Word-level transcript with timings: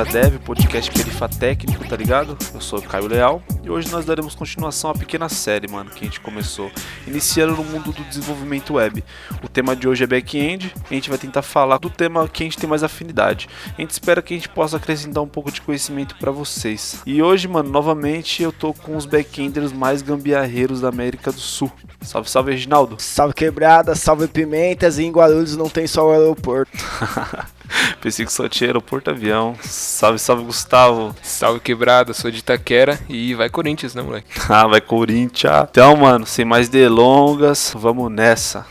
Quebra 0.00 0.04
Dev, 0.04 0.38
podcast 0.38 0.90
Perifa 0.90 1.28
Técnico, 1.28 1.86
tá 1.86 1.94
ligado? 1.94 2.38
Eu 2.54 2.60
sou 2.60 2.78
o 2.78 2.82
Caio 2.82 3.06
Leal 3.06 3.42
e 3.62 3.68
hoje 3.68 3.90
nós 3.90 4.06
daremos 4.06 4.34
continuação 4.34 4.90
à 4.90 4.94
pequena 4.94 5.28
série, 5.28 5.68
mano, 5.68 5.90
que 5.90 6.02
a 6.02 6.04
gente 6.04 6.20
começou, 6.20 6.70
iniciando 7.06 7.54
no 7.54 7.64
mundo 7.64 7.92
do 7.92 8.02
desenvolvimento 8.04 8.74
web. 8.74 9.04
O 9.42 9.48
tema 9.48 9.76
de 9.76 9.86
hoje 9.86 10.04
é 10.04 10.06
back-end, 10.06 10.72
a 10.90 10.94
gente 10.94 11.10
vai 11.10 11.18
tentar 11.18 11.42
falar 11.42 11.76
do 11.76 11.90
tema 11.90 12.26
que 12.28 12.42
a 12.42 12.46
gente 12.46 12.56
tem 12.56 12.68
mais 12.68 12.82
afinidade. 12.82 13.46
A 13.76 13.80
gente 13.80 13.90
espera 13.90 14.22
que 14.22 14.32
a 14.32 14.36
gente 14.38 14.48
possa 14.48 14.78
acrescentar 14.78 15.22
um 15.22 15.28
pouco 15.28 15.52
de 15.52 15.60
conhecimento 15.60 16.16
para 16.16 16.30
vocês. 16.30 17.02
E 17.04 17.22
hoje, 17.22 17.46
mano, 17.46 17.68
novamente 17.68 18.42
eu 18.42 18.52
tô 18.52 18.72
com 18.72 18.96
os 18.96 19.04
back-enders 19.04 19.72
mais 19.72 20.00
gambiarreiros 20.00 20.80
da 20.80 20.88
América 20.88 21.30
do 21.30 21.40
Sul. 21.40 21.70
Salve, 22.00 22.30
salve, 22.30 22.52
Reginaldo. 22.52 22.96
Salve 22.98 23.34
quebrada, 23.34 23.94
salve 23.94 24.26
pimentas 24.28 24.98
e 24.98 25.04
em 25.04 25.12
Guarulhos 25.12 25.56
não 25.58 25.68
tem 25.68 25.86
só 25.86 26.08
o 26.08 26.10
aeroporto. 26.10 26.70
Pensei 28.00 28.24
que 28.24 28.32
só 28.32 28.48
tinha 28.48 28.68
aeroporto 28.68 29.10
avião. 29.10 29.54
Salve, 29.62 30.18
salve, 30.18 30.44
Gustavo. 30.44 31.14
Salve 31.22 31.60
quebrada, 31.60 32.12
sou 32.12 32.30
de 32.30 32.38
Itaquera 32.38 32.98
e 33.08 33.34
vai 33.34 33.48
Corinthians, 33.48 33.94
né, 33.94 34.02
moleque? 34.02 34.26
Ah, 34.48 34.66
vai 34.66 34.80
Corinthians. 34.80 35.68
Então, 35.70 35.96
mano, 35.96 36.26
sem 36.26 36.44
mais 36.44 36.68
delongas, 36.68 37.72
vamos 37.74 38.10
nessa. 38.10 38.66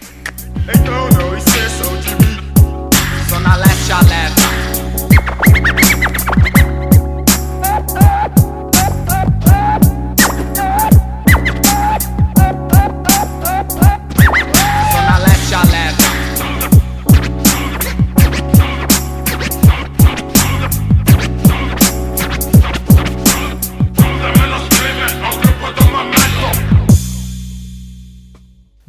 Então 0.68 1.10
não 1.18 1.38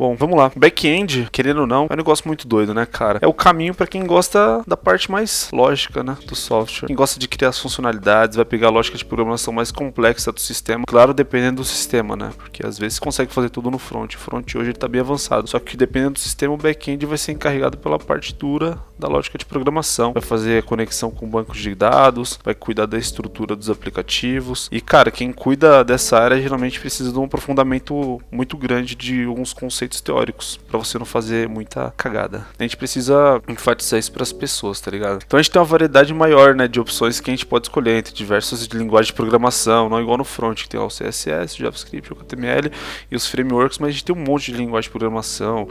Bom, 0.01 0.09
vamos 0.21 0.37
lá. 0.37 0.53
Back-end, 0.55 1.29
querendo 1.33 1.63
ou 1.63 1.67
não, 1.67 1.87
é 1.89 1.95
um 1.95 1.97
negócio 1.97 2.29
muito 2.29 2.47
doido, 2.47 2.75
né, 2.75 2.85
cara? 2.85 3.19
É 3.23 3.27
o 3.27 3.33
caminho 3.33 3.75
para 3.75 3.87
quem 3.87 4.07
gosta 4.07 4.62
da 4.67 4.77
parte 4.77 5.11
mais 5.11 5.49
lógica, 5.51 6.05
né, 6.05 6.17
do 6.27 6.37
software. 6.37 6.87
Quem 6.87 6.95
gosta 6.95 7.19
de 7.19 7.27
criar 7.27 7.49
as 7.49 7.59
funcionalidades, 7.59 8.37
vai 8.37 8.45
pegar 8.45 8.69
a 8.69 8.71
lógica 8.71 8.99
de 8.99 9.05
programação 9.05 9.53
mais 9.53 9.71
complexa 9.71 10.31
do 10.31 10.41
sistema. 10.41 10.85
Claro, 10.87 11.15
dependendo 11.15 11.62
do 11.62 11.65
sistema, 11.65 12.15
né? 12.15 12.31
Porque 12.37 12.65
às 12.65 12.79
vezes 12.79 12.99
consegue 12.99 13.33
fazer 13.33 13.49
tudo 13.49 13.71
no 13.71 13.79
front. 13.79 14.15
O 14.15 14.19
front 14.19 14.55
hoje 14.55 14.71
ele 14.71 14.79
tá 14.79 14.87
bem 14.87 15.01
avançado. 15.01 15.49
Só 15.49 15.59
que 15.59 15.77
dependendo 15.77 16.15
do 16.15 16.19
sistema, 16.19 16.53
o 16.53 16.59
back-end 16.59 17.07
vai 17.07 17.17
ser 17.17 17.33
encarregado 17.33 17.79
pela 17.79 17.99
parte 17.99 18.34
dura 18.34 18.79
da 18.99 19.09
lógica 19.09 19.39
de 19.39 19.47
programação. 19.47 20.12
Vai 20.12 20.23
fazer 20.23 20.59
a 20.59 20.62
conexão 20.62 21.11
com 21.11 21.27
bancos 21.27 21.59
de 21.59 21.75
dados, 21.75 22.39
vai 22.45 22.55
cuidar 22.55 22.87
da 22.87 22.99
estrutura 22.99 23.57
dos 23.57 23.71
aplicativos. 23.71 24.69
E, 24.71 24.81
cara, 24.81 25.11
quem 25.11 25.33
cuida 25.33 25.83
dessa 25.83 26.19
área 26.19 26.41
geralmente 26.41 26.79
precisa 26.79 27.11
de 27.11 27.19
um 27.19 27.25
aprofundamento 27.25 28.21
muito 28.31 28.57
grande 28.57 28.95
de 28.95 29.25
alguns 29.25 29.53
conceitos 29.53 30.01
teóricos, 30.11 30.58
para 30.69 30.77
você 30.77 30.98
não 30.98 31.06
fazer 31.06 31.48
muita 31.48 31.94
cagada. 31.97 32.44
A 32.58 32.62
gente 32.64 32.77
precisa 32.77 33.41
enfatizar 33.47 33.98
isso 34.00 34.10
para 34.10 34.25
as 34.25 34.32
pessoas, 34.32 34.81
tá 34.81 34.91
ligado? 34.91 35.22
Então 35.25 35.38
a 35.38 35.43
gente 35.43 35.53
tem 35.53 35.60
uma 35.60 35.66
variedade 35.66 36.12
maior, 36.12 36.53
né, 36.53 36.66
de 36.66 36.81
opções 36.81 37.21
que 37.21 37.31
a 37.31 37.32
gente 37.32 37.47
pode 37.47 37.66
escolher 37.66 37.98
entre 37.98 38.12
diversas 38.12 38.66
de 38.66 38.76
linguagens 38.76 39.06
de 39.06 39.12
programação, 39.12 39.88
não 39.88 40.00
igual 40.00 40.19
no 40.19 40.25
front, 40.25 40.62
que 40.62 40.69
tem 40.69 40.81
o 40.81 40.88
CSS, 40.88 41.56
JavaScript, 41.56 42.12
o 42.12 42.16
HTML 42.16 42.72
e 43.09 43.15
os 43.15 43.26
frameworks, 43.26 43.78
mas 43.78 43.91
a 43.91 43.93
gente 43.93 44.04
tem 44.04 44.16
um 44.16 44.19
monte 44.19 44.50
de 44.50 44.59
linguagem 44.59 44.88
de 44.88 44.91
programação, 44.91 45.69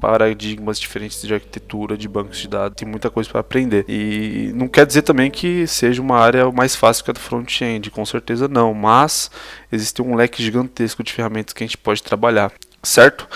paradigmas 0.00 0.80
diferentes 0.80 1.20
de 1.20 1.34
arquitetura, 1.34 1.96
de 1.96 2.08
bancos 2.08 2.38
de 2.38 2.48
dados, 2.48 2.76
tem 2.76 2.88
muita 2.88 3.10
coisa 3.10 3.28
para 3.28 3.40
aprender. 3.40 3.84
E 3.86 4.52
não 4.54 4.68
quer 4.68 4.86
dizer 4.86 5.02
também 5.02 5.30
que 5.30 5.66
seja 5.66 6.00
uma 6.00 6.18
área 6.18 6.50
mais 6.50 6.74
fácil 6.74 7.04
que 7.04 7.10
a 7.10 7.14
do 7.14 7.20
front-end, 7.20 7.90
com 7.90 8.06
certeza 8.06 8.48
não, 8.48 8.72
mas 8.72 9.30
existe 9.70 10.00
um 10.00 10.14
leque 10.14 10.42
gigantesco 10.42 11.02
de 11.02 11.12
ferramentas 11.12 11.52
que 11.52 11.62
a 11.62 11.66
gente 11.66 11.76
pode 11.76 12.02
trabalhar 12.02 12.50
certo? 12.82 13.28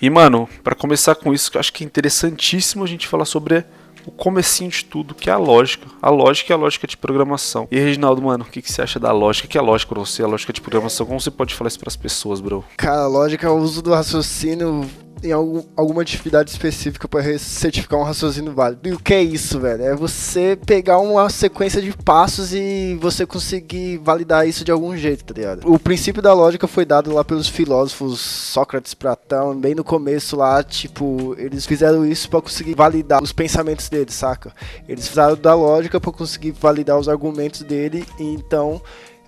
E 0.00 0.08
mano, 0.08 0.48
para 0.62 0.74
começar 0.74 1.14
com 1.14 1.32
isso, 1.32 1.50
eu 1.54 1.60
acho 1.60 1.72
que 1.72 1.84
é 1.84 1.86
interessantíssimo 1.86 2.84
a 2.84 2.86
gente 2.86 3.06
falar 3.06 3.24
sobre 3.24 3.64
o 4.06 4.10
comecinho 4.10 4.70
de 4.70 4.84
tudo, 4.84 5.14
que 5.14 5.30
é 5.30 5.32
a 5.32 5.38
lógica. 5.38 5.86
A 6.00 6.10
lógica 6.10 6.52
é 6.52 6.54
a 6.54 6.58
lógica 6.58 6.86
de 6.86 6.96
programação. 6.96 7.66
E 7.70 7.78
Reginaldo, 7.78 8.20
mano, 8.20 8.44
o 8.44 8.50
que, 8.50 8.60
que 8.60 8.70
você 8.70 8.82
acha 8.82 9.00
da 9.00 9.12
lógica? 9.12 9.46
O 9.46 9.50
que 9.50 9.58
é 9.58 9.60
lógica 9.60 9.94
pra 9.94 10.04
você? 10.04 10.22
A 10.22 10.26
lógica 10.26 10.52
de 10.52 10.60
programação? 10.60 11.06
Como 11.06 11.20
você 11.20 11.30
pode 11.30 11.54
falar 11.54 11.68
isso 11.68 11.78
para 11.78 11.88
as 11.88 11.96
pessoas, 11.96 12.40
bro? 12.40 12.64
Cara, 12.76 13.02
a 13.02 13.08
lógica 13.08 13.46
é 13.46 13.50
o 13.50 13.56
uso 13.56 13.80
do 13.82 13.92
raciocínio 13.92 14.88
em 15.22 15.32
algum, 15.32 15.62
alguma 15.76 16.02
atividade 16.02 16.50
específica 16.50 17.08
para 17.08 17.38
certificar 17.38 17.98
um 17.98 18.02
raciocínio 18.02 18.52
válido. 18.52 18.88
E 18.88 18.92
o 18.92 18.98
que 18.98 19.14
é 19.14 19.22
isso, 19.22 19.60
velho? 19.60 19.82
É 19.84 19.94
você 19.94 20.58
pegar 20.66 20.98
uma 20.98 21.28
sequência 21.30 21.80
de 21.80 21.92
passos 21.96 22.52
e 22.52 22.98
você 23.00 23.26
conseguir 23.26 23.98
validar 23.98 24.46
isso 24.46 24.64
de 24.64 24.70
algum 24.70 24.96
jeito, 24.96 25.24
tá 25.24 25.34
ligado? 25.34 25.72
O 25.72 25.78
princípio 25.78 26.22
da 26.22 26.32
lógica 26.32 26.66
foi 26.66 26.84
dado 26.84 27.12
lá 27.12 27.24
pelos 27.24 27.48
filósofos 27.48 28.20
Sócrates, 28.20 28.94
Platão, 28.94 29.56
bem 29.58 29.74
no 29.74 29.84
começo 29.84 30.36
lá, 30.36 30.62
tipo, 30.62 31.34
eles 31.38 31.66
fizeram 31.66 32.04
isso 32.04 32.28
para 32.28 32.42
conseguir 32.42 32.74
validar 32.74 33.22
os 33.22 33.32
pensamentos 33.32 33.88
deles, 33.88 34.14
saca? 34.14 34.52
Eles 34.88 35.08
fizeram 35.08 35.36
da 35.36 35.54
lógica 35.54 36.00
para 36.00 36.12
conseguir 36.12 36.52
validar 36.52 36.98
os 36.98 37.08
argumentos 37.08 37.62
dele, 37.62 38.04
e 38.18 38.24
então 38.24 38.80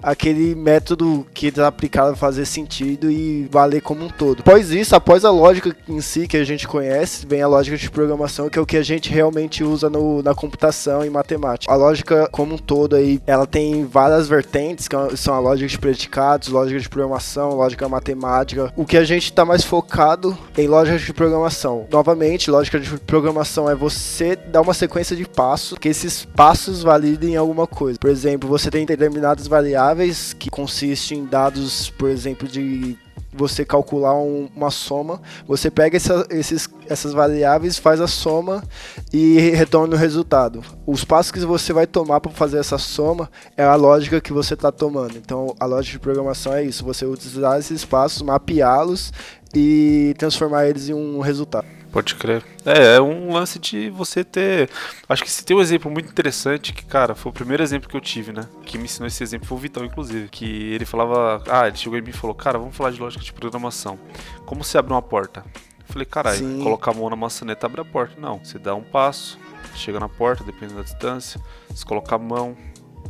aquele 0.03 0.55
método 0.55 1.27
que 1.33 1.49
eles 1.49 1.59
aplicaram 1.59 2.15
fazer 2.17 2.45
sentido 2.45 3.11
e 3.11 3.49
valer 3.51 3.81
como 3.81 4.05
um 4.05 4.09
todo. 4.09 4.41
Após 4.41 4.71
isso, 4.71 4.95
após 4.95 5.25
a 5.25 5.31
lógica 5.31 5.75
em 5.89 6.01
si 6.01 6.27
que 6.27 6.37
a 6.37 6.45
gente 6.45 6.67
conhece, 6.69 7.27
vem 7.27 7.43
a 7.43 7.49
lógica 7.49 7.77
de 7.77 7.91
programação, 7.91 8.49
que 8.49 8.59
é 8.59 8.63
o 8.63 8.67
que 8.67 8.77
a 8.77 8.83
gente 8.83 9.11
realmente 9.11 9.65
usa 9.65 9.89
no, 9.89 10.23
na 10.23 10.35
computação 10.35 11.05
e 11.05 11.11
matemática. 11.11 11.73
A 11.73 11.77
lógica 11.77 12.29
como 12.31 12.55
um 12.55 12.59
todo 12.59 12.97
aí, 12.97 13.21
ela 13.27 13.47
tem 13.47 13.85
várias 13.85 14.29
vertentes, 14.29 14.89
que 14.89 14.97
são 15.17 15.35
a 15.35 15.39
lógica 15.39 15.69
de 15.69 15.79
predicados, 15.79 16.49
lógica 16.49 16.81
de 16.81 16.89
programação, 16.89 17.51
lógica 17.51 17.89
matemática. 17.89 18.73
O 18.77 18.85
que 18.85 18.97
a 18.97 19.05
gente 19.05 19.25
está 19.25 19.45
mais 19.45 19.65
focado 19.65 20.37
em 20.57 20.67
lógica 20.67 20.99
de 20.99 21.13
programação. 21.13 21.87
Novamente, 21.91 22.51
lógica 22.51 22.79
de 22.79 22.89
programação 23.01 23.69
é 23.69 23.75
você 23.75 24.37
dar 24.37 24.61
uma 24.61 24.75
sequência 24.75 25.17
de 25.17 25.25
passos, 25.25 25.79
que 25.79 25.89
esses 25.89 26.25
passos 26.25 26.83
validem 26.83 27.37
alguma 27.37 27.67
coisa. 27.67 27.99
Por 27.99 28.11
exemplo, 28.11 28.49
você 28.49 28.71
tem 28.71 28.87
determinadas 28.87 29.47
variáveis 29.47 29.86
variáveis, 29.87 30.33
que 30.33 30.51
consiste 30.51 31.15
em 31.15 31.25
dados, 31.25 31.91
por 31.91 32.11
exemplo, 32.11 32.49
de 32.49 32.99
você 33.33 33.65
calcular 33.65 34.15
um, 34.15 34.49
uma 34.57 34.71
soma, 34.71 35.21
você 35.47 35.71
pega 35.71 35.97
essa, 35.97 36.27
esses, 36.31 36.69
essas 36.89 37.13
variáveis, 37.13 37.79
faz 37.79 38.01
a 38.01 38.07
soma 38.07 38.65
e 39.13 39.39
retorna 39.51 39.95
o 39.95 39.99
resultado. 39.99 40.63
Os 40.87 41.05
passos 41.05 41.31
que 41.31 41.41
você 41.41 41.73
vai 41.73 41.87
tomar 41.87 42.21
para 42.21 42.33
fazer 42.33 42.59
essa 42.59 42.79
soma 42.79 43.31
é 43.57 43.63
a 43.63 43.75
lógica 43.75 44.21
que 44.21 44.33
você 44.33 44.55
está 44.55 44.73
tomando. 44.73 45.19
Então, 45.19 45.55
a 45.61 45.67
lógica 45.67 45.93
de 45.93 46.01
programação 46.01 46.55
é 46.55 46.65
isso: 46.65 46.85
você 46.85 47.05
utilizar 47.05 47.59
esses 47.59 47.85
passos, 47.85 48.23
mapeá-los 48.23 49.13
e 49.55 50.15
transformar 50.19 50.67
eles 50.67 50.89
em 50.89 50.95
um 50.95 51.21
resultado. 51.21 51.76
Pode 51.93 52.15
crer. 52.15 52.45
É, 52.65 52.97
é 52.97 53.01
um 53.01 53.33
lance 53.33 53.59
de 53.59 53.89
você 53.91 54.23
ter. 54.23 54.69
Acho 55.09 55.23
que 55.23 55.31
se 55.31 55.45
tem 55.45 55.57
um 55.57 55.61
exemplo 55.61 55.91
muito 55.91 56.11
interessante, 56.11 56.73
que, 56.73 56.85
cara, 56.85 57.15
foi 57.15 57.31
o 57.31 57.33
primeiro 57.33 57.63
exemplo 57.63 57.89
que 57.89 57.97
eu 57.97 58.01
tive, 58.01 58.33
né? 58.33 58.43
Que 58.65 58.77
me 58.77 58.85
ensinou 58.85 59.07
esse 59.07 59.23
exemplo 59.23 59.47
foi 59.47 59.57
o 59.57 59.61
Vitão, 59.61 59.85
inclusive. 59.85 60.29
Que 60.29 60.45
ele 60.73 60.85
falava. 60.85 61.43
Ah, 61.49 61.67
ele 61.69 61.77
chegou 61.77 61.99
em 61.99 62.03
mim 62.03 62.11
e 62.11 62.13
falou, 62.13 62.35
cara, 62.35 62.59
vamos 62.59 62.77
falar 62.77 62.91
de 62.91 63.01
lógica 63.01 63.25
de 63.25 63.33
programação. 63.33 63.99
Como 64.45 64.63
se 64.63 64.77
abre 64.77 64.93
uma 64.93 65.03
porta? 65.03 65.45
Eu 65.79 65.93
falei, 65.93 66.05
caralho, 66.05 66.63
colocar 66.63 66.91
a 66.91 66.95
mão 66.95 67.09
na 67.09 67.17
maçaneta 67.17 67.67
abre 67.67 67.81
a 67.81 67.85
porta. 67.85 68.21
Não, 68.21 68.45
você 68.45 68.59
dá 68.59 68.75
um 68.75 68.83
passo, 68.83 69.39
chega 69.75 70.01
na 70.01 70.09
porta, 70.09 70.45
dependendo 70.45 70.77
da 70.77 70.83
distância, 70.83 71.41
você 71.71 71.85
coloca 71.85 72.15
a 72.15 72.19
mão, 72.19 72.57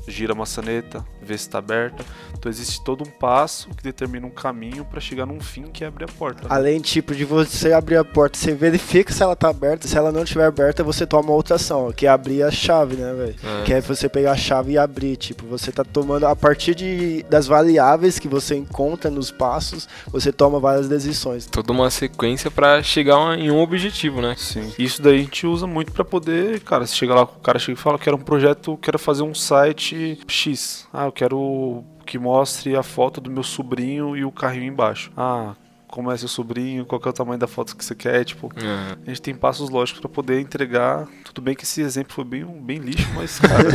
gira 0.06 0.32
a 0.32 0.36
maçaneta, 0.36 1.04
vê 1.26 1.37
se 1.37 1.46
está 1.46 1.58
aberta. 1.58 2.05
Então 2.38 2.50
existe 2.50 2.82
todo 2.82 3.02
um 3.02 3.11
passo 3.11 3.69
que 3.70 3.82
determina 3.82 4.26
um 4.26 4.31
caminho 4.31 4.84
para 4.84 5.00
chegar 5.00 5.26
num 5.26 5.40
fim 5.40 5.64
que 5.64 5.84
é 5.84 5.87
abrir 5.87 6.05
a 6.05 6.08
porta. 6.08 6.43
Né? 6.43 6.49
Além 6.50 6.81
tipo 6.81 7.14
de 7.14 7.25
você 7.25 7.73
abrir 7.73 7.96
a 7.96 8.05
porta, 8.05 8.38
você 8.38 8.55
verifica 8.55 9.12
se 9.12 9.23
ela 9.23 9.32
está 9.32 9.49
aberta. 9.49 9.88
Se 9.88 9.96
ela 9.96 10.12
não 10.12 10.23
estiver 10.23 10.46
aberta, 10.46 10.84
você 10.84 11.06
toma 11.06 11.32
outra 11.32 11.56
ação, 11.56 11.93
que 11.93 12.06
é 12.06 12.08
abrir 12.08 12.43
a 12.43 12.50
chave, 12.50 12.96
né, 12.96 13.12
velho? 13.12 13.34
É. 13.61 13.64
Que 13.64 13.73
é 13.75 13.81
você 13.81 14.08
pegar 14.08 14.32
a 14.32 14.37
chave 14.37 14.73
e 14.73 14.78
abrir. 14.78 15.17
Tipo, 15.17 15.46
você 15.46 15.73
tá 15.73 15.84
tomando 15.84 16.26
a 16.26 16.37
partir 16.37 16.75
de, 16.75 17.25
das 17.28 17.46
variáveis 17.46 18.19
que 18.19 18.28
você 18.28 18.55
encontra 18.55 19.11
nos 19.11 19.31
passos, 19.31 19.88
você 20.06 20.32
toma 20.32 20.61
várias 20.61 20.88
decisões. 20.88 21.46
Toda 21.46 21.73
uma 21.73 21.90
sequência 21.90 22.50
para 22.50 22.82
chegar 22.82 23.38
em 23.38 23.50
um 23.50 23.58
objetivo, 23.58 24.20
né? 24.20 24.34
Sim. 24.37 24.73
Isso 24.78 25.02
daí 25.02 25.17
a 25.17 25.19
gente 25.19 25.46
usa 25.46 25.67
muito 25.67 25.93
para 25.93 26.05
poder, 26.05 26.61
cara, 26.61 26.87
se 26.87 26.94
chega 26.94 27.14
lá, 27.14 27.23
o 27.23 27.26
cara 27.26 27.58
chega 27.58 27.78
e 27.78 27.82
fala 27.82 27.99
que 27.99 28.08
era 28.08 28.17
um 28.17 28.20
projeto, 28.20 28.78
quero 28.81 28.99
fazer 28.99 29.23
um 29.23 29.34
site 29.34 30.19
X. 30.26 30.87
Ah, 30.93 31.06
eu 31.06 31.12
quero 31.16 31.82
que 32.04 32.18
mostre 32.18 32.76
a 32.76 32.82
foto 32.82 33.20
do 33.20 33.30
meu 33.30 33.42
sobrinho 33.42 34.16
e 34.16 34.24
o 34.24 34.30
carrinho 34.30 34.66
embaixo. 34.66 35.10
Ah, 35.16 35.54
como 35.88 36.12
é 36.12 36.16
seu 36.16 36.28
sobrinho, 36.28 36.84
qual 36.84 37.00
é 37.04 37.08
o 37.08 37.12
tamanho 37.12 37.38
da 37.38 37.46
foto 37.46 37.74
que 37.74 37.82
você 37.82 37.94
quer, 37.94 38.22
tipo, 38.24 38.46
uhum. 38.46 38.96
a 39.06 39.08
gente 39.08 39.22
tem 39.22 39.34
passos 39.34 39.70
lógicos 39.70 40.00
para 40.00 40.10
poder 40.10 40.40
entregar. 40.40 41.08
Tudo 41.24 41.40
bem 41.40 41.54
que 41.54 41.64
esse 41.64 41.80
exemplo 41.80 42.12
foi 42.12 42.24
bem, 42.24 42.44
bem 42.44 42.78
lixo, 42.78 43.08
mas 43.14 43.38
cara, 43.38 43.68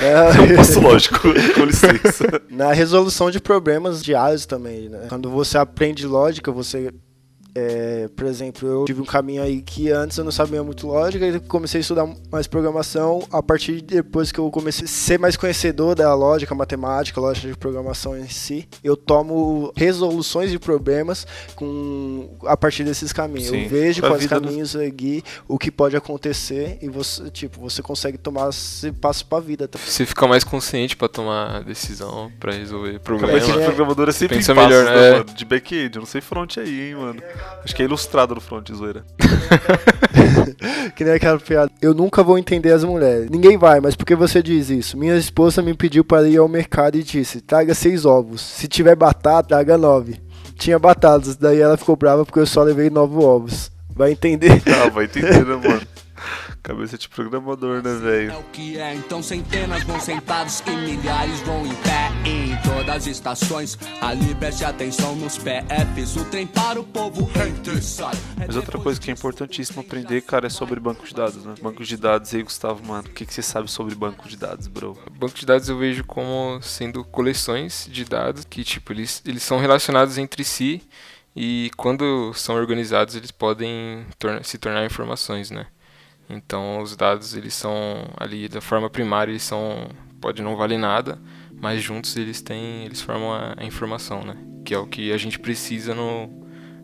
é, 0.00 0.38
é 0.38 0.40
um 0.40 0.56
passo 0.56 0.80
lógico, 0.80 1.18
com 1.20 1.64
licença. 1.64 2.40
Na 2.48 2.72
resolução 2.72 3.30
de 3.30 3.40
problemas 3.40 4.02
diários 4.04 4.46
também, 4.46 4.88
né? 4.88 5.06
Quando 5.08 5.30
você 5.30 5.58
aprende 5.58 6.06
lógica, 6.06 6.52
você 6.52 6.92
É, 7.54 8.08
por 8.16 8.26
exemplo, 8.26 8.66
eu 8.66 8.84
tive 8.86 9.02
um 9.02 9.04
caminho 9.04 9.42
aí 9.42 9.60
que 9.60 9.90
antes 9.90 10.16
eu 10.16 10.24
não 10.24 10.32
sabia 10.32 10.62
muito 10.62 10.86
lógica 10.86 11.26
e 11.26 11.38
comecei 11.40 11.80
a 11.80 11.82
estudar 11.82 12.08
mais 12.30 12.46
programação 12.46 13.26
a 13.30 13.42
partir 13.42 13.76
de 13.76 13.82
depois 13.82 14.32
que 14.32 14.38
eu 14.38 14.50
comecei 14.50 14.86
a 14.86 14.88
ser 14.88 15.18
mais 15.18 15.36
conhecedor 15.36 15.94
da 15.94 16.14
lógica, 16.14 16.54
matemática, 16.54 17.20
lógica 17.20 17.48
de 17.48 17.56
programação 17.56 18.16
em 18.16 18.26
si. 18.26 18.66
Eu 18.82 18.96
tomo 18.96 19.70
resoluções 19.76 20.50
de 20.50 20.58
problemas 20.58 21.26
com 21.54 22.30
a 22.46 22.56
partir 22.56 22.84
desses 22.84 23.12
caminhos. 23.12 23.48
Sim, 23.50 23.64
eu 23.64 23.68
vejo 23.68 24.00
pra 24.00 24.10
quais 24.10 24.22
vida 24.22 24.40
do- 24.40 24.46
caminhos 24.48 24.70
seguir, 24.70 25.22
o 25.46 25.58
que 25.58 25.70
pode 25.70 25.94
acontecer 25.96 26.78
e 26.80 26.88
você, 26.88 27.30
tipo, 27.30 27.60
você 27.60 27.82
consegue 27.82 28.16
tomar 28.16 28.48
esse 28.48 28.90
passo 28.92 29.26
pra 29.26 29.40
vida. 29.40 29.68
Tá? 29.68 29.78
Você 29.78 30.06
fica 30.06 30.26
mais 30.26 30.42
consciente 30.42 30.96
pra 30.96 31.06
tomar 31.08 31.62
decisão, 31.64 32.32
pra 32.40 32.52
resolver 32.52 32.98
Cabeça 33.00 33.02
problemas. 33.04 33.44
de 33.44 33.50
É. 33.60 33.64
programador 33.66 34.08
é 34.08 34.12
sempre 34.12 34.36
Pensa 34.38 34.52
em 34.52 34.54
passos, 34.54 34.70
melhor, 34.70 34.84
né, 34.86 35.18
né? 35.18 35.24
De 35.36 35.44
back-end, 35.44 35.96
eu 35.96 36.00
não 36.00 36.06
sei 36.06 36.20
front 36.22 36.56
aí, 36.58 36.88
hein, 36.88 36.94
mano. 36.94 37.22
Acho 37.64 37.74
que 37.74 37.82
é 37.82 37.84
ilustrado 37.84 38.34
no 38.34 38.40
front, 38.40 38.70
zoeira. 38.72 39.04
Que 40.94 41.04
nem 41.04 41.14
aquela 41.14 41.38
piada. 41.38 41.70
Eu 41.80 41.94
nunca 41.94 42.22
vou 42.22 42.38
entender 42.38 42.72
as 42.72 42.84
mulheres. 42.84 43.30
Ninguém 43.30 43.56
vai, 43.56 43.80
mas 43.80 43.94
por 43.94 44.04
que 44.04 44.14
você 44.14 44.42
diz 44.42 44.70
isso? 44.70 44.96
Minha 44.96 45.16
esposa 45.16 45.62
me 45.62 45.74
pediu 45.74 46.04
para 46.04 46.28
ir 46.28 46.36
ao 46.36 46.48
mercado 46.48 46.96
e 46.96 47.02
disse: 47.02 47.40
traga 47.40 47.74
seis 47.74 48.04
ovos. 48.04 48.40
Se 48.40 48.68
tiver 48.68 48.94
batata, 48.94 49.48
traga 49.48 49.78
nove. 49.78 50.20
Tinha 50.56 50.78
batatas, 50.78 51.36
daí 51.36 51.60
ela 51.60 51.76
ficou 51.76 51.96
brava 51.96 52.24
porque 52.24 52.38
eu 52.38 52.46
só 52.46 52.62
levei 52.62 52.90
nove 52.90 53.16
ovos. 53.16 53.70
Vai 53.94 54.12
entender? 54.12 54.62
Ah, 54.66 54.88
vai 54.88 55.04
entender, 55.04 55.44
né, 55.44 55.56
mano? 55.56 55.82
Cabeça 56.62 56.96
de 56.96 57.08
programador, 57.08 57.82
né, 57.82 57.92
velho? 57.96 58.30
É 58.30 58.36
o 58.36 58.42
que 58.44 58.78
é, 58.78 58.94
então 58.94 59.20
centenas 59.20 59.82
vão 59.82 59.98
sentados 59.98 60.62
e 60.64 60.70
milhares 60.70 61.40
vão 61.40 61.66
em 61.66 61.74
pé 61.74 62.08
em 62.24 62.56
todas 62.62 62.88
as 62.98 63.06
estações. 63.08 63.76
Ali 64.00 64.32
preste 64.36 64.64
atenção 64.64 65.16
nos 65.16 65.36
PFs, 65.38 66.14
o 66.16 66.24
trem 66.26 66.46
para 66.46 66.80
o 66.80 66.84
povo 66.84 67.28
sai. 67.80 68.14
Mas 68.36 68.54
outra 68.54 68.78
coisa 68.78 69.00
que 69.00 69.10
é 69.10 69.12
importantíssimo 69.12 69.80
aprender, 69.80 70.20
cara, 70.22 70.46
é 70.46 70.50
sobre 70.50 70.78
banco 70.78 71.04
de 71.04 71.12
dados, 71.12 71.44
né? 71.44 71.54
Banco 71.60 71.82
de 71.82 71.96
dados 71.96 72.32
aí, 72.32 72.44
Gustavo, 72.44 72.86
mano. 72.86 73.08
O 73.08 73.10
que, 73.12 73.26
que 73.26 73.34
você 73.34 73.42
sabe 73.42 73.68
sobre 73.68 73.96
banco 73.96 74.28
de 74.28 74.36
dados, 74.36 74.68
bro? 74.68 74.96
Banco 75.18 75.34
de 75.34 75.44
dados 75.44 75.68
eu 75.68 75.76
vejo 75.76 76.04
como 76.04 76.60
sendo 76.62 77.04
coleções 77.04 77.88
de 77.90 78.04
dados 78.04 78.44
que, 78.44 78.62
tipo, 78.62 78.92
eles, 78.92 79.20
eles 79.26 79.42
são 79.42 79.58
relacionados 79.58 80.16
entre 80.16 80.44
si 80.44 80.80
e 81.34 81.72
quando 81.76 82.32
são 82.34 82.54
organizados 82.54 83.16
eles 83.16 83.32
podem 83.32 84.06
torna- 84.16 84.44
se 84.44 84.58
tornar 84.58 84.84
informações, 84.86 85.50
né? 85.50 85.66
Então 86.28 86.80
os 86.80 86.96
dados 86.96 87.34
eles 87.34 87.54
são 87.54 88.06
ali 88.16 88.48
da 88.48 88.60
forma 88.60 88.88
primária 88.88 89.30
eles 89.32 89.42
são 89.42 89.88
pode 90.20 90.40
não 90.42 90.56
valer 90.56 90.78
nada, 90.78 91.18
mas 91.60 91.82
juntos 91.82 92.16
eles 92.16 92.40
têm 92.40 92.84
eles 92.84 93.00
formam 93.00 93.32
a, 93.32 93.54
a 93.58 93.64
informação, 93.64 94.22
né? 94.22 94.36
Que 94.64 94.74
é 94.74 94.78
o 94.78 94.86
que 94.86 95.12
a 95.12 95.16
gente 95.18 95.38
precisa 95.38 95.94
no 95.94 96.30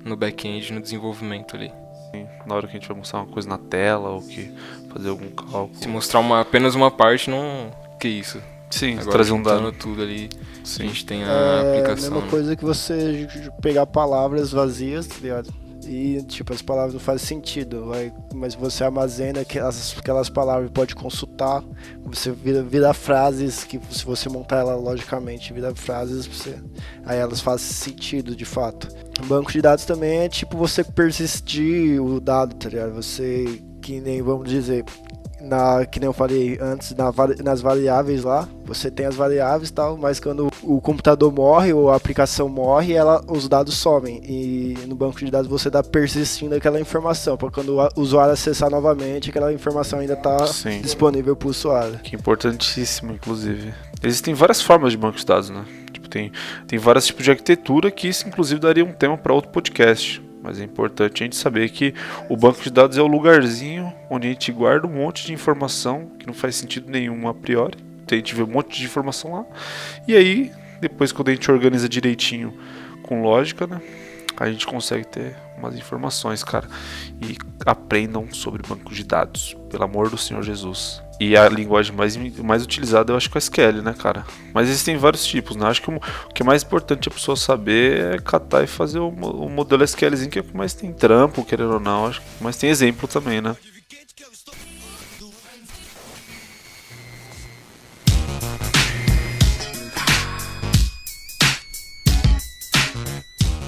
no 0.04 0.16
back-end, 0.16 0.72
no 0.72 0.80
desenvolvimento 0.80 1.56
ali. 1.56 1.72
Sim, 2.10 2.26
Na 2.46 2.54
hora 2.54 2.66
que 2.66 2.76
a 2.76 2.78
gente 2.80 2.88
vai 2.88 2.96
mostrar 2.96 3.20
uma 3.20 3.26
coisa 3.32 3.48
na 3.48 3.58
tela 3.58 4.08
ou 4.10 4.22
que 4.22 4.50
fazer 4.92 5.08
algum 5.10 5.28
cálculo. 5.30 5.74
Se 5.74 5.88
mostrar 5.88 6.20
uma, 6.20 6.40
apenas 6.40 6.74
uma 6.74 6.90
parte, 6.90 7.28
não. 7.28 7.70
Que 8.00 8.08
isso? 8.08 8.40
Sim, 8.70 8.94
Agora 8.94 9.10
trazer 9.10 9.32
um 9.32 9.42
dado. 9.42 9.72
tudo 9.72 10.02
ali, 10.02 10.28
a 10.62 10.64
Sim. 10.64 10.88
gente 10.88 11.04
tem 11.04 11.24
a 11.24 11.26
É 11.26 11.30
a 11.30 11.60
aplicação. 11.70 12.10
mesma 12.10 12.20
né? 12.24 12.30
coisa 12.30 12.56
que 12.56 12.64
você 12.64 13.28
pegar 13.60 13.84
palavras 13.86 14.52
vazias, 14.52 15.06
tá 15.06 15.16
ligado? 15.20 15.52
E, 15.88 16.22
tipo, 16.24 16.52
as 16.52 16.60
palavras 16.60 16.92
não 16.92 17.00
fazem 17.00 17.26
sentido, 17.26 17.86
vai, 17.86 18.12
mas 18.34 18.54
você 18.54 18.84
armazena 18.84 19.40
aquelas, 19.40 19.96
aquelas 19.98 20.28
palavras, 20.28 20.70
pode 20.70 20.94
consultar, 20.94 21.64
você 22.04 22.30
vira, 22.30 22.62
vira 22.62 22.92
frases 22.92 23.64
que, 23.64 23.80
se 23.90 24.04
você 24.04 24.28
montar 24.28 24.58
ela 24.58 24.74
logicamente, 24.76 25.50
vira 25.50 25.74
frases, 25.74 26.26
você, 26.26 26.56
aí 27.06 27.18
elas 27.18 27.40
fazem 27.40 27.72
sentido 27.72 28.36
de 28.36 28.44
fato. 28.44 28.86
Banco 29.24 29.50
de 29.50 29.62
dados 29.62 29.86
também 29.86 30.18
é 30.18 30.28
tipo 30.28 30.58
você 30.58 30.84
persistir 30.84 32.02
o 32.02 32.20
dado, 32.20 32.54
tá 32.54 32.68
ligado? 32.68 32.92
Você, 32.92 33.62
que 33.80 33.98
nem, 33.98 34.20
vamos 34.20 34.46
dizer, 34.46 34.84
na, 35.40 35.86
que 35.86 36.00
nem 36.00 36.06
eu 36.06 36.12
falei 36.12 36.58
antes, 36.60 36.94
na 36.94 37.12
nas 37.42 37.60
variáveis 37.60 38.24
lá, 38.24 38.48
você 38.64 38.90
tem 38.90 39.06
as 39.06 39.14
variáveis 39.14 39.70
e 39.70 39.72
tal, 39.72 39.96
mas 39.96 40.20
quando 40.20 40.48
o 40.62 40.80
computador 40.80 41.32
morre 41.32 41.72
ou 41.72 41.90
a 41.90 41.96
aplicação 41.96 42.48
morre, 42.48 42.92
ela, 42.92 43.22
os 43.26 43.48
dados 43.48 43.74
somem. 43.74 44.20
E 44.24 44.76
no 44.86 44.94
banco 44.94 45.18
de 45.18 45.30
dados 45.30 45.48
você 45.48 45.68
está 45.68 45.82
persistindo 45.82 46.54
aquela 46.54 46.80
informação, 46.80 47.36
para 47.36 47.50
quando 47.50 47.78
o 47.78 48.00
usuário 48.00 48.32
acessar 48.32 48.70
novamente, 48.70 49.30
aquela 49.30 49.52
informação 49.52 49.98
ainda 49.98 50.14
está 50.14 50.36
disponível 50.82 51.34
para 51.34 51.48
o 51.48 51.50
usuário. 51.50 51.98
Que 52.00 52.14
é 52.14 52.18
importantíssimo, 52.18 53.12
inclusive. 53.12 53.72
Existem 54.02 54.34
várias 54.34 54.60
formas 54.60 54.92
de 54.92 54.98
banco 54.98 55.18
de 55.18 55.26
dados, 55.26 55.50
né? 55.50 55.64
Tipo, 55.92 56.08
tem, 56.08 56.30
tem 56.66 56.78
vários 56.78 57.06
tipos 57.06 57.24
de 57.24 57.30
arquitetura 57.30 57.90
que 57.90 58.06
isso, 58.06 58.28
inclusive, 58.28 58.60
daria 58.60 58.84
um 58.84 58.92
tema 58.92 59.16
para 59.16 59.32
outro 59.32 59.50
podcast. 59.50 60.22
Mas 60.48 60.58
é 60.58 60.64
importante 60.64 61.22
a 61.22 61.26
gente 61.26 61.36
saber 61.36 61.68
que 61.68 61.92
o 62.26 62.34
banco 62.34 62.62
de 62.62 62.70
dados 62.70 62.96
é 62.96 63.02
o 63.02 63.06
lugarzinho 63.06 63.92
onde 64.08 64.28
a 64.28 64.30
gente 64.30 64.50
guarda 64.50 64.86
um 64.86 64.90
monte 64.90 65.26
de 65.26 65.34
informação 65.34 66.10
que 66.18 66.26
não 66.26 66.32
faz 66.32 66.56
sentido 66.56 66.90
nenhum 66.90 67.28
a 67.28 67.34
priori. 67.34 67.76
Então, 68.02 68.16
a 68.16 68.18
gente 68.18 68.34
vê 68.34 68.42
um 68.42 68.46
monte 68.46 68.78
de 68.78 68.86
informação 68.86 69.34
lá. 69.34 69.46
E 70.08 70.16
aí, 70.16 70.50
depois, 70.80 71.12
quando 71.12 71.28
a 71.28 71.32
gente 71.32 71.50
organiza 71.50 71.86
direitinho 71.86 72.58
com 73.02 73.20
lógica, 73.20 73.66
né? 73.66 73.78
A 74.38 74.50
gente 74.50 74.66
consegue 74.66 75.06
ter 75.06 75.36
umas 75.58 75.76
informações, 75.76 76.42
cara. 76.42 76.68
E 77.20 77.36
aprendam 77.66 78.32
sobre 78.32 78.62
bancos 78.66 78.96
de 78.96 79.04
dados, 79.04 79.56
pelo 79.68 79.84
amor 79.84 80.08
do 80.08 80.16
Senhor 80.16 80.42
Jesus. 80.42 81.02
E 81.20 81.36
a 81.36 81.48
linguagem 81.48 81.94
mais, 81.94 82.16
mais 82.16 82.62
utilizada 82.62 83.12
eu 83.12 83.16
acho 83.16 83.28
que 83.28 83.36
é 83.36 83.38
o 83.38 83.42
SQL, 83.42 83.82
né, 83.82 83.92
cara? 83.92 84.24
Mas 84.54 84.68
existem 84.68 84.96
vários 84.96 85.26
tipos, 85.26 85.56
né? 85.56 85.66
Acho 85.66 85.82
que 85.82 85.90
o, 85.90 86.00
que 86.32 86.42
é 86.42 86.46
mais 86.46 86.62
importante 86.62 87.08
a 87.08 87.12
pessoa 87.12 87.36
saber 87.36 88.14
é 88.14 88.18
catar 88.18 88.62
e 88.62 88.68
fazer 88.68 89.00
o, 89.00 89.08
o 89.08 89.50
modelo 89.50 89.82
SQLzinho 89.82 90.30
que 90.30 90.38
é 90.38 90.42
o 90.42 90.44
que 90.44 90.56
mais 90.56 90.74
tem 90.74 90.92
trampo, 90.92 91.44
querendo 91.44 91.74
ou 91.74 91.80
não. 91.80 92.06
Acho 92.06 92.20
que 92.20 92.44
mais 92.44 92.56
tem 92.56 92.70
exemplo 92.70 93.08
também, 93.08 93.40
né? 93.40 93.56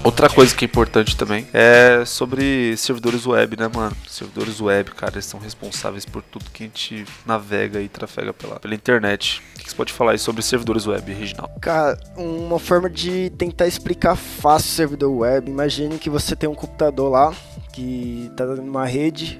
Outra 0.03 0.27
coisa 0.27 0.55
que 0.55 0.65
é 0.65 0.67
importante 0.67 1.15
também 1.15 1.47
é 1.53 2.03
sobre 2.05 2.75
servidores 2.75 3.27
web, 3.27 3.55
né, 3.55 3.69
mano? 3.73 3.95
Servidores 4.07 4.59
web, 4.59 4.89
cara, 4.91 5.13
eles 5.13 5.25
são 5.25 5.39
responsáveis 5.39 6.05
por 6.05 6.23
tudo 6.23 6.45
que 6.51 6.63
a 6.63 6.65
gente 6.65 7.05
navega 7.23 7.79
e 7.79 7.87
trafega 7.87 8.33
pela, 8.33 8.59
pela 8.59 8.73
internet. 8.73 9.43
O 9.55 9.59
que 9.59 9.69
você 9.69 9.75
pode 9.75 9.93
falar 9.93 10.13
aí 10.13 10.17
sobre 10.17 10.41
servidores 10.41 10.87
web, 10.87 11.13
Reginaldo? 11.13 11.59
Cara, 11.59 11.99
uma 12.17 12.57
forma 12.57 12.89
de 12.89 13.29
tentar 13.37 13.67
explicar 13.67 14.15
fácil 14.15 14.71
o 14.71 14.75
servidor 14.75 15.17
web. 15.17 15.51
Imagine 15.51 15.99
que 15.99 16.09
você 16.09 16.35
tem 16.35 16.49
um 16.49 16.55
computador 16.55 17.11
lá 17.11 17.31
que 17.71 18.27
está 18.31 18.47
numa 18.47 18.85
rede. 18.85 19.39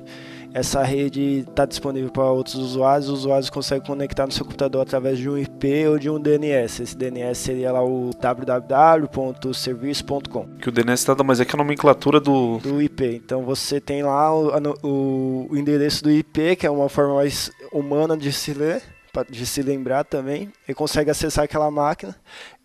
Essa 0.53 0.83
rede 0.83 1.45
está 1.49 1.65
disponível 1.65 2.11
para 2.11 2.25
outros 2.25 2.55
usuários. 2.55 3.07
Os 3.07 3.19
usuários 3.19 3.49
conseguem 3.49 3.85
conectar 3.87 4.25
no 4.25 4.33
seu 4.33 4.43
computador 4.43 4.81
através 4.81 5.17
de 5.17 5.29
um 5.29 5.37
IP 5.37 5.87
ou 5.87 5.97
de 5.97 6.09
um 6.09 6.19
DNS. 6.19 6.83
Esse 6.83 6.97
DNS 6.97 7.39
seria 7.39 7.71
lá 7.71 7.81
o 7.83 8.09
www.serviço.com 8.19 10.47
Que 10.59 10.69
o 10.69 10.71
DNS 10.71 11.07
nada 11.07 11.23
mais 11.23 11.39
é 11.39 11.45
que 11.45 11.55
a 11.55 11.57
nomenclatura 11.57 12.19
do. 12.19 12.57
do 12.59 12.81
IP. 12.81 13.21
Então 13.23 13.43
você 13.43 13.79
tem 13.79 14.03
lá 14.03 14.33
o, 14.35 14.51
o- 14.83 15.47
o 15.51 15.57
endereço 15.57 16.03
do 16.03 16.11
IP, 16.11 16.55
que 16.57 16.67
é 16.67 16.71
uma 16.71 16.89
forma 16.89 17.15
mais 17.15 17.49
humana 17.71 18.17
de 18.17 18.31
se 18.31 18.53
ler, 18.53 18.81
de 19.29 19.45
se 19.45 19.61
lembrar 19.61 20.03
também, 20.03 20.49
e 20.67 20.73
consegue 20.73 21.09
acessar 21.11 21.45
aquela 21.45 21.71
máquina. 21.71 22.15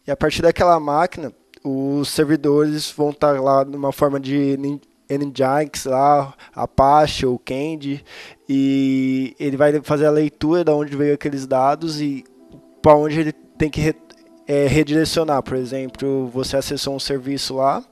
E 0.06 0.10
a 0.10 0.16
partir 0.16 0.42
daquela 0.42 0.78
máquina, 0.80 1.32
os 1.64 2.08
servidores 2.08 2.90
vão 2.90 3.10
estar 3.10 3.40
lá 3.40 3.64
numa 3.64 3.92
forma 3.92 4.18
de 4.20 4.56
Nginx 5.10 5.84
lá, 5.86 6.34
Apache 6.54 7.26
ou 7.26 7.38
Candy, 7.38 8.04
e 8.48 9.34
ele 9.38 9.56
vai 9.56 9.80
fazer 9.82 10.06
a 10.06 10.10
leitura 10.10 10.64
de 10.64 10.70
onde 10.70 10.96
veio 10.96 11.14
aqueles 11.14 11.46
dados 11.46 12.00
e 12.00 12.24
para 12.82 12.94
onde 12.96 13.20
ele 13.20 13.32
tem 13.32 13.70
que 13.70 13.80
re- 13.80 13.94
é, 14.46 14.66
redirecionar. 14.66 15.42
Por 15.42 15.56
exemplo, 15.56 16.28
você 16.28 16.56
acessou 16.56 16.94
um 16.94 17.00
serviço 17.00 17.54
lá, 17.54 17.82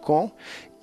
.com, 0.00 0.30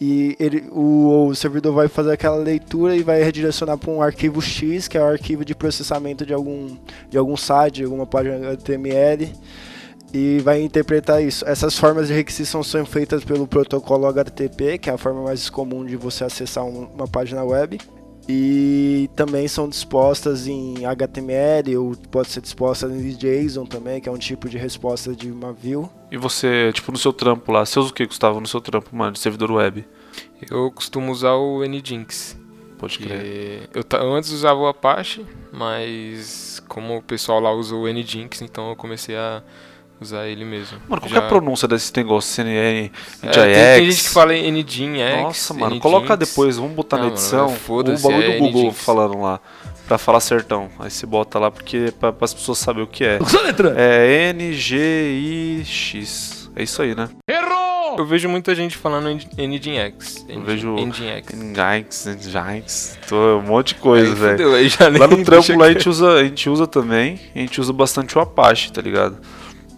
e 0.01 0.35
ele, 0.39 0.67
o, 0.71 1.27
o 1.27 1.35
servidor 1.35 1.73
vai 1.73 1.88
fazer 1.88 2.13
aquela 2.13 2.38
leitura 2.38 2.95
e 2.95 3.03
vai 3.03 3.21
redirecionar 3.21 3.77
para 3.77 3.91
um 3.91 4.01
arquivo 4.01 4.41
X, 4.41 4.88
que 4.88 4.97
é 4.97 5.01
o 5.01 5.05
arquivo 5.05 5.43
de 5.43 5.53
processamento 5.53 6.25
de 6.25 6.33
algum, 6.33 6.75
de 7.09 7.17
algum 7.17 7.35
site, 7.35 7.75
de 7.75 7.83
alguma 7.83 8.05
página 8.05 8.51
HTML, 8.53 9.31
e 10.13 10.39
vai 10.39 10.61
interpretar 10.61 11.21
isso. 11.23 11.45
Essas 11.47 11.77
formas 11.77 12.07
de 12.07 12.13
requisição 12.13 12.63
são 12.63 12.85
feitas 12.85 13.23
pelo 13.23 13.47
protocolo 13.47 14.05
HTTP, 14.07 14.77
que 14.77 14.89
é 14.89 14.93
a 14.93 14.97
forma 14.97 15.23
mais 15.23 15.49
comum 15.49 15.85
de 15.85 15.95
você 15.95 16.23
acessar 16.23 16.63
um- 16.65 16.85
uma 16.93 17.07
página 17.07 17.43
web. 17.43 17.79
E 18.31 19.09
também 19.15 19.47
são 19.47 19.67
dispostas 19.67 20.45
em 20.45 20.85
HTML 20.85 21.75
ou 21.77 21.95
pode 22.11 22.29
ser 22.29 22.41
disposta 22.41 22.85
em 22.85 23.09
JSON 23.15 23.65
também, 23.65 23.99
que 23.99 24.07
é 24.07 24.11
um 24.11 24.19
tipo 24.19 24.47
de 24.47 24.55
resposta 24.55 25.15
de 25.15 25.31
uma 25.31 25.51
view. 25.51 25.89
E 26.11 26.17
você, 26.17 26.71
tipo, 26.71 26.91
no 26.91 26.97
seu 26.99 27.11
trampo 27.11 27.51
lá, 27.51 27.65
você 27.65 27.79
usa 27.79 27.89
o 27.89 27.93
que, 27.93 28.05
Gustavo, 28.05 28.39
no 28.39 28.45
seu 28.45 28.61
trampo, 28.61 28.95
mano, 28.95 29.13
de 29.13 29.19
servidor 29.19 29.51
web? 29.51 29.83
Eu 30.49 30.71
costumo 30.71 31.11
usar 31.11 31.33
o 31.33 31.63
Nginx. 31.65 32.37
Pode 32.77 32.99
crer. 32.99 33.67
Eu 33.73 33.83
eu 33.99 34.13
antes 34.13 34.29
usava 34.29 34.59
o 34.59 34.67
Apache, 34.67 35.25
mas 35.51 36.61
como 36.67 36.97
o 36.97 37.01
pessoal 37.01 37.39
lá 37.39 37.51
usou 37.51 37.83
o 37.85 37.87
Nginx, 37.91 38.41
então 38.43 38.69
eu 38.69 38.75
comecei 38.75 39.15
a 39.15 39.41
usar 40.01 40.27
ele 40.27 40.45
mesmo. 40.45 40.77
Mano, 40.87 41.01
qual 41.01 41.09
Já- 41.09 41.17
que 41.19 41.23
é 41.23 41.25
a 41.25 41.29
pronúncia 41.29 41.67
desse 41.67 41.91
negócio? 41.95 42.31
CNN, 42.31 42.91
É, 43.23 43.27
NGIX? 43.27 43.35
tem, 43.43 43.53
tem 43.75 43.91
gente 43.91 44.03
que 44.03 44.09
fala 44.09 44.33
NGINX. 44.33 45.21
Nossa, 45.21 45.53
mano, 45.53 45.79
coloca 45.79 46.15
depois, 46.17 46.57
vamos 46.57 46.73
botar 46.73 46.97
Não, 46.97 47.03
na 47.05 47.09
mano, 47.09 47.19
edição 47.21 47.47
o 47.47 47.83
bagulho 47.83 47.91
é 48.23 48.33
do 48.33 48.39
Google 48.39 48.61
NGINX. 48.63 48.83
falando 48.83 49.21
lá. 49.21 49.39
Pra 49.87 49.97
falar 49.97 50.19
certão. 50.19 50.69
Aí 50.77 50.91
você 50.91 51.05
bota 51.07 51.39
lá 51.39 51.49
porque 51.49 51.91
para 51.99 52.13
as 52.21 52.31
pessoas 52.33 52.59
saberem 52.59 52.83
o 52.83 52.87
que 52.87 53.03
é. 53.03 53.17
É 53.75 54.31
NGIX. 55.29 56.49
É 56.55 56.63
isso 56.63 56.81
aí, 56.81 56.95
né? 56.95 57.09
Eu 57.97 58.05
vejo 58.05 58.29
muita 58.29 58.53
gente 58.53 58.77
falando 58.77 59.09
NGINX. 59.37 60.25
Eu 60.29 60.41
vejo 60.41 60.75
NGINX. 60.75 61.33
NGIX, 61.33 62.05
NGIX, 62.05 62.99
tô 63.07 63.37
um 63.39 63.41
monte 63.41 63.69
de 63.69 63.75
coisa, 63.81 64.13
velho. 64.13 64.31
fudeu, 64.37 64.53
aí 64.55 64.69
já 64.69 64.87
Lá 64.89 65.07
no 65.07 65.23
trampo 65.23 65.57
lá 65.57 65.65
a 65.65 65.73
gente 65.73 65.89
usa, 65.89 66.13
a 66.13 66.23
gente 66.23 66.47
usa 66.49 66.67
também, 66.67 67.19
a 67.35 67.39
gente 67.39 67.59
usa 67.59 67.73
bastante 67.73 68.15
o 68.17 68.21
Apache, 68.21 68.71
tá 68.71 68.81
ligado? 68.81 69.17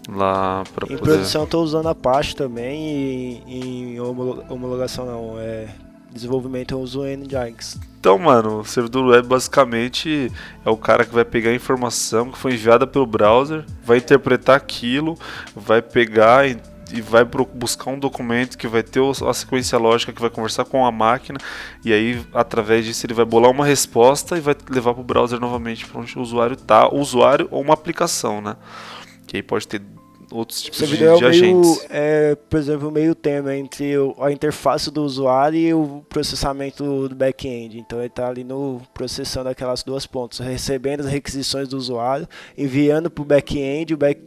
Lá 0.09 0.63
Em 0.65 0.73
poder. 0.73 0.97
produção 0.97 1.41
eu 1.41 1.47
tô 1.47 1.61
usando 1.61 1.87
Apache 1.87 2.35
também 2.35 3.43
e 3.47 3.93
em 3.95 3.99
homolo- 3.99 4.43
homologação 4.49 5.05
não, 5.05 5.39
é 5.39 5.67
desenvolvimento 6.11 6.71
eu 6.73 6.79
uso 6.81 7.01
o 7.01 7.05
Nginx. 7.05 7.79
Então, 7.99 8.17
mano, 8.17 8.59
o 8.59 8.65
servidor 8.65 9.05
web 9.05 9.27
basicamente 9.27 10.31
é 10.65 10.69
o 10.69 10.75
cara 10.75 11.05
que 11.05 11.13
vai 11.13 11.23
pegar 11.23 11.51
a 11.51 11.55
informação 11.55 12.31
que 12.31 12.37
foi 12.37 12.53
enviada 12.53 12.85
pelo 12.87 13.05
browser, 13.05 13.63
vai 13.85 13.97
interpretar 13.99 14.55
aquilo, 14.57 15.17
vai 15.55 15.81
pegar 15.83 16.49
e, 16.49 16.57
e 16.91 16.99
vai 16.99 17.23
buscar 17.23 17.91
um 17.91 17.99
documento 17.99 18.57
que 18.57 18.67
vai 18.67 18.81
ter 18.83 18.99
o- 18.99 19.11
a 19.29 19.33
sequência 19.33 19.77
lógica 19.77 20.11
que 20.11 20.19
vai 20.19 20.31
conversar 20.31 20.65
com 20.65 20.83
a 20.85 20.91
máquina 20.91 21.37
e 21.85 21.93
aí 21.93 22.19
através 22.33 22.83
disso 22.85 23.05
ele 23.05 23.13
vai 23.13 23.23
bolar 23.23 23.51
uma 23.51 23.65
resposta 23.65 24.35
e 24.35 24.41
vai 24.41 24.55
levar 24.69 24.93
pro 24.95 25.03
browser 25.03 25.39
novamente 25.39 25.85
para 25.85 26.01
onde 26.01 26.17
o 26.17 26.21
usuário 26.21 26.57
tá, 26.57 26.89
o 26.89 26.97
usuário 26.99 27.47
ou 27.51 27.61
uma 27.61 27.75
aplicação, 27.75 28.41
né? 28.41 28.57
Que 29.31 29.37
aí 29.37 29.43
pode 29.43 29.65
ter 29.65 29.81
outros 30.29 30.61
tipos 30.61 30.77
de, 30.77 30.87
servidor 30.87 31.17
de 31.17 31.23
é 31.23 31.27
o 31.27 31.29
meio, 31.29 31.61
agentes. 31.61 31.87
é, 31.89 32.35
por 32.35 32.59
exemplo, 32.59 32.89
o 32.89 32.91
meio 32.91 33.15
termo 33.15 33.49
entre 33.49 33.93
a 34.19 34.29
interface 34.29 34.91
do 34.91 35.03
usuário 35.03 35.57
e 35.57 35.73
o 35.73 36.03
processamento 36.09 37.07
do 37.07 37.15
back-end. 37.15 37.79
Então 37.79 37.99
ele 37.99 38.07
está 38.07 38.27
ali 38.27 38.43
no 38.43 38.81
processando 38.93 39.47
aquelas 39.47 39.83
duas 39.83 40.05
pontas, 40.05 40.39
recebendo 40.39 40.99
as 40.99 41.05
requisições 41.07 41.69
do 41.69 41.77
usuário, 41.77 42.27
enviando 42.57 43.09
para 43.09 43.21
o 43.21 43.25
back-end, 43.25 43.95
back, 43.95 44.21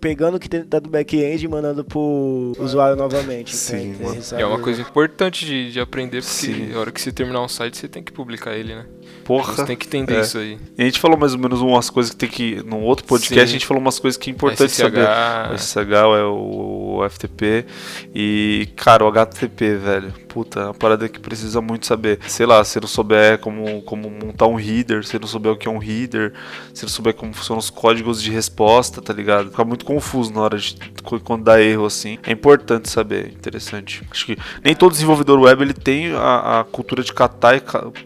pegando 0.00 0.38
o 0.38 0.40
que 0.40 0.54
está 0.56 0.80
do 0.80 0.90
back-end 0.90 1.44
e 1.44 1.48
mandando 1.48 1.84
para 1.84 1.98
o 1.98 2.52
usuário 2.58 2.96
novamente. 2.96 3.54
Sim, 3.54 3.94
Então, 4.00 4.38
É 4.40 4.44
uma 4.44 4.58
coisa 4.58 4.80
importante 4.82 5.46
de, 5.46 5.70
de 5.70 5.78
aprender, 5.78 6.20
porque 6.20 6.46
Sim. 6.46 6.74
a 6.74 6.80
hora 6.80 6.90
que 6.90 7.00
você 7.00 7.12
terminar 7.12 7.42
um 7.42 7.48
site, 7.48 7.76
você 7.76 7.86
tem 7.86 8.02
que 8.02 8.10
publicar 8.10 8.56
ele, 8.56 8.74
né? 8.74 8.86
Porra. 9.26 9.52
Você 9.54 9.64
tem 9.64 9.76
que 9.76 9.86
entender 9.86 10.18
É. 10.18 10.20
isso 10.20 10.38
aí. 10.38 10.58
E 10.78 10.82
a 10.82 10.84
gente 10.84 11.00
falou 11.00 11.18
mais 11.18 11.32
ou 11.34 11.38
menos 11.40 11.60
umas 11.60 11.90
coisas 11.90 12.12
que 12.12 12.16
tem 12.16 12.28
que. 12.28 12.62
Num 12.64 12.82
outro 12.82 13.04
podcast, 13.04 13.34
Sim. 13.34 13.42
a 13.42 13.46
gente 13.46 13.66
falou 13.66 13.80
umas 13.80 13.98
coisas 13.98 14.16
que 14.16 14.30
é 14.30 14.32
importante 14.32 14.70
SSH, 14.70 14.76
saber. 14.76 15.06
O 15.52 15.58
SSH 15.58 15.92
é 16.18 16.24
o 16.24 17.06
FTP. 17.10 17.66
E, 18.14 18.68
cara, 18.76 19.04
o 19.04 19.08
HTTP, 19.08 19.74
velho. 19.76 20.14
Puta, 20.36 20.60
é 20.60 20.64
uma 20.64 20.74
parada 20.74 21.08
que 21.08 21.18
precisa 21.18 21.62
muito 21.62 21.86
saber. 21.86 22.18
Sei 22.28 22.44
lá, 22.44 22.62
se 22.62 22.78
não 22.78 22.86
souber 22.86 23.38
como, 23.38 23.80
como 23.80 24.10
montar 24.10 24.46
um 24.46 24.60
header, 24.60 25.02
se 25.02 25.18
não 25.18 25.26
souber 25.26 25.52
o 25.52 25.56
que 25.56 25.66
é 25.66 25.70
um 25.70 25.82
header, 25.82 26.34
se 26.74 26.82
não 26.82 26.90
souber 26.90 27.14
como 27.14 27.32
funcionam 27.32 27.58
os 27.58 27.70
códigos 27.70 28.22
de 28.22 28.30
resposta, 28.30 29.00
tá 29.00 29.14
ligado? 29.14 29.48
Fica 29.48 29.64
muito 29.64 29.86
confuso 29.86 30.30
na 30.34 30.42
hora 30.42 30.58
de 30.58 30.76
quando 31.24 31.44
dá 31.44 31.58
erro 31.58 31.86
assim. 31.86 32.18
É 32.22 32.32
importante 32.32 32.90
saber, 32.90 33.28
interessante. 33.28 34.02
Acho 34.10 34.26
que 34.26 34.36
nem 34.62 34.74
todo 34.74 34.92
desenvolvedor 34.92 35.40
web 35.40 35.62
ele 35.62 35.72
tem 35.72 36.12
a, 36.12 36.60
a 36.60 36.64
cultura 36.64 37.02
de 37.02 37.14
catar 37.14 37.56
e 37.56 37.62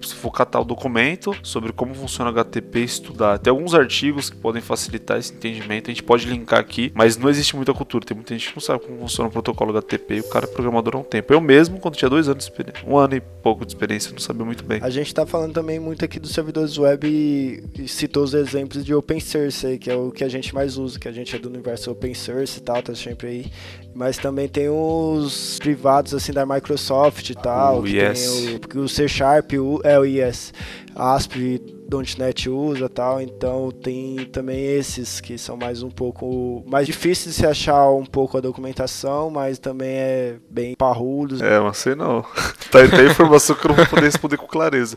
se 0.06 0.14
for 0.14 0.30
catar 0.30 0.60
o 0.60 0.64
documento 0.64 1.34
sobre 1.42 1.72
como 1.72 1.96
funciona 1.96 2.30
HTTP 2.30 2.78
e 2.78 2.84
estudar. 2.84 3.38
Tem 3.40 3.50
alguns 3.50 3.74
artigos 3.74 4.30
que 4.30 4.36
podem 4.36 4.62
facilitar 4.62 5.18
esse 5.18 5.32
entendimento, 5.32 5.90
a 5.90 5.92
gente 5.92 6.04
pode 6.04 6.26
linkar 6.28 6.60
aqui, 6.60 6.92
mas 6.94 7.16
não 7.16 7.28
existe 7.28 7.56
muita 7.56 7.74
cultura. 7.74 8.04
Tem 8.04 8.14
muita 8.14 8.32
gente 8.34 8.50
que 8.50 8.54
não 8.54 8.62
sabe 8.62 8.86
como 8.86 9.00
funciona 9.00 9.28
o 9.28 9.32
protocolo 9.32 9.76
HTTP 9.76 10.18
e 10.18 10.20
o 10.20 10.28
cara 10.28 10.44
é 10.44 10.48
programador 10.48 10.94
há 10.94 10.98
um 11.00 11.02
tempo. 11.02 11.32
Eu 11.32 11.40
mesmo, 11.40 11.80
quando 11.80 11.96
tinha 11.96 12.08
dois 12.08 12.19
anos 12.28 12.44
de 12.44 12.50
experiência, 12.50 12.88
um 12.88 12.96
ano 12.96 13.14
e 13.14 13.20
pouco 13.20 13.64
de 13.64 13.72
experiência, 13.72 14.12
não 14.12 14.18
sabia 14.18 14.44
muito 14.44 14.64
bem. 14.64 14.80
A 14.82 14.90
gente 14.90 15.06
está 15.08 15.24
falando 15.26 15.52
também 15.52 15.78
muito 15.78 16.04
aqui 16.04 16.18
dos 16.20 16.32
servidores 16.32 16.76
web 16.78 17.06
e, 17.06 17.88
citou 17.88 18.22
os 18.24 18.34
exemplos 18.34 18.84
de 18.84 18.94
open 18.94 19.20
source 19.20 19.66
aí, 19.66 19.78
que 19.78 19.90
é 19.90 19.94
o 19.96 20.10
que 20.10 20.24
a 20.24 20.28
gente 20.28 20.54
mais 20.54 20.76
usa, 20.76 20.98
que 20.98 21.08
a 21.08 21.12
gente 21.12 21.34
é 21.34 21.38
do 21.38 21.48
universo 21.48 21.90
open 21.90 22.14
source 22.14 22.58
e 22.58 22.62
tal, 22.62 22.82
tá 22.82 22.94
sempre 22.94 23.28
aí. 23.28 23.52
Mas 23.94 24.18
também 24.18 24.48
tem 24.48 24.68
os 24.68 25.58
privados 25.58 26.14
assim 26.14 26.32
da 26.32 26.46
Microsoft 26.46 27.28
e 27.30 27.34
tal, 27.34 27.80
O 27.80 27.82
que 27.84 27.96
Yes. 27.96 28.20
tem 28.20 28.80
o, 28.80 28.84
o 28.84 28.88
C 28.88 29.08
Sharp, 29.08 29.52
o, 29.54 29.80
é 29.82 29.98
o 29.98 30.04
IS, 30.04 30.52
ASP, 30.94 31.60
.NET 31.90 32.48
usa 32.48 32.88
tal, 32.88 33.20
então 33.20 33.70
tem 33.70 34.24
também 34.26 34.64
esses 34.64 35.20
que 35.20 35.36
são 35.36 35.56
mais 35.56 35.82
um 35.82 35.90
pouco 35.90 36.64
mais 36.66 36.86
difíceis 36.86 37.34
de 37.34 37.40
se 37.40 37.46
achar 37.46 37.90
um 37.90 38.04
pouco 38.04 38.38
a 38.38 38.40
documentação, 38.40 39.30
mas 39.30 39.58
também 39.58 39.96
é 39.96 40.36
bem 40.48 40.74
parrudos. 40.76 41.40
É, 41.42 41.58
mas 41.58 41.78
sei 41.78 41.94
não. 41.94 42.22
tá, 42.70 42.86
tem 42.88 43.06
informação 43.06 43.56
que 43.56 43.66
eu 43.66 43.68
não 43.68 43.76
vou 43.76 43.86
poder 43.86 44.04
responder 44.04 44.36
com 44.36 44.46
clareza. 44.46 44.96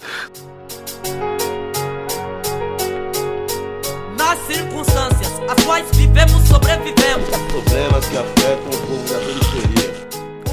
Nas 4.18 4.40
circunstâncias 4.48 5.34
as 5.50 5.66
quais 5.66 5.98
vivemos, 5.98 6.48
sobrevivemos. 6.48 7.30
problemas 7.50 8.06
que 8.08 8.18
afetam 8.18 8.70
o 8.70 8.88
povo 8.88 9.14
da 9.14 9.20
periferia. 9.20 9.73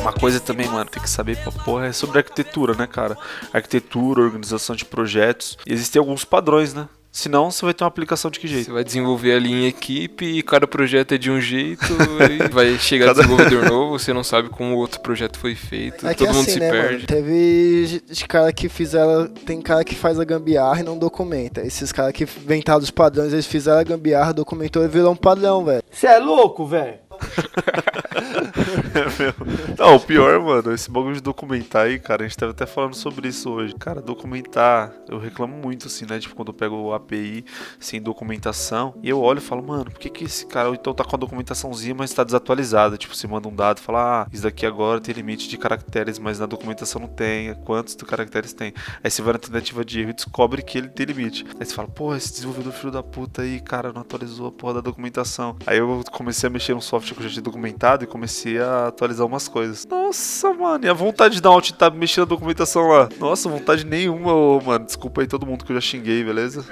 Uma 0.00 0.12
coisa 0.12 0.40
também, 0.40 0.66
mano, 0.68 0.88
tem 0.90 1.02
que 1.02 1.10
saber 1.10 1.36
pra 1.38 1.52
porra 1.52 1.86
é 1.86 1.92
sobre 1.92 2.18
arquitetura, 2.18 2.74
né, 2.74 2.86
cara? 2.86 3.16
Arquitetura, 3.52 4.22
organização 4.22 4.74
de 4.74 4.84
projetos. 4.84 5.58
E 5.66 5.72
existem 5.72 6.00
alguns 6.00 6.24
padrões, 6.24 6.72
né? 6.74 6.88
Senão 7.12 7.50
você 7.50 7.64
vai 7.64 7.74
ter 7.74 7.82
uma 7.82 7.88
aplicação 7.88 8.30
de 8.30 8.38
que 8.38 8.46
Você 8.46 8.54
jeito? 8.54 8.72
vai 8.72 8.84
desenvolver 8.84 9.32
ali 9.34 9.52
em 9.52 9.66
equipe 9.66 10.24
e 10.24 10.42
cada 10.44 10.64
projeto 10.66 11.12
é 11.12 11.18
de 11.18 11.28
um 11.28 11.40
jeito, 11.40 11.84
e 12.30 12.48
vai 12.52 12.78
chegar 12.78 13.06
Cada- 13.06 13.22
desenvolvedor 13.22 13.68
novo, 13.68 13.98
você 13.98 14.12
não 14.12 14.22
sabe 14.22 14.48
como 14.48 14.74
o 14.76 14.78
outro 14.78 15.00
projeto 15.00 15.36
foi 15.36 15.56
feito, 15.56 16.06
É 16.06 16.14
todo 16.14 16.28
mundo 16.28 16.42
assim, 16.42 16.52
se 16.52 16.60
né, 16.60 16.70
perde. 16.70 16.94
mano? 16.94 17.06
Teve 17.08 17.86
gente- 17.86 18.28
cara 18.28 18.52
que 18.52 18.68
fizeram. 18.68 19.26
Tem 19.26 19.60
cara 19.60 19.82
que 19.84 19.96
faz 19.96 20.20
a 20.20 20.24
gambiarra 20.24 20.80
e 20.80 20.84
não 20.84 20.96
documenta. 20.96 21.60
Esses 21.66 21.90
caras 21.90 22.12
que 22.12 22.22
inventaram 22.22 22.78
os 22.80 22.92
padrões, 22.92 23.32
eles 23.32 23.46
fizeram 23.46 23.80
a 23.80 23.84
gambiarra, 23.84 24.32
documentou 24.32 24.84
e 24.84 24.88
virou 24.88 25.12
um 25.12 25.16
padrão, 25.16 25.64
velho. 25.64 25.82
Você 25.90 26.06
é 26.06 26.18
louco, 26.18 26.64
velho? 26.64 26.94
Não, 29.78 29.96
o 29.96 30.00
pior, 30.00 30.40
mano, 30.40 30.72
esse 30.72 30.90
bagulho 30.90 31.14
de 31.14 31.20
documentar 31.20 31.86
aí, 31.86 31.98
cara, 31.98 32.24
a 32.24 32.28
gente 32.28 32.36
tava 32.36 32.52
até 32.52 32.66
falando 32.66 32.94
sobre 32.94 33.28
isso 33.28 33.50
hoje. 33.50 33.74
Cara, 33.74 34.00
documentar, 34.00 34.92
eu 35.08 35.18
reclamo 35.18 35.56
muito, 35.56 35.86
assim, 35.86 36.06
né? 36.08 36.18
Tipo, 36.18 36.34
quando 36.34 36.48
eu 36.48 36.54
pego 36.54 36.76
o 36.76 36.94
API 36.94 37.44
sem 37.78 38.00
documentação, 38.00 38.94
e 39.02 39.08
eu 39.08 39.20
olho 39.20 39.38
e 39.38 39.42
falo, 39.42 39.62
mano, 39.62 39.86
por 39.86 39.98
que 39.98 40.08
que 40.08 40.24
esse 40.24 40.46
cara, 40.46 40.70
então 40.70 40.94
tá 40.94 41.04
com 41.04 41.16
a 41.16 41.18
documentaçãozinha, 41.18 41.94
mas 41.94 42.12
tá 42.12 42.24
desatualizada? 42.24 42.96
Tipo, 42.96 43.14
você 43.14 43.26
manda 43.26 43.48
um 43.48 43.54
dado 43.54 43.80
fala, 43.80 44.24
ah, 44.24 44.26
isso 44.32 44.42
daqui 44.42 44.66
agora 44.66 45.00
tem 45.00 45.14
limite 45.14 45.48
de 45.48 45.56
caracteres, 45.56 46.18
mas 46.18 46.38
na 46.38 46.46
documentação 46.46 47.00
não 47.00 47.08
tem. 47.08 47.54
Quantos 47.64 47.96
de 47.96 48.04
caracteres 48.04 48.52
tem? 48.52 48.72
Aí 49.02 49.10
você 49.10 49.22
vai 49.22 49.34
na 49.34 49.38
tentativa 49.38 49.84
de 49.84 50.00
erro 50.00 50.10
e 50.10 50.14
descobre 50.14 50.62
que 50.62 50.78
ele 50.78 50.88
tem 50.88 51.06
limite. 51.06 51.44
Aí 51.58 51.64
você 51.64 51.74
fala, 51.74 51.88
pô, 51.88 52.14
esse 52.14 52.32
desenvolvedor 52.32 52.72
filho 52.72 52.92
da 52.92 53.02
puta 53.02 53.42
aí, 53.42 53.60
cara, 53.60 53.92
não 53.92 54.02
atualizou 54.02 54.48
a 54.48 54.52
porra 54.52 54.74
da 54.74 54.80
documentação. 54.80 55.56
Aí 55.66 55.78
eu 55.78 56.02
comecei 56.10 56.46
a 56.46 56.50
mexer 56.50 56.74
no 56.74 56.82
software 56.82 57.09
que 57.14 57.22
eu 57.22 57.28
já 57.28 57.32
tinha 57.32 57.42
documentado 57.42 58.04
e 58.04 58.06
comecei 58.06 58.58
a 58.58 58.88
atualizar 58.88 59.26
umas 59.26 59.48
coisas. 59.48 59.86
Nossa, 59.86 60.52
mano, 60.52 60.84
e 60.84 60.88
a 60.88 60.92
vontade 60.92 61.36
de 61.36 61.42
dar 61.42 61.50
um 61.50 61.54
alt 61.54 61.70
tab 61.72 61.94
mexer 61.96 62.20
na 62.20 62.26
documentação 62.26 62.88
lá? 62.88 63.08
Nossa, 63.18 63.48
vontade 63.48 63.84
nenhuma, 63.84 64.32
ô, 64.32 64.60
mano. 64.60 64.84
Desculpa 64.84 65.20
aí 65.20 65.26
todo 65.26 65.46
mundo 65.46 65.64
que 65.64 65.72
eu 65.72 65.76
já 65.76 65.80
xinguei, 65.80 66.22
beleza? 66.24 66.64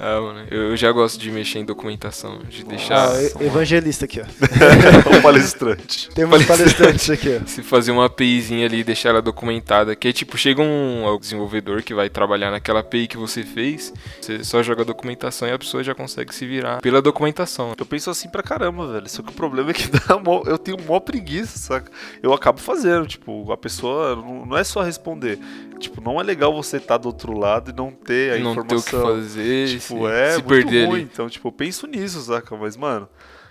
Ah, 0.00 0.20
mano, 0.20 0.46
eu 0.50 0.76
já 0.76 0.90
gosto 0.92 1.18
de 1.18 1.30
mexer 1.30 1.58
em 1.58 1.64
documentação, 1.64 2.40
de 2.48 2.64
deixar. 2.64 3.08
Ah, 3.08 3.44
evangelista 3.44 4.04
aqui, 4.04 4.20
ó. 4.20 5.18
o 5.18 5.20
palestrante. 5.22 6.10
Temos 6.10 6.44
palestrantes 6.44 7.10
aqui, 7.10 7.40
ó. 7.42 7.46
Se 7.46 7.62
fazer 7.62 7.90
uma 7.90 8.06
APIzinha 8.06 8.66
ali 8.66 8.80
e 8.80 8.84
deixar 8.84 9.10
ela 9.10 9.22
documentada, 9.22 9.94
que 9.96 10.08
é 10.08 10.12
tipo, 10.12 10.36
chega 10.36 10.62
um 10.62 11.18
desenvolvedor 11.18 11.82
que 11.82 11.94
vai 11.94 12.08
trabalhar 12.08 12.50
naquela 12.50 12.80
API 12.80 13.06
que 13.06 13.16
você 13.16 13.42
fez, 13.42 13.92
você 14.20 14.42
só 14.44 14.62
joga 14.62 14.82
a 14.82 14.84
documentação 14.84 15.48
e 15.48 15.52
a 15.52 15.58
pessoa 15.58 15.82
já 15.82 15.94
consegue 15.94 16.34
se 16.34 16.46
virar 16.46 16.80
pela 16.80 17.02
documentação. 17.02 17.74
Eu 17.78 17.86
penso 17.86 18.10
assim 18.10 18.28
pra 18.28 18.42
caramba, 18.42 18.86
velho. 18.92 19.08
Só 19.18 19.22
que 19.24 19.30
o 19.30 19.34
problema 19.34 19.70
é 19.70 19.74
que 19.74 19.88
dá 20.06 20.16
mó- 20.16 20.44
eu 20.46 20.56
tenho 20.56 20.76
mó 20.86 21.00
preguiça, 21.00 21.58
saca? 21.58 21.90
Eu 22.22 22.32
acabo 22.32 22.60
fazendo, 22.60 23.04
tipo, 23.04 23.50
a 23.50 23.56
pessoa 23.56 24.14
não, 24.14 24.46
não 24.46 24.56
é 24.56 24.62
só 24.62 24.80
responder. 24.80 25.40
Tipo, 25.80 26.00
não 26.00 26.20
é 26.20 26.22
legal 26.22 26.54
você 26.54 26.76
estar 26.76 26.98
do 26.98 27.06
outro 27.06 27.36
lado 27.36 27.70
e 27.72 27.74
não 27.74 27.90
ter 27.90 28.34
a 28.34 28.38
não 28.38 28.54
ter 28.54 28.60
o 28.60 28.64
que 28.64 28.74
informação. 28.76 29.02
fazer, 29.02 29.68
Tipo, 29.70 29.80
se, 29.80 30.12
é 30.12 30.30
se 30.30 30.36
muito 30.42 30.46
perder 30.48 30.86
ruim. 30.86 31.00
ali. 31.00 31.08
Então, 31.12 31.28
tipo, 31.28 31.48
eu 31.48 31.52
penso 31.52 31.86
nisso, 31.88 32.20
saca? 32.20 32.56
Mas, 32.56 32.76
mano, 32.76 33.08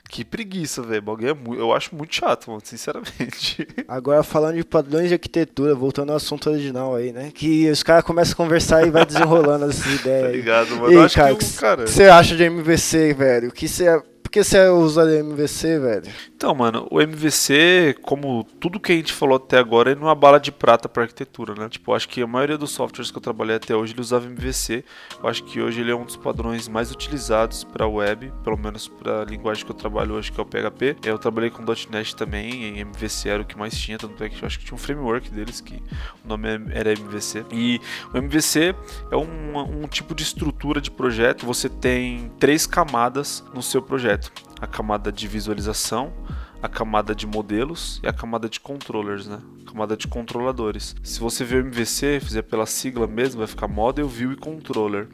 que 0.10 0.24
preguiça, 0.24 0.82
velho. 0.82 1.02
Bagulho 1.02 1.30
é 1.30 1.34
muito. 1.34 1.60
Eu 1.60 1.74
acho 1.74 1.94
muito 1.94 2.16
chato, 2.16 2.48
mano, 2.50 2.62
sinceramente. 2.64 3.68
Agora 3.90 4.24
falando 4.24 4.56
de 4.56 4.64
padrões 4.64 5.10
de 5.10 5.16
arquitetura, 5.16 5.76
voltando 5.76 6.12
ao 6.12 6.16
assunto 6.16 6.50
original 6.50 6.96
aí, 6.96 7.12
né? 7.12 7.30
Que 7.34 7.70
os 7.70 7.84
caras 7.84 8.06
começam 8.06 8.34
a 8.34 8.36
conversar 8.38 8.88
e 8.88 8.90
vai 8.90 9.06
desenrolando 9.06 9.66
essas 9.70 9.86
ideias 10.00 10.28
tá 10.28 10.32
ligado? 10.32 10.70
Mano, 10.78 10.92
E 10.92 10.96
eu 10.96 11.00
aí, 11.02 11.06
acho 11.06 11.16
cara, 11.16 11.36
que 11.36 11.44
o 11.44 11.48
o 11.48 11.54
cara. 11.56 11.84
que 11.84 11.90
você 11.92 12.04
acha 12.06 12.36
de 12.38 12.44
MVC, 12.44 13.14
velho? 13.14 13.50
O 13.50 13.52
que 13.52 13.68
você. 13.68 14.02
Por 14.28 14.32
que 14.32 14.44
você 14.44 14.68
usa 14.68 15.10
MVC, 15.20 15.80
velho? 15.80 16.04
Então, 16.36 16.54
mano, 16.54 16.86
o 16.92 17.02
MVC, 17.02 17.96
como 18.02 18.44
tudo 18.60 18.78
que 18.78 18.92
a 18.92 18.96
gente 18.96 19.14
falou 19.14 19.38
até 19.38 19.58
agora, 19.58 19.92
ele 19.92 20.02
não 20.02 20.08
é 20.08 20.10
uma 20.10 20.16
bala 20.16 20.38
de 20.38 20.52
prata 20.52 20.90
para 20.90 21.04
arquitetura, 21.04 21.56
né? 21.56 21.70
Tipo, 21.70 21.94
acho 21.94 22.10
que 22.10 22.22
a 22.22 22.28
maioria 22.28 22.58
dos 22.58 22.72
softwares 22.72 23.10
que 23.10 23.18
eu 23.18 23.22
trabalhei 23.22 23.56
até 23.56 23.74
hoje, 23.74 23.94
ele 23.94 24.02
usava 24.02 24.26
MVC. 24.26 24.84
Eu 25.24 25.30
acho 25.30 25.46
que 25.46 25.62
hoje 25.62 25.80
ele 25.80 25.92
é 25.92 25.96
um 25.96 26.04
dos 26.04 26.18
padrões 26.18 26.68
mais 26.68 26.92
utilizados 26.92 27.64
para 27.64 27.88
web, 27.88 28.30
pelo 28.44 28.58
menos 28.58 28.90
para 28.90 29.22
a 29.22 29.26
linguagem 29.26 29.64
que 29.64 29.72
eu 29.72 29.76
trabalho 29.76 30.16
hoje, 30.16 30.30
que 30.30 30.40
é 30.40 30.44
o 30.44 30.46
PHP. 30.46 30.98
Eu 31.04 31.18
trabalhei 31.18 31.50
com 31.50 31.64
.NET 31.64 32.14
também, 32.14 32.66
em 32.66 32.80
MVC 32.82 33.30
era 33.30 33.42
o 33.42 33.46
que 33.46 33.58
mais 33.58 33.78
tinha, 33.78 33.98
tanto 33.98 34.22
é 34.22 34.28
que 34.28 34.44
eu 34.44 34.46
acho 34.46 34.60
que 34.60 34.66
tinha 34.66 34.76
um 34.76 34.80
framework 34.80 35.30
deles 35.32 35.62
que 35.62 35.82
o 36.26 36.28
nome 36.28 36.50
era 36.74 36.92
MVC. 36.92 37.46
E 37.54 37.80
o 38.14 38.18
MVC 38.18 38.76
é 39.10 39.16
um, 39.16 39.84
um 39.84 39.88
tipo 39.88 40.14
de 40.14 40.24
estrutura 40.24 40.82
de 40.82 40.92
projeto. 40.92 41.46
Você 41.46 41.70
tem 41.70 42.30
três 42.38 42.68
camadas 42.68 43.42
no 43.54 43.64
seu 43.64 43.82
projeto: 43.82 44.17
a 44.60 44.68
camada 44.68 45.12
de 45.12 45.28
visualização, 45.28 46.14
a 46.62 46.68
camada 46.68 47.14
de 47.14 47.28
modelos 47.28 48.00
e 48.04 48.08
a 48.08 48.14
camada 48.14 48.50
de 48.50 48.60
controllers, 48.60 49.28
né? 49.28 49.40
A 49.66 49.72
camada 49.72 49.96
de 49.96 50.08
controladores. 50.08 50.96
Se 51.04 51.20
você 51.20 51.44
ver 51.44 51.64
o 51.64 51.68
MVC, 51.68 52.20
fizer 52.20 52.42
pela 52.44 52.66
sigla 52.66 53.08
mesmo, 53.08 53.40
vai 53.40 53.48
ficar 53.48 53.68
Model, 53.68 54.08
View 54.08 54.32
e 54.32 54.36
Controller. 54.36 55.08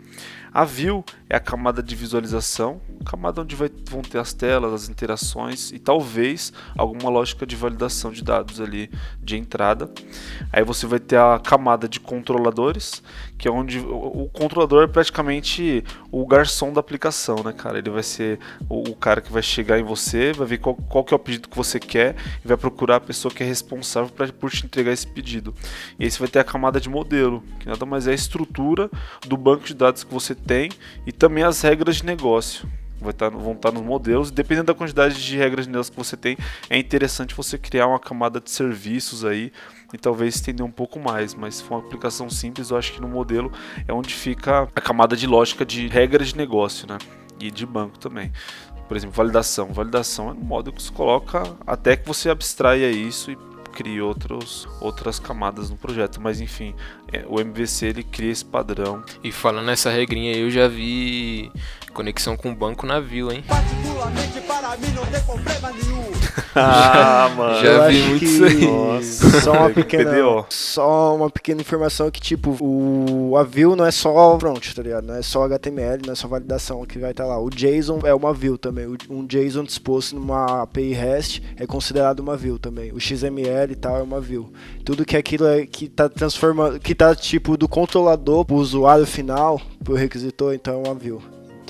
A 0.54 0.64
View 0.66 1.04
é 1.28 1.36
a 1.36 1.40
camada 1.40 1.82
de 1.82 1.96
visualização, 1.96 2.80
camada 3.04 3.42
onde 3.42 3.56
vai, 3.56 3.72
vão 3.90 4.04
ter 4.04 4.20
as 4.20 4.34
telas, 4.34 4.72
as 4.72 4.88
interações 4.88 5.72
e 5.72 5.80
talvez 5.80 6.54
alguma 6.78 7.10
lógica 7.10 7.44
de 7.44 7.56
validação 7.56 8.12
de 8.12 8.24
dados 8.24 8.62
ali 8.62 8.92
de 9.20 9.36
entrada. 9.36 9.90
Aí 10.52 10.64
você 10.64 10.86
vai 10.86 11.00
ter 11.00 11.18
a 11.18 11.40
camada 11.40 11.88
de 11.88 12.00
controladores, 12.00 13.02
que 13.36 13.48
é 13.48 13.52
onde 13.52 13.80
o, 13.80 14.26
o 14.26 14.30
controlador 14.30 14.84
é 14.84 14.88
praticamente 14.88 15.84
o 16.12 16.24
garçom 16.28 16.72
da 16.72 16.80
aplicação, 16.80 17.38
né, 17.44 17.52
cara? 17.52 17.80
Ele 17.80 17.90
vai 17.90 18.04
ser 18.04 18.38
o, 18.70 18.92
o 18.92 18.96
cara 18.96 19.22
que 19.22 19.32
vai 19.32 19.42
chegar 19.42 19.80
em 19.80 19.84
você, 19.84 20.34
vai 20.34 20.46
ver 20.46 20.60
qual, 20.60 20.76
qual 20.76 21.04
que 21.04 21.16
é 21.16 21.18
o 21.18 21.20
pedido 21.20 21.50
que 21.50 21.58
você 21.58 21.80
quer 21.80 22.16
e 22.46 22.48
vai 22.48 22.58
procurar 22.58 22.98
a 22.98 23.02
pessoa 23.02 23.34
que 23.34 23.42
é 23.42 23.46
responsável 23.46 24.12
pra, 24.12 24.28
por 24.28 24.52
te 24.52 24.68
entregar 24.68 24.92
esse 24.92 25.08
pedido. 25.08 25.56
E 25.98 26.04
aí 26.04 26.12
você 26.12 26.20
vai 26.20 26.28
ter 26.28 26.38
a 26.38 26.44
camada 26.44 26.80
de 26.80 26.90
modelo, 26.90 27.44
que 27.60 27.66
nada 27.66 27.88
mais 27.88 28.06
é 28.06 28.12
a 28.12 28.14
estrutura 28.14 28.88
do 29.28 29.36
banco 29.36 29.66
de 29.66 29.74
dados 29.74 30.04
que 30.04 30.14
você 30.14 30.36
tem 30.44 30.70
e 31.06 31.12
também 31.12 31.44
as 31.44 31.62
regras 31.62 31.98
de 31.98 32.06
negócio. 32.06 32.68
Estar, 33.06 33.30
vão 33.30 33.52
estar 33.52 33.70
nos 33.70 33.84
modelos, 33.84 34.32
dependendo 34.32 34.68
da 34.68 34.74
quantidade 34.74 35.22
de 35.22 35.38
regras 35.38 35.66
de 35.66 35.72
negócio 35.72 35.92
que 35.92 35.98
você 35.98 36.16
tem, 36.16 36.38
é 36.70 36.78
interessante 36.78 37.36
você 37.36 37.58
criar 37.58 37.88
uma 37.88 38.00
camada 38.00 38.40
de 38.40 38.50
serviços 38.50 39.26
aí 39.26 39.52
e 39.94 39.98
talvez 39.98 40.36
estender 40.36 40.66
um 40.66 40.72
pouco 40.72 41.00
mais, 41.00 41.36
mas 41.36 41.56
se 41.56 41.64
for 41.64 41.76
uma 41.76 41.86
aplicação 41.86 42.30
simples, 42.30 42.70
eu 42.70 42.78
acho 42.78 42.94
que 42.94 43.02
no 43.02 43.10
modelo 43.10 43.52
é 43.86 43.92
onde 43.92 44.14
fica 44.14 44.70
a 44.74 44.82
camada 44.82 45.18
de 45.18 45.28
lógica 45.28 45.66
de 45.66 45.88
regras 45.88 46.30
de 46.30 46.38
negócio, 46.38 46.88
né? 46.88 46.98
E 47.42 47.52
de 47.52 47.66
banco 47.66 48.00
também. 48.00 48.32
Por 48.88 48.96
exemplo, 48.96 49.16
validação. 49.16 49.74
Validação 49.74 50.30
é 50.30 50.34
no 50.34 50.42
modo 50.42 50.72
que 50.72 50.82
você 50.82 50.92
coloca 50.92 51.44
até 51.68 51.98
que 51.98 52.08
você 52.08 52.30
abstraia 52.30 52.90
isso 52.90 53.32
e 53.32 53.53
crie 53.74 54.02
outros, 54.02 54.68
outras 54.80 55.20
camadas 55.20 55.70
no 55.70 55.76
projeto. 55.76 56.22
Mas 56.22 56.40
enfim, 56.40 56.76
é, 57.12 57.26
o 57.28 57.40
MVC 57.40 57.88
ele 57.88 58.04
cria 58.04 58.32
esse 58.32 58.46
padrão. 58.46 59.04
E 59.24 59.32
falando 59.32 59.66
nessa 59.66 59.90
regrinha 59.90 60.34
aí, 60.34 60.42
eu 60.42 60.52
já 60.52 60.68
vi 60.68 61.52
conexão 61.94 62.38
com 62.38 62.54
banco 62.54 62.86
navio, 62.86 63.32
hein? 63.32 63.44
Particularmente 63.48 64.42
para 64.42 64.78
mim 64.78 64.92
não 64.94 65.06
tem 65.06 65.22
problema 65.24 65.72
nenhum. 65.72 66.13
Ah, 66.56 67.32
mano. 67.36 67.62
Já 67.62 67.68
Eu 67.72 67.90
vi 67.90 67.98
acho 68.00 68.08
muito 68.10 68.20
que- 68.20 68.26
isso 68.26 68.46
aí. 68.46 68.66
Nossa. 68.68 69.42
Só 69.42 69.52
uma 69.54 69.70
pequena, 69.72 70.12
PDO. 70.12 70.46
só 70.50 71.16
uma 71.16 71.30
pequena 71.30 71.62
informação 71.62 72.10
que, 72.12 72.22
tipo, 72.22 72.56
o 72.62 73.36
a 73.38 73.44
view 73.44 73.76
não 73.76 73.86
é 73.86 73.92
só 73.92 74.38
front, 74.40 74.74
tá 74.74 74.82
ligado? 74.84 75.06
Não 75.06 75.16
é 75.16 75.22
só 75.22 75.44
HTML, 75.44 76.02
não 76.06 76.14
é 76.14 76.16
só 76.16 76.28
validação 76.28 76.86
que 76.86 77.00
vai 77.00 77.12
estar 77.12 77.26
lá. 77.26 77.40
O 77.40 77.50
JSON 77.50 78.00
é 78.04 78.14
uma 78.14 78.34
view 78.34 78.58
também. 78.58 78.86
Um 79.10 79.26
JSON 79.26 79.64
disposto 79.64 80.16
numa 80.16 80.62
API 80.64 80.94
REST 80.94 81.42
é 81.58 81.66
considerado 81.66 82.20
uma 82.20 82.38
view 82.38 82.58
também. 82.60 82.92
O 82.92 83.00
XML 83.00 83.72
e 83.72 83.76
tal 83.76 83.98
é 83.98 84.02
uma 84.04 84.22
view. 84.22 84.52
Tudo 84.86 85.06
que 85.06 85.18
aquilo 85.18 85.48
é 85.48 85.66
que 85.66 85.88
tá 85.90 86.08
transformando, 86.10 86.80
que 86.80 86.94
tá 86.94 87.16
tipo 87.16 87.58
do 87.58 87.68
controlador 87.68 88.46
pro 88.46 88.56
usuário 88.56 89.06
final, 89.06 89.60
pro 89.84 89.96
requisitor, 89.96 90.54
então 90.54 90.82
é 90.84 90.88
uma 90.88 90.96
view. 90.96 91.22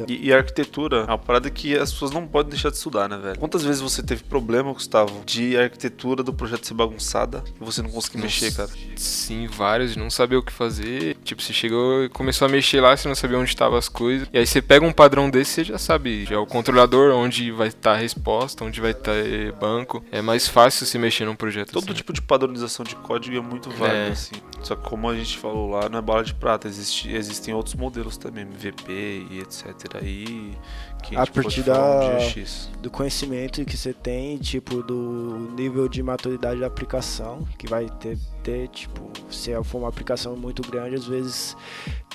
E, 0.08 0.28
e 0.28 0.34
a 0.34 0.38
arquitetura 0.38 0.98
é 0.98 1.06
uma 1.06 1.18
parada 1.18 1.50
que 1.50 1.78
as 1.78 1.92
pessoas 1.92 2.12
não 2.12 2.28
podem 2.28 2.52
deixar 2.52 2.70
de 2.70 2.78
estudar, 2.78 3.08
né, 3.08 3.18
velho? 3.18 3.40
Quantas 3.40 3.64
vezes 3.64 3.82
você 3.82 4.02
teve 4.02 4.24
problema, 4.24 4.74
Gustavo, 4.74 5.24
de 5.26 5.58
a 5.58 5.64
arquitetura 5.64 6.24
do 6.24 6.34
projeto 6.34 6.66
ser 6.66 6.74
bagunçada 6.74 7.44
e 7.60 7.64
você 7.64 7.82
não 7.82 7.90
conseguir 7.90 8.20
mexer, 8.20 8.54
cara? 8.54 8.70
Sim, 8.96 9.48
vários, 9.48 9.96
não 9.96 10.10
sabia 10.10 10.40
o 10.40 10.44
que 10.44 10.52
fazer. 10.52 11.13
Tipo, 11.24 11.42
você 11.42 11.54
chegou 11.54 12.04
e 12.04 12.10
começou 12.10 12.46
a 12.48 12.50
mexer 12.52 12.82
lá, 12.82 12.96
você 12.96 13.08
não 13.08 13.16
sabia 13.16 13.38
onde 13.38 13.50
estavam 13.50 13.78
as 13.78 13.88
coisas. 13.90 14.28
E 14.34 14.38
aí 14.38 14.46
você 14.46 14.62
pega 14.62 14.86
um 14.86 14.92
padrão 14.92 15.30
desse, 15.30 15.52
você 15.52 15.64
já 15.64 15.78
sabe. 15.78 16.26
Já 16.26 16.36
é 16.36 16.38
o 16.38 16.46
controlador, 16.46 17.14
onde 17.16 17.52
vai 17.52 17.70
estar 17.70 17.94
a 17.94 17.98
resposta, 17.98 18.64
onde 18.64 18.80
vai 18.82 18.92
estar 18.92 19.14
banco. 19.60 20.04
É 20.12 20.22
mais 20.22 20.48
fácil 20.48 20.86
se 20.86 20.98
mexer 20.98 21.26
num 21.26 21.36
projeto 21.36 21.72
Todo 21.72 21.84
assim. 21.86 21.94
tipo 21.94 22.14
de 22.14 22.22
padronização 22.22 22.84
de 22.86 22.96
código 22.96 23.36
é 23.38 23.42
muito 23.42 23.70
válido, 23.70 23.98
É. 23.98 24.08
assim. 24.10 24.36
Só 24.62 24.76
que 24.76 24.84
como 24.88 25.10
a 25.10 25.16
gente 25.16 25.38
falou 25.38 25.70
lá, 25.70 25.90
não 25.90 26.00
é 26.00 26.02
bala 26.02 26.24
de 26.24 26.34
prata. 26.34 26.68
Existe, 26.68 27.12
existem 27.12 27.54
outros 27.54 27.76
modelos 27.76 28.18
também, 28.18 28.44
MVP 28.44 29.28
e 29.32 29.40
etc. 29.40 29.96
Aí, 30.02 30.58
que 31.04 31.16
a 31.16 31.20
pode 31.20 31.32
partir 31.32 31.62
um 31.62 31.64
da- 31.66 32.20
X. 32.22 32.70
do 32.82 32.90
conhecimento 32.90 33.64
que 33.66 33.78
você 33.78 33.94
tem, 33.94 34.38
tipo, 34.38 34.82
do 34.82 35.52
nível 35.56 35.88
de 35.88 36.02
maturidade 36.02 36.60
da 36.60 36.68
aplicação, 36.68 37.46
que 37.58 37.68
vai 37.68 37.88
ter, 38.00 38.18
ter 38.42 38.68
tipo, 38.70 39.12
se 39.30 39.52
for 39.64 39.78
uma 39.80 39.90
aplicação 39.90 40.36
muito 40.36 40.62
grande, 40.68 40.96
às 40.96 41.06
vezes 41.06 41.56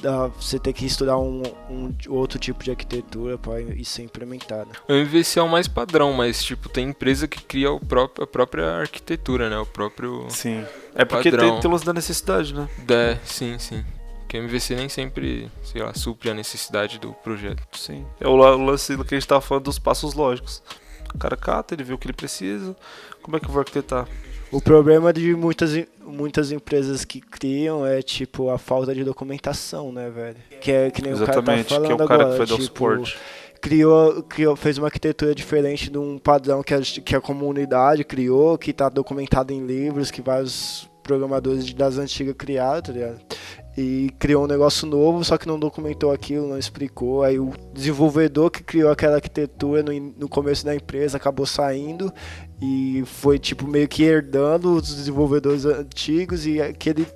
dá, 0.00 0.26
você 0.28 0.58
tem 0.58 0.72
que 0.72 0.84
estudar 0.86 1.18
um, 1.18 1.42
um 1.70 1.94
outro 2.08 2.38
tipo 2.38 2.64
de 2.64 2.70
arquitetura 2.70 3.36
para 3.38 3.60
isso 3.60 3.92
ser 3.92 4.02
implementado. 4.02 4.70
O 4.88 4.92
MVC 4.92 5.38
é 5.38 5.42
o 5.42 5.48
mais 5.48 5.68
padrão, 5.68 6.12
mas 6.12 6.42
tipo, 6.42 6.68
tem 6.68 6.88
empresa 6.88 7.28
que 7.28 7.42
cria 7.42 7.70
o 7.70 7.80
próprio, 7.80 8.24
a 8.24 8.26
própria 8.26 8.66
arquitetura, 8.80 9.48
né? 9.50 9.58
O 9.58 9.66
próprio. 9.66 10.26
Sim. 10.30 10.64
É 10.94 11.04
porque 11.04 11.30
Padrão. 11.30 11.52
tem, 11.52 11.60
tem 11.60 11.70
lance 11.70 11.84
da 11.84 11.92
necessidade, 11.92 12.54
né? 12.54 12.68
É, 12.88 13.18
sim, 13.24 13.58
sim. 13.58 13.84
Porque 14.28 14.36
o 14.38 14.42
MVC 14.42 14.74
nem 14.76 14.90
sempre, 14.90 15.50
sei 15.64 15.82
lá, 15.82 15.94
supre 15.94 16.28
a 16.28 16.34
necessidade 16.34 16.98
do 16.98 17.14
projeto. 17.14 17.62
Sim. 17.72 18.04
É 18.20 18.28
o 18.28 18.36
la- 18.36 18.54
o 18.54 18.62
lance 18.62 18.94
que 19.04 19.14
a 19.14 19.18
gente 19.18 19.26
tava 19.26 19.40
falando 19.40 19.64
dos 19.64 19.78
passos 19.78 20.12
lógicos. 20.12 20.62
O 21.14 21.16
cara 21.18 21.34
cata, 21.34 21.74
ele 21.74 21.82
vê 21.82 21.94
o 21.94 21.98
que 21.98 22.06
ele 22.06 22.12
precisa. 22.12 22.76
Como 23.22 23.38
é 23.38 23.40
que 23.40 23.46
eu 23.46 23.50
vou 23.50 23.60
arquitetar? 23.60 24.06
O 24.52 24.60
problema 24.60 25.14
de 25.14 25.34
muitas, 25.34 25.72
muitas 26.04 26.52
empresas 26.52 27.06
que 27.06 27.22
criam 27.22 27.86
é, 27.86 28.02
tipo, 28.02 28.50
a 28.50 28.58
falta 28.58 28.94
de 28.94 29.02
documentação, 29.02 29.90
né, 29.92 30.10
velho? 30.10 30.36
Que 30.60 30.72
é 30.72 30.90
que 30.90 31.00
nem 31.00 31.14
o 31.14 31.16
cara 31.16 31.26
tá 31.26 31.32
Exatamente, 31.38 31.64
que 31.68 31.74
falando 31.74 31.90
é 31.90 32.04
o 32.04 32.08
cara 32.08 32.22
agora, 32.24 32.38
que 32.38 32.46
dar 32.46 32.54
o 32.54 32.58
tipo, 32.58 32.62
suporte. 32.64 33.18
criou, 33.62 34.22
criou, 34.24 34.56
fez 34.56 34.76
uma 34.76 34.88
arquitetura 34.88 35.34
diferente 35.34 35.90
de 35.90 35.96
um 35.98 36.18
padrão 36.18 36.62
que 36.62 36.74
a, 36.74 36.80
que 36.80 37.16
a 37.16 37.20
comunidade 37.20 38.04
criou, 38.04 38.56
que 38.58 38.70
está 38.72 38.88
documentado 38.90 39.52
em 39.54 39.64
livros, 39.66 40.10
que 40.10 40.20
vários 40.20 40.87
programadores 41.08 41.72
das 41.72 41.96
antigas 41.96 42.34
criaram, 42.36 42.82
tá 42.82 42.92
ligado? 42.92 43.18
E 43.76 44.10
criou 44.18 44.44
um 44.44 44.46
negócio 44.46 44.86
novo, 44.86 45.24
só 45.24 45.38
que 45.38 45.46
não 45.46 45.58
documentou 45.58 46.12
aquilo, 46.12 46.48
não 46.48 46.58
explicou. 46.58 47.22
Aí 47.22 47.38
o 47.38 47.52
desenvolvedor 47.72 48.50
que 48.50 48.62
criou 48.62 48.90
aquela 48.90 49.14
arquitetura 49.14 49.82
no, 49.82 49.92
no 49.92 50.28
começo 50.28 50.64
da 50.66 50.74
empresa 50.74 51.16
acabou 51.16 51.46
saindo 51.46 52.12
e 52.60 53.02
foi 53.06 53.38
tipo 53.38 53.66
meio 53.66 53.88
que 53.88 54.02
herdando 54.02 54.74
os 54.74 54.94
desenvolvedores 54.94 55.64
antigos 55.64 56.44
e 56.44 56.60
aquele 56.60 57.06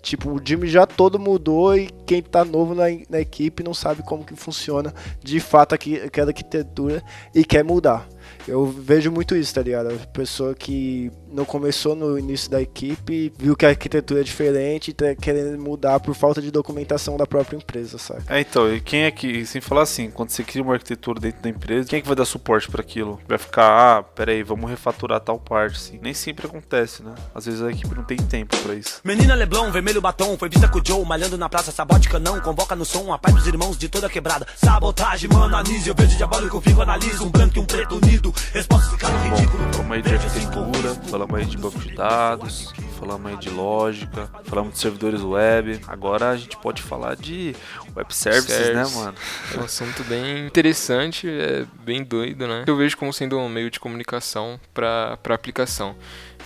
Tipo, 0.00 0.30
o 0.30 0.40
time 0.40 0.68
já 0.68 0.86
todo 0.86 1.18
mudou 1.18 1.76
e 1.76 1.88
quem 2.06 2.22
tá 2.22 2.44
novo 2.44 2.72
na, 2.74 2.84
na 3.10 3.20
equipe 3.20 3.64
não 3.64 3.74
sabe 3.74 4.02
como 4.02 4.24
que 4.24 4.34
funciona 4.36 4.94
de 5.22 5.40
fato 5.40 5.74
aqui, 5.74 5.96
aquela 5.96 6.30
arquitetura 6.30 7.02
e 7.34 7.44
quer 7.44 7.64
mudar. 7.64 8.08
Eu 8.46 8.66
vejo 8.66 9.10
muito 9.10 9.36
isso, 9.36 9.54
tá 9.54 9.62
ligado? 9.62 9.88
A 9.88 10.06
pessoa 10.06 10.54
que 10.54 11.10
não 11.30 11.44
começou 11.44 11.94
no 11.94 12.18
início 12.18 12.50
da 12.50 12.60
equipe, 12.60 13.32
viu 13.38 13.54
que 13.54 13.66
a 13.66 13.68
arquitetura 13.68 14.20
é 14.20 14.24
diferente 14.24 14.90
e 14.90 14.94
tá 14.94 15.14
querendo 15.14 15.60
mudar 15.60 16.00
por 16.00 16.14
falta 16.14 16.40
de 16.40 16.50
documentação 16.50 17.16
da 17.16 17.26
própria 17.26 17.56
empresa, 17.56 17.98
sabe? 17.98 18.22
É, 18.28 18.40
então, 18.40 18.72
e 18.72 18.80
quem 18.80 19.02
é 19.02 19.10
que, 19.10 19.44
sem 19.44 19.60
falar 19.60 19.82
assim, 19.82 20.10
quando 20.10 20.30
você 20.30 20.42
cria 20.42 20.62
uma 20.62 20.74
arquitetura 20.74 21.20
dentro 21.20 21.42
da 21.42 21.48
empresa, 21.48 21.88
quem 21.88 21.98
é 21.98 22.02
que 22.02 22.06
vai 22.06 22.16
dar 22.16 22.24
suporte 22.24 22.70
pra 22.70 22.80
aquilo? 22.80 23.20
Vai 23.28 23.38
ficar, 23.38 23.98
ah, 23.98 24.02
peraí, 24.02 24.42
vamos 24.42 24.70
refaturar 24.70 25.20
tal 25.20 25.38
parte, 25.38 25.76
assim. 25.76 25.98
Nem 26.02 26.14
sempre 26.14 26.46
acontece, 26.46 27.02
né? 27.02 27.14
Às 27.34 27.46
vezes 27.46 27.62
a 27.62 27.70
equipe 27.70 27.94
não 27.94 28.04
tem 28.04 28.16
tempo 28.16 28.56
pra 28.58 28.74
isso. 28.74 29.00
Menina 29.04 29.34
Leblon, 29.34 29.70
vermelho 29.70 30.00
batom, 30.00 30.36
foi 30.38 30.48
vista 30.48 30.68
com 30.68 30.78
o 30.78 30.82
Joe, 30.84 31.04
malhando 31.04 31.36
na 31.36 31.48
praça, 31.48 31.70
sabótica 31.70 32.18
não, 32.18 32.40
convoca 32.40 32.74
no 32.74 32.84
som, 32.84 33.12
a 33.12 33.18
paz 33.18 33.34
dos 33.34 33.46
irmãos 33.46 33.76
de 33.76 33.88
toda 33.88 34.08
quebrada. 34.08 34.46
Sabotagem, 34.56 35.28
mano, 35.30 35.56
anise, 35.56 35.88
eu 35.88 35.94
vejo 35.94 36.16
diabólico, 36.16 36.60
fico, 36.60 36.80
analiso, 36.80 37.24
um 37.24 37.30
branco 37.30 37.58
e 37.58 37.60
um 37.60 37.66
preto 37.66 38.00
unido, 38.18 38.34
resposta 38.52 38.96
ficando 38.96 39.16
ridículo. 39.18 39.72
Falamos 39.72 39.92
aí 39.92 40.02
de 40.02 40.14
arquitetura, 40.14 40.94
falamos 41.08 41.34
aí 41.38 41.46
de 41.46 41.56
banco 41.56 41.78
de 41.78 41.94
dados, 41.94 42.72
falamos 42.98 43.30
aí 43.30 43.38
de 43.38 43.50
lógica, 43.50 44.30
falamos 44.44 44.74
de 44.74 44.78
servidores 44.80 45.22
web. 45.22 45.80
Agora 45.86 46.30
a 46.30 46.36
gente 46.36 46.56
pode 46.56 46.82
falar 46.82 47.16
de 47.16 47.54
web 47.96 48.14
services, 48.14 48.58
né, 48.58 48.84
Service. 48.84 48.96
mano? 48.96 49.14
É 49.54 49.58
um 49.58 49.64
assunto 49.64 50.04
bem 50.04 50.46
interessante, 50.46 51.28
é 51.28 51.64
bem 51.84 52.02
doido, 52.04 52.46
né? 52.46 52.64
Eu 52.66 52.76
vejo 52.76 52.96
como 52.96 53.12
sendo 53.12 53.38
um 53.38 53.48
meio 53.48 53.70
de 53.70 53.80
comunicação 53.80 54.60
para 54.74 55.18
a 55.28 55.34
aplicação. 55.34 55.96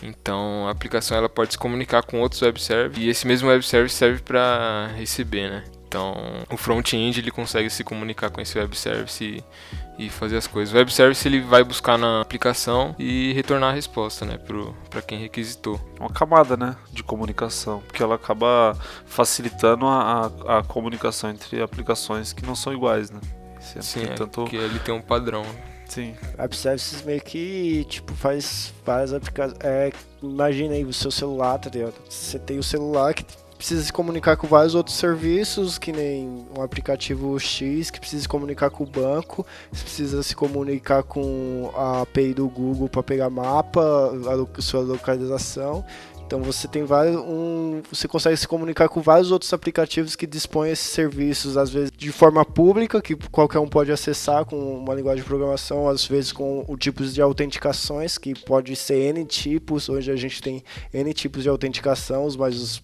Então, 0.02 0.66
a 0.66 0.70
aplicação 0.70 1.16
ela 1.16 1.28
pode 1.28 1.52
se 1.52 1.58
comunicar 1.58 2.02
com 2.02 2.20
outros 2.20 2.42
web 2.42 2.60
services 2.60 3.02
e 3.02 3.08
esse 3.08 3.26
mesmo 3.26 3.48
web 3.48 3.64
service 3.64 3.94
serve 3.94 4.20
para 4.20 4.90
receber, 4.96 5.48
né? 5.48 5.64
Então, 5.86 6.16
o 6.50 6.56
front-end 6.56 7.20
ele 7.20 7.30
consegue 7.30 7.68
se 7.68 7.84
comunicar 7.84 8.30
com 8.30 8.40
esse 8.40 8.58
web 8.58 8.74
service 8.76 9.22
e, 9.22 9.44
e 9.98 10.08
fazer 10.08 10.36
as 10.36 10.46
coisas. 10.46 10.74
O 10.74 10.76
web 10.76 10.92
service 10.92 11.26
ele 11.26 11.40
vai 11.40 11.62
buscar 11.62 11.98
na 11.98 12.20
aplicação 12.20 12.94
e 12.98 13.32
retornar 13.32 13.70
a 13.70 13.74
resposta, 13.74 14.24
né, 14.24 14.38
para 14.90 15.02
quem 15.02 15.18
requisitou. 15.18 15.80
Uma 15.98 16.10
camada, 16.10 16.56
né, 16.56 16.76
de 16.92 17.02
comunicação, 17.02 17.80
porque 17.86 18.02
ela 18.02 18.14
acaba 18.14 18.76
facilitando 19.06 19.86
a, 19.86 20.32
a, 20.46 20.58
a 20.58 20.62
comunicação 20.62 21.30
entre 21.30 21.60
aplicações 21.62 22.32
que 22.32 22.44
não 22.44 22.54
são 22.54 22.72
iguais, 22.72 23.10
né? 23.10 23.20
Se 23.60 23.80
Sim, 23.82 24.04
é, 24.04 24.14
tanto... 24.14 24.42
porque 24.42 24.56
ele 24.56 24.78
tem 24.80 24.92
um 24.92 25.00
padrão. 25.00 25.44
Sim. 25.86 26.16
Web 26.38 26.56
Services 26.56 27.02
meio 27.02 27.20
que, 27.20 27.84
tipo, 27.88 28.12
faz 28.14 28.72
várias 28.84 29.12
aplicações. 29.12 29.58
É, 29.60 29.92
imagina 30.22 30.74
aí 30.74 30.84
o 30.84 30.92
seu 30.92 31.10
celular, 31.10 31.58
tá 31.58 31.70
ligado? 31.70 31.94
Você 32.08 32.38
tem 32.38 32.58
o 32.58 32.62
celular 32.62 33.14
que 33.14 33.24
precisa 33.62 33.84
se 33.84 33.92
comunicar 33.92 34.36
com 34.36 34.48
vários 34.48 34.74
outros 34.74 34.96
serviços, 34.96 35.78
que 35.78 35.92
nem 35.92 36.44
um 36.58 36.60
aplicativo 36.60 37.38
X, 37.38 37.92
que 37.92 38.00
precisa 38.00 38.22
se 38.22 38.28
comunicar 38.28 38.70
com 38.70 38.82
o 38.82 38.86
banco, 38.86 39.46
você 39.70 39.84
precisa 39.84 40.20
se 40.24 40.34
comunicar 40.34 41.04
com 41.04 41.70
a 41.76 42.02
API 42.02 42.34
do 42.34 42.48
Google 42.48 42.88
para 42.88 43.04
pegar 43.04 43.30
mapa, 43.30 43.80
a 44.58 44.60
sua 44.60 44.80
localização. 44.80 45.84
Então 46.26 46.42
você 46.42 46.66
tem 46.66 46.82
vários, 46.82 47.14
um, 47.14 47.82
você 47.88 48.08
consegue 48.08 48.36
se 48.36 48.48
comunicar 48.48 48.88
com 48.88 49.00
vários 49.00 49.30
outros 49.30 49.52
aplicativos 49.52 50.16
que 50.16 50.26
dispõem 50.26 50.72
esses 50.72 50.86
serviços, 50.86 51.56
às 51.56 51.70
vezes 51.70 51.92
de 51.96 52.10
forma 52.10 52.44
pública, 52.44 53.00
que 53.00 53.14
qualquer 53.14 53.60
um 53.60 53.68
pode 53.68 53.92
acessar 53.92 54.44
com 54.44 54.56
uma 54.56 54.94
linguagem 54.94 55.22
de 55.22 55.28
programação, 55.28 55.88
às 55.88 56.04
vezes 56.04 56.32
com 56.32 56.64
o 56.66 56.76
tipos 56.76 57.14
de 57.14 57.22
autenticações, 57.22 58.18
que 58.18 58.34
pode 58.34 58.74
ser 58.74 59.14
N 59.14 59.24
tipos, 59.24 59.88
hoje 59.88 60.10
a 60.10 60.16
gente 60.16 60.42
tem 60.42 60.64
N 60.92 61.14
tipos 61.14 61.44
de 61.44 61.48
autenticação, 61.48 62.24
os 62.24 62.34
mais 62.34 62.56
os 62.56 62.82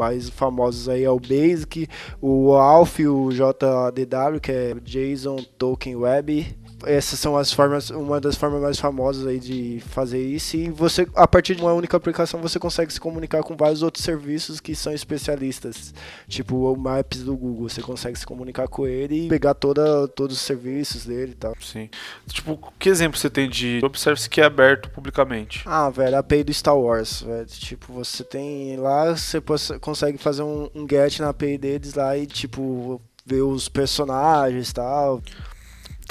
mais 0.00 0.30
famosos 0.30 0.88
aí 0.88 1.04
é 1.04 1.10
o 1.10 1.20
Basic, 1.20 1.86
o 2.22 2.54
ALF, 2.54 3.06
o 3.06 3.28
JDW, 3.30 4.40
que 4.40 4.50
é 4.50 4.74
JSON 4.82 5.36
Token 5.58 5.94
Web. 5.96 6.56
Essas 6.84 7.18
são 7.18 7.36
as 7.36 7.52
formas, 7.52 7.90
uma 7.90 8.20
das 8.20 8.36
formas 8.36 8.60
mais 8.60 8.78
famosas 8.78 9.26
aí 9.26 9.38
de 9.38 9.82
fazer 9.88 10.22
isso. 10.22 10.56
E 10.56 10.70
você, 10.70 11.06
a 11.14 11.26
partir 11.26 11.54
de 11.54 11.62
uma 11.62 11.72
única 11.72 11.96
aplicação, 11.96 12.40
você 12.40 12.58
consegue 12.58 12.92
se 12.92 13.00
comunicar 13.00 13.42
com 13.42 13.56
vários 13.56 13.82
outros 13.82 14.04
serviços 14.04 14.60
que 14.60 14.74
são 14.74 14.92
especialistas. 14.92 15.94
Tipo 16.28 16.72
o 16.72 16.76
Maps 16.76 17.22
do 17.22 17.36
Google, 17.36 17.68
você 17.68 17.82
consegue 17.82 18.18
se 18.18 18.26
comunicar 18.26 18.68
com 18.68 18.86
ele 18.86 19.26
e 19.26 19.28
pegar 19.28 19.54
toda, 19.54 20.08
todos 20.08 20.36
os 20.36 20.42
serviços 20.42 21.04
dele 21.06 21.32
e 21.32 21.36
tal. 21.36 21.54
Sim. 21.60 21.88
Tipo, 22.26 22.58
que 22.78 22.88
exemplo 22.88 23.18
você 23.18 23.30
tem 23.30 23.48
de 23.48 23.80
web 23.82 23.98
service 23.98 24.28
que 24.28 24.40
é 24.40 24.44
aberto 24.44 24.90
publicamente? 24.90 25.62
Ah, 25.66 25.90
velho, 25.90 26.16
a 26.16 26.20
API 26.20 26.44
do 26.44 26.52
Star 26.52 26.76
Wars, 26.76 27.22
velho. 27.22 27.46
Tipo, 27.46 27.92
você 27.92 28.24
tem 28.24 28.76
lá, 28.76 29.16
você 29.16 29.40
consegue 29.80 30.18
fazer 30.18 30.42
um, 30.42 30.68
um 30.74 30.86
get 30.88 31.18
na 31.20 31.30
API 31.30 31.58
deles 31.58 31.94
lá 31.94 32.16
e, 32.16 32.26
tipo, 32.26 33.00
ver 33.24 33.42
os 33.42 33.68
personagens 33.68 34.70
e 34.70 34.74
tal. 34.74 35.22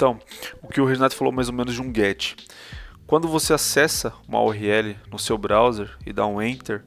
Então, 0.00 0.18
o 0.62 0.68
que 0.68 0.80
o 0.80 0.86
Renato 0.86 1.14
falou 1.14 1.30
mais 1.30 1.50
ou 1.50 1.54
menos 1.54 1.74
de 1.74 1.82
um 1.82 1.94
get. 1.94 2.34
Quando 3.06 3.28
você 3.28 3.52
acessa 3.52 4.14
uma 4.26 4.42
URL 4.42 4.96
no 5.10 5.18
seu 5.18 5.36
browser 5.36 5.94
e 6.06 6.10
dá 6.10 6.26
um 6.26 6.40
enter 6.40 6.82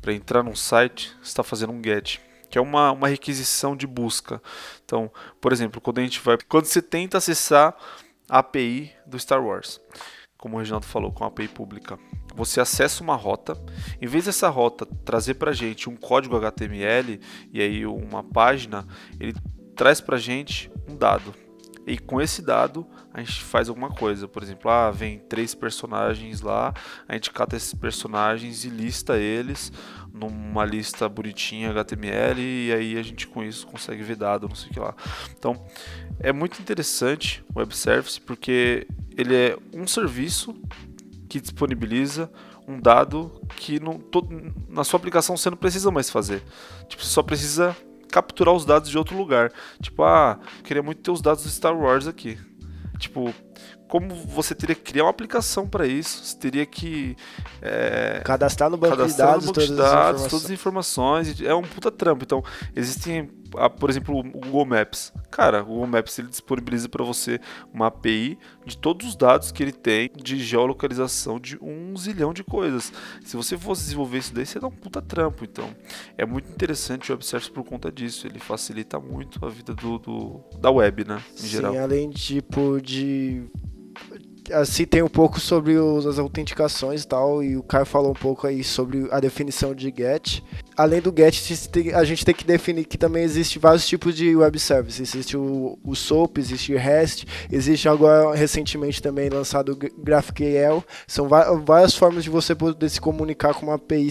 para 0.00 0.12
entrar 0.12 0.44
num 0.44 0.54
site, 0.54 1.08
você 1.20 1.30
está 1.30 1.42
fazendo 1.42 1.72
um 1.72 1.82
get, 1.82 2.20
que 2.48 2.56
é 2.56 2.60
uma, 2.60 2.92
uma 2.92 3.08
requisição 3.08 3.76
de 3.76 3.88
busca. 3.88 4.40
Então, 4.84 5.10
por 5.40 5.52
exemplo, 5.52 5.80
quando 5.80 5.98
a 5.98 6.02
gente 6.02 6.20
vai, 6.20 6.38
quando 6.48 6.66
você 6.66 6.80
tenta 6.80 7.18
acessar 7.18 7.76
a 8.28 8.38
API 8.38 8.92
do 9.04 9.18
Star 9.18 9.44
Wars, 9.44 9.80
como 10.36 10.54
o 10.54 10.58
Reginaldo 10.60 10.86
falou, 10.86 11.10
com 11.10 11.24
a 11.24 11.26
API 11.26 11.48
pública, 11.48 11.98
você 12.36 12.60
acessa 12.60 13.02
uma 13.02 13.16
rota, 13.16 13.60
em 14.00 14.06
vez 14.06 14.26
dessa 14.26 14.48
rota 14.48 14.86
trazer 15.04 15.34
para 15.34 15.50
gente 15.50 15.90
um 15.90 15.96
código 15.96 16.36
HTML 16.36 17.18
e 17.52 17.60
aí 17.60 17.84
uma 17.84 18.22
página, 18.22 18.86
ele 19.18 19.34
traz 19.74 20.00
para 20.00 20.16
gente 20.18 20.70
um 20.88 20.94
dado. 20.94 21.47
E 21.88 21.98
com 21.98 22.20
esse 22.20 22.42
dado 22.42 22.86
a 23.12 23.20
gente 23.20 23.42
faz 23.42 23.68
alguma 23.68 23.88
coisa. 23.90 24.28
Por 24.28 24.42
exemplo, 24.42 24.70
ah, 24.70 24.90
vem 24.90 25.18
três 25.18 25.54
personagens 25.54 26.40
lá, 26.40 26.74
a 27.08 27.14
gente 27.14 27.30
cata 27.30 27.56
esses 27.56 27.72
personagens 27.74 28.64
e 28.64 28.68
lista 28.68 29.16
eles 29.16 29.72
numa 30.12 30.64
lista 30.64 31.08
bonitinha 31.08 31.70
HTML 31.70 32.40
e 32.40 32.72
aí 32.72 32.98
a 32.98 33.02
gente 33.02 33.26
com 33.26 33.42
isso 33.42 33.66
consegue 33.66 34.02
ver 34.02 34.16
dado, 34.16 34.48
não 34.48 34.54
sei 34.54 34.70
o 34.70 34.72
que 34.72 34.80
lá. 34.80 34.94
Então 35.36 35.64
é 36.20 36.32
muito 36.32 36.60
interessante 36.60 37.44
o 37.54 37.58
web 37.58 37.74
service 37.76 38.20
porque 38.20 38.86
ele 39.16 39.34
é 39.34 39.56
um 39.72 39.86
serviço 39.86 40.54
que 41.28 41.40
disponibiliza 41.40 42.30
um 42.66 42.78
dado 42.80 43.40
que 43.56 43.80
não, 43.80 43.94
to- 43.98 44.28
na 44.68 44.84
sua 44.84 44.98
aplicação 44.98 45.36
você 45.36 45.48
não 45.48 45.56
precisa 45.56 45.90
mais 45.90 46.10
fazer. 46.10 46.42
Tipo, 46.86 47.02
você 47.02 47.10
só 47.10 47.22
precisa 47.22 47.74
capturar 48.08 48.54
os 48.54 48.64
dados 48.64 48.90
de 48.90 48.98
outro 48.98 49.16
lugar. 49.16 49.52
Tipo, 49.80 50.02
ah, 50.02 50.38
queria 50.64 50.82
muito 50.82 51.00
ter 51.00 51.10
os 51.10 51.20
dados 51.20 51.44
do 51.44 51.50
Star 51.50 51.76
Wars 51.76 52.06
aqui. 52.06 52.38
Tipo, 52.98 53.32
como 53.88 54.14
você 54.14 54.54
teria 54.54 54.74
que 54.74 54.82
criar 54.82 55.04
uma 55.04 55.10
aplicação 55.10 55.66
para 55.66 55.86
isso? 55.86 56.22
Você 56.24 56.36
teria 56.36 56.66
que 56.66 57.16
é, 57.62 58.20
Cadastrar 58.24 58.68
no 58.70 58.76
banco 58.76 58.94
de 58.96 58.98
cadastrar 59.02 59.28
dados 59.30 59.46
no 59.46 59.52
banco 59.52 59.60
de 59.60 59.66
todas 59.68 59.84
as 59.86 59.92
dados, 59.92 60.20
informações. 60.20 60.30
todas 60.30 60.44
as 60.44 60.50
informações. 60.50 61.40
É 61.40 61.54
um 61.54 61.62
puta 61.62 61.90
trampo. 61.90 62.22
Então, 62.24 62.42
existem, 62.76 63.30
ah, 63.56 63.70
por 63.70 63.88
exemplo, 63.88 64.18
o 64.18 64.22
Google 64.22 64.66
Maps. 64.66 65.12
Cara, 65.30 65.62
o 65.62 65.66
Google 65.66 65.86
Maps 65.86 66.18
ele 66.18 66.28
disponibiliza 66.28 66.88
para 66.88 67.02
você 67.04 67.40
uma 67.72 67.86
API 67.86 68.38
de 68.66 68.76
todos 68.76 69.08
os 69.08 69.16
dados 69.16 69.50
que 69.50 69.62
ele 69.62 69.72
tem 69.72 70.10
de 70.14 70.38
geolocalização 70.38 71.40
de 71.40 71.56
um 71.62 71.96
zilhão 71.96 72.32
de 72.34 72.44
coisas. 72.44 72.92
Se 73.24 73.36
você 73.36 73.56
fosse 73.56 73.84
desenvolver 73.84 74.18
isso 74.18 74.34
daí, 74.34 74.44
você 74.44 74.60
dá 74.60 74.66
um 74.66 74.70
puta 74.70 75.00
trampo. 75.00 75.44
Então, 75.44 75.70
é 76.18 76.26
muito 76.26 76.50
interessante 76.50 77.10
o 77.10 77.14
Web 77.14 77.24
Service 77.24 77.50
por 77.50 77.64
conta 77.64 77.90
disso. 77.90 78.26
Ele 78.26 78.38
facilita 78.38 79.00
muito 79.00 79.44
a 79.44 79.48
vida 79.48 79.74
do, 79.74 79.98
do- 79.98 80.44
da 80.60 80.70
web, 80.70 81.04
né? 81.06 81.22
Em 81.42 81.46
geral. 81.46 81.72
Sim, 81.72 81.78
além 81.78 82.10
tipo 82.10 82.80
de 82.82 83.47
assim 84.52 84.86
tem 84.86 85.02
um 85.02 85.08
pouco 85.08 85.38
sobre 85.38 85.76
os- 85.76 86.06
as 86.06 86.18
autenticações 86.18 87.02
e 87.02 87.06
tal, 87.08 87.42
e 87.42 87.56
o 87.56 87.62
Caio 87.62 87.84
falou 87.84 88.12
um 88.12 88.14
pouco 88.14 88.46
aí 88.46 88.64
sobre 88.64 89.06
a 89.10 89.20
definição 89.20 89.74
de 89.74 89.92
GET. 89.94 90.42
Além 90.76 91.00
do 91.02 91.12
GET, 91.14 91.54
a 91.94 92.04
gente 92.04 92.24
tem 92.24 92.34
que 92.34 92.44
definir 92.44 92.84
que 92.86 92.96
também 92.96 93.24
existe 93.24 93.58
vários 93.58 93.86
tipos 93.86 94.14
de 94.16 94.34
web 94.34 94.58
service. 94.58 95.02
Existe 95.02 95.36
o, 95.36 95.78
o 95.84 95.94
SOAP, 95.94 96.38
existe 96.38 96.72
o 96.72 96.78
REST, 96.78 97.26
existe 97.50 97.88
agora 97.88 98.34
recentemente 98.34 99.02
também 99.02 99.28
lançado 99.28 99.72
o 99.72 99.76
Gra- 99.76 99.90
GraphQL. 99.98 100.82
São 101.06 101.28
várias 101.28 101.94
formas 101.94 102.24
de 102.24 102.30
você 102.30 102.54
poder 102.54 102.88
se 102.88 103.00
comunicar 103.00 103.52
com 103.54 103.66
uma 103.66 103.74
API 103.74 104.08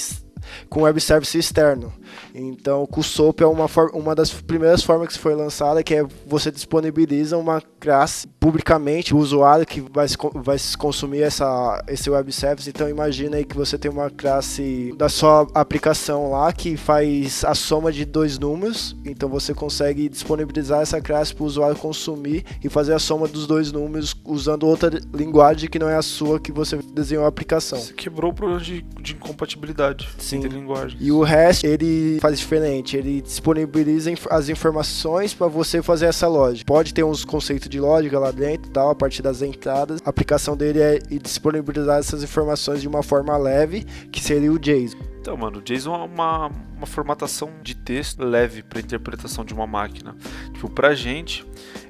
com 0.70 0.84
web 0.84 1.00
service 1.00 1.38
externo. 1.38 1.94
Então, 2.34 2.88
o 2.90 3.04
SOAP 3.04 3.42
é 3.42 3.48
uma, 3.48 3.68
uma 3.94 4.16
das 4.16 4.32
primeiras 4.32 4.84
formas 4.84 5.10
que 5.10 5.20
foi 5.20 5.36
lançada, 5.36 5.84
que 5.84 5.96
é 5.96 6.06
você 6.26 6.52
disponibiliza 6.52 7.38
uma 7.38 7.62
classe 7.80 8.28
publicamente, 8.40 9.14
o 9.14 9.18
usuário 9.18 9.66
que 9.66 9.82
vai, 9.82 10.08
vai 10.36 10.58
consumir 10.78 11.22
essa, 11.22 11.84
esse 11.88 12.10
web 12.10 12.32
service. 12.32 12.70
Então, 12.70 12.90
imagina 12.90 13.38
aí 13.38 13.46
que 13.46 13.56
você 13.56 13.78
tem 13.78 13.90
uma 13.90 14.10
classe 14.10 14.94
da 14.98 15.10
sua 15.10 15.48
aplicação 15.54 16.32
lá 16.32 16.52
que 16.52 16.76
faz 16.76 17.44
a 17.46 17.56
soma 17.56 17.92
de 17.92 18.06
dois 18.06 18.38
números. 18.40 18.96
Então, 19.06 19.30
você 19.30 19.54
consegue 19.54 20.10
disponibilizar 20.10 20.82
essa 20.82 21.02
classe 21.02 21.34
para 21.34 21.44
o 21.44 21.48
usuário 21.48 21.76
consumir 21.76 22.44
e 22.64 22.70
fazer 22.70 22.94
a 22.94 23.00
soma 23.00 23.28
dos 23.28 23.48
dois 23.48 23.72
números 23.72 24.16
usando 24.26 24.64
outra 24.64 25.00
linguagem 25.14 25.70
que 25.70 25.80
não 25.80 25.90
é 25.90 25.96
a 25.96 26.02
sua 26.02 26.40
que 26.40 26.52
você 26.52 26.78
desenhou 26.94 27.26
a 27.26 27.28
aplicação. 27.28 27.80
Você 27.80 27.94
quebrou 27.94 28.32
o 28.32 28.34
problema 28.34 28.62
de, 28.62 28.82
de 29.02 29.14
incompatibilidade 29.14 30.08
Sim. 30.18 30.37
Entre 30.38 30.50
linguagens. 30.50 30.98
E 31.00 31.12
o 31.12 31.22
REST, 31.22 31.66
ele 31.66 32.18
faz 32.20 32.40
diferente, 32.40 32.96
ele 32.96 33.22
disponibiliza 33.22 34.12
as 34.30 34.50
informações 34.50 35.34
para 35.34 35.48
você 35.48 35.82
fazer 35.82 36.06
essa 36.06 36.28
lógica. 36.28 36.66
Pode 36.66 36.94
ter 36.94 37.04
uns 37.04 37.26
conceitos 37.26 37.70
de 37.70 37.80
lógica 37.80 38.18
lá 38.20 38.32
dentro, 38.32 38.70
tal, 38.72 38.90
a 38.90 38.96
partir 38.96 39.22
das 39.22 39.42
entradas. 39.42 40.00
A 40.06 40.10
aplicação 40.10 40.56
dele 40.56 40.80
é 40.80 41.00
disponibilizar 41.22 42.00
essas 42.00 42.24
informações 42.24 42.82
de 42.82 42.88
uma 42.88 43.04
forma 43.04 43.36
leve, 43.38 43.84
que 44.12 44.22
seria 44.22 44.52
o 44.52 44.60
JSON. 44.60 44.98
Então, 45.20 45.36
mano, 45.36 45.60
o 45.60 45.62
JSON 45.62 45.94
é 45.94 46.06
uma, 46.06 46.50
uma 46.78 46.86
formatação 46.86 47.50
de 47.62 47.76
texto 47.76 48.24
leve 48.24 48.64
para 48.64 48.80
interpretação 48.80 49.44
de 49.44 49.54
uma 49.54 49.68
máquina. 49.68 50.16
Tipo, 50.54 50.70
pra 50.70 50.94
gente 50.94 51.46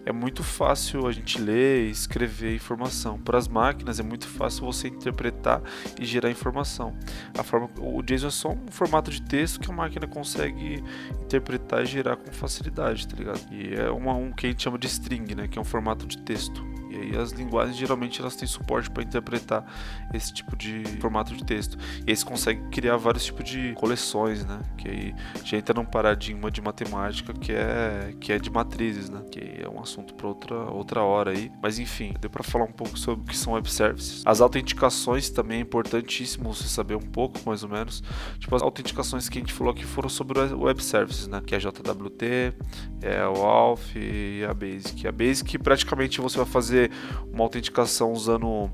é 0.07 0.11
muito 0.13 0.41
fácil 0.41 1.05
a 1.05 1.11
gente 1.11 1.37
ler 1.37 1.85
e 1.85 1.91
escrever 1.91 2.55
informação. 2.55 3.19
Para 3.19 3.37
as 3.37 3.45
máquinas 3.45 3.99
é 3.99 4.03
muito 4.03 4.25
fácil 4.25 4.63
você 4.65 4.87
interpretar 4.87 5.61
e 5.99 6.05
gerar 6.05 6.31
informação. 6.31 6.95
A 7.37 7.43
forma, 7.43 7.69
o 7.77 8.01
JSON 8.01 8.27
é 8.27 8.31
só 8.31 8.49
um 8.51 8.71
formato 8.71 9.11
de 9.11 9.21
texto 9.21 9.59
que 9.59 9.69
a 9.69 9.73
máquina 9.73 10.07
consegue 10.07 10.81
interpretar 11.23 11.83
e 11.83 11.85
gerar 11.85 12.15
com 12.15 12.31
facilidade, 12.31 13.05
tá 13.05 13.17
ligado? 13.17 13.41
E 13.51 13.75
é 13.75 13.89
uma, 13.89 14.13
um 14.13 14.31
que 14.31 14.47
a 14.47 14.49
gente 14.49 14.63
chama 14.63 14.77
de 14.77 14.87
string, 14.87 15.35
né? 15.35 15.49
Que 15.49 15.59
é 15.59 15.61
um 15.61 15.65
formato 15.65 16.07
de 16.07 16.17
texto. 16.19 16.76
E 17.03 17.17
as 17.17 17.31
linguagens 17.31 17.77
geralmente 17.77 18.21
elas 18.21 18.35
têm 18.35 18.47
suporte 18.47 18.89
para 18.89 19.03
interpretar 19.03 19.65
esse 20.13 20.33
tipo 20.33 20.55
de 20.55 20.83
formato 20.99 21.35
de 21.35 21.43
texto. 21.43 21.77
E 22.05 22.11
aí 22.11 22.15
você 22.15 22.25
consegue 22.25 22.61
criar 22.69 22.97
vários 22.97 23.25
tipos 23.25 23.49
de 23.49 23.73
coleções, 23.73 24.45
né? 24.45 24.59
Que 24.77 24.87
aí 24.87 25.15
já 25.43 25.57
entra 25.57 25.73
num 25.73 25.85
paradigma 25.85 26.49
de 26.51 26.61
matemática 26.61 27.33
que 27.33 27.51
é 27.51 28.13
que 28.19 28.31
é 28.31 28.39
de 28.39 28.49
matrizes, 28.49 29.09
né? 29.09 29.21
Que 29.31 29.63
é 29.63 29.69
um 29.69 29.79
assunto 29.79 30.13
para 30.13 30.27
outra 30.27 30.55
outra 30.55 31.01
hora 31.01 31.31
aí. 31.31 31.51
Mas 31.61 31.79
enfim, 31.79 32.13
deu 32.19 32.29
para 32.29 32.43
falar 32.43 32.65
um 32.65 32.71
pouco 32.71 32.97
sobre 32.97 33.23
o 33.23 33.27
que 33.27 33.37
são 33.37 33.53
web 33.53 33.69
services. 33.69 34.23
As 34.25 34.41
autenticações 34.41 35.29
também 35.29 35.59
é 35.59 35.61
importantíssimo 35.61 36.53
você 36.53 36.67
saber 36.67 36.95
um 36.95 37.01
pouco, 37.01 37.39
mais 37.45 37.63
ou 37.63 37.69
menos. 37.69 38.03
Tipo 38.39 38.55
as 38.55 38.61
autenticações 38.61 39.29
que 39.29 39.37
a 39.37 39.41
gente 39.41 39.53
falou 39.53 39.73
aqui 39.73 39.85
foram 39.85 40.09
sobre 40.09 40.39
web 40.39 40.83
services, 40.83 41.27
né? 41.27 41.41
Que 41.45 41.55
é 41.55 41.57
a 41.57 41.59
JWT, 41.59 42.53
é 43.01 43.27
o 43.27 43.43
Alf 43.43 43.95
e 43.95 44.45
a 44.47 44.53
Basic. 44.53 45.07
A 45.07 45.11
Basic 45.11 45.57
praticamente 45.57 46.21
você 46.21 46.37
vai 46.37 46.45
fazer 46.45 46.86
uma 47.31 47.43
autenticação 47.43 48.11
usando 48.11 48.69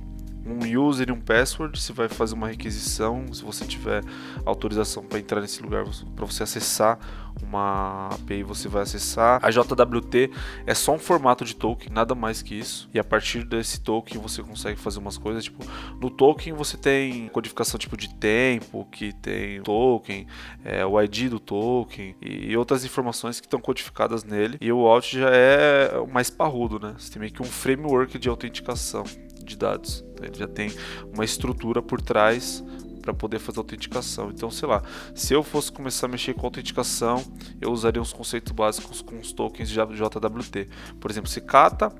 um 0.46 0.80
user 0.80 1.10
e 1.10 1.12
um 1.12 1.20
password, 1.20 1.80
se 1.80 1.94
vai 1.94 2.10
fazer 2.10 2.36
uma 2.36 2.48
requisição, 2.48 3.32
se 3.34 3.44
você 3.44 3.66
tiver 3.66 4.04
autorização 4.46 5.04
para 5.04 5.20
entrar 5.20 5.42
nesse 5.42 5.62
lugar 5.62 5.86
para 6.16 6.26
você 6.26 6.44
acessar 6.44 7.00
uma 7.42 8.10
API, 8.14 8.44
você 8.44 8.68
vai 8.68 8.84
acessar. 8.84 9.40
A 9.44 9.50
JWT 9.50 10.30
é 10.66 10.74
só 10.74 10.94
um 10.94 11.00
formato 11.00 11.44
de 11.44 11.56
token, 11.56 11.92
nada 11.92 12.14
mais 12.14 12.42
que 12.42 12.56
isso. 12.56 12.90
E 12.94 13.00
a 13.00 13.04
partir 13.04 13.44
desse 13.44 13.82
token 13.82 14.22
você 14.22 14.44
consegue 14.44 14.80
fazer 14.80 15.00
umas 15.00 15.18
coisas, 15.18 15.46
tipo, 15.46 15.64
no 16.00 16.10
token 16.10 16.54
você 16.54 16.78
tem 16.78 17.28
codificação 17.30 17.80
tipo 17.80 17.98
de 17.98 18.14
tempo, 18.16 18.88
que 18.92 19.14
tem 19.14 19.62
token, 19.62 20.28
é, 20.64 20.86
o 20.86 21.02
ID 21.02 21.30
do 21.30 21.40
token 21.40 22.16
e 22.22 22.56
outras 22.56 22.86
informações 22.86 23.40
que 23.40 23.48
estão 23.48 23.60
codificadas 23.60 24.24
nele. 24.24 24.58
E 24.62 24.72
o 24.72 24.88
Alt 24.88 25.14
já 25.14 25.30
é 25.32 26.06
mais 26.12 26.30
parrudo, 26.30 26.80
né? 26.80 26.94
Você 26.98 27.12
tem 27.12 27.20
meio 27.20 27.34
que 27.34 27.42
um 27.42 27.46
framework 27.46 28.20
de 28.20 28.30
autenticação 28.30 29.04
de 29.44 29.58
dados. 29.58 30.04
Ele 30.22 30.38
já 30.38 30.48
tem 30.48 30.72
uma 31.14 31.26
estrutura 31.26 31.82
por 31.82 32.02
trás 32.02 32.64
para 33.04 33.14
poder 33.14 33.38
fazer 33.38 33.60
autenticação. 33.60 34.32
Então, 34.32 34.50
sei 34.50 34.68
lá, 34.68 34.82
se 35.14 35.34
eu 35.34 35.44
fosse 35.44 35.70
começar 35.70 36.08
a 36.08 36.10
mexer 36.10 36.34
com 36.34 36.46
autenticação, 36.46 37.24
eu 37.60 37.70
usaria 37.70 38.02
uns 38.02 38.14
conceitos 38.14 38.54
básicos 38.54 39.02
com 39.02 39.20
os 39.20 39.34
tokens 39.34 39.70
de 39.70 39.76
JWT. 39.76 40.70
Por 41.02 41.12
exemplo, 41.12 41.30
se 41.30 41.42
cata 41.42 41.94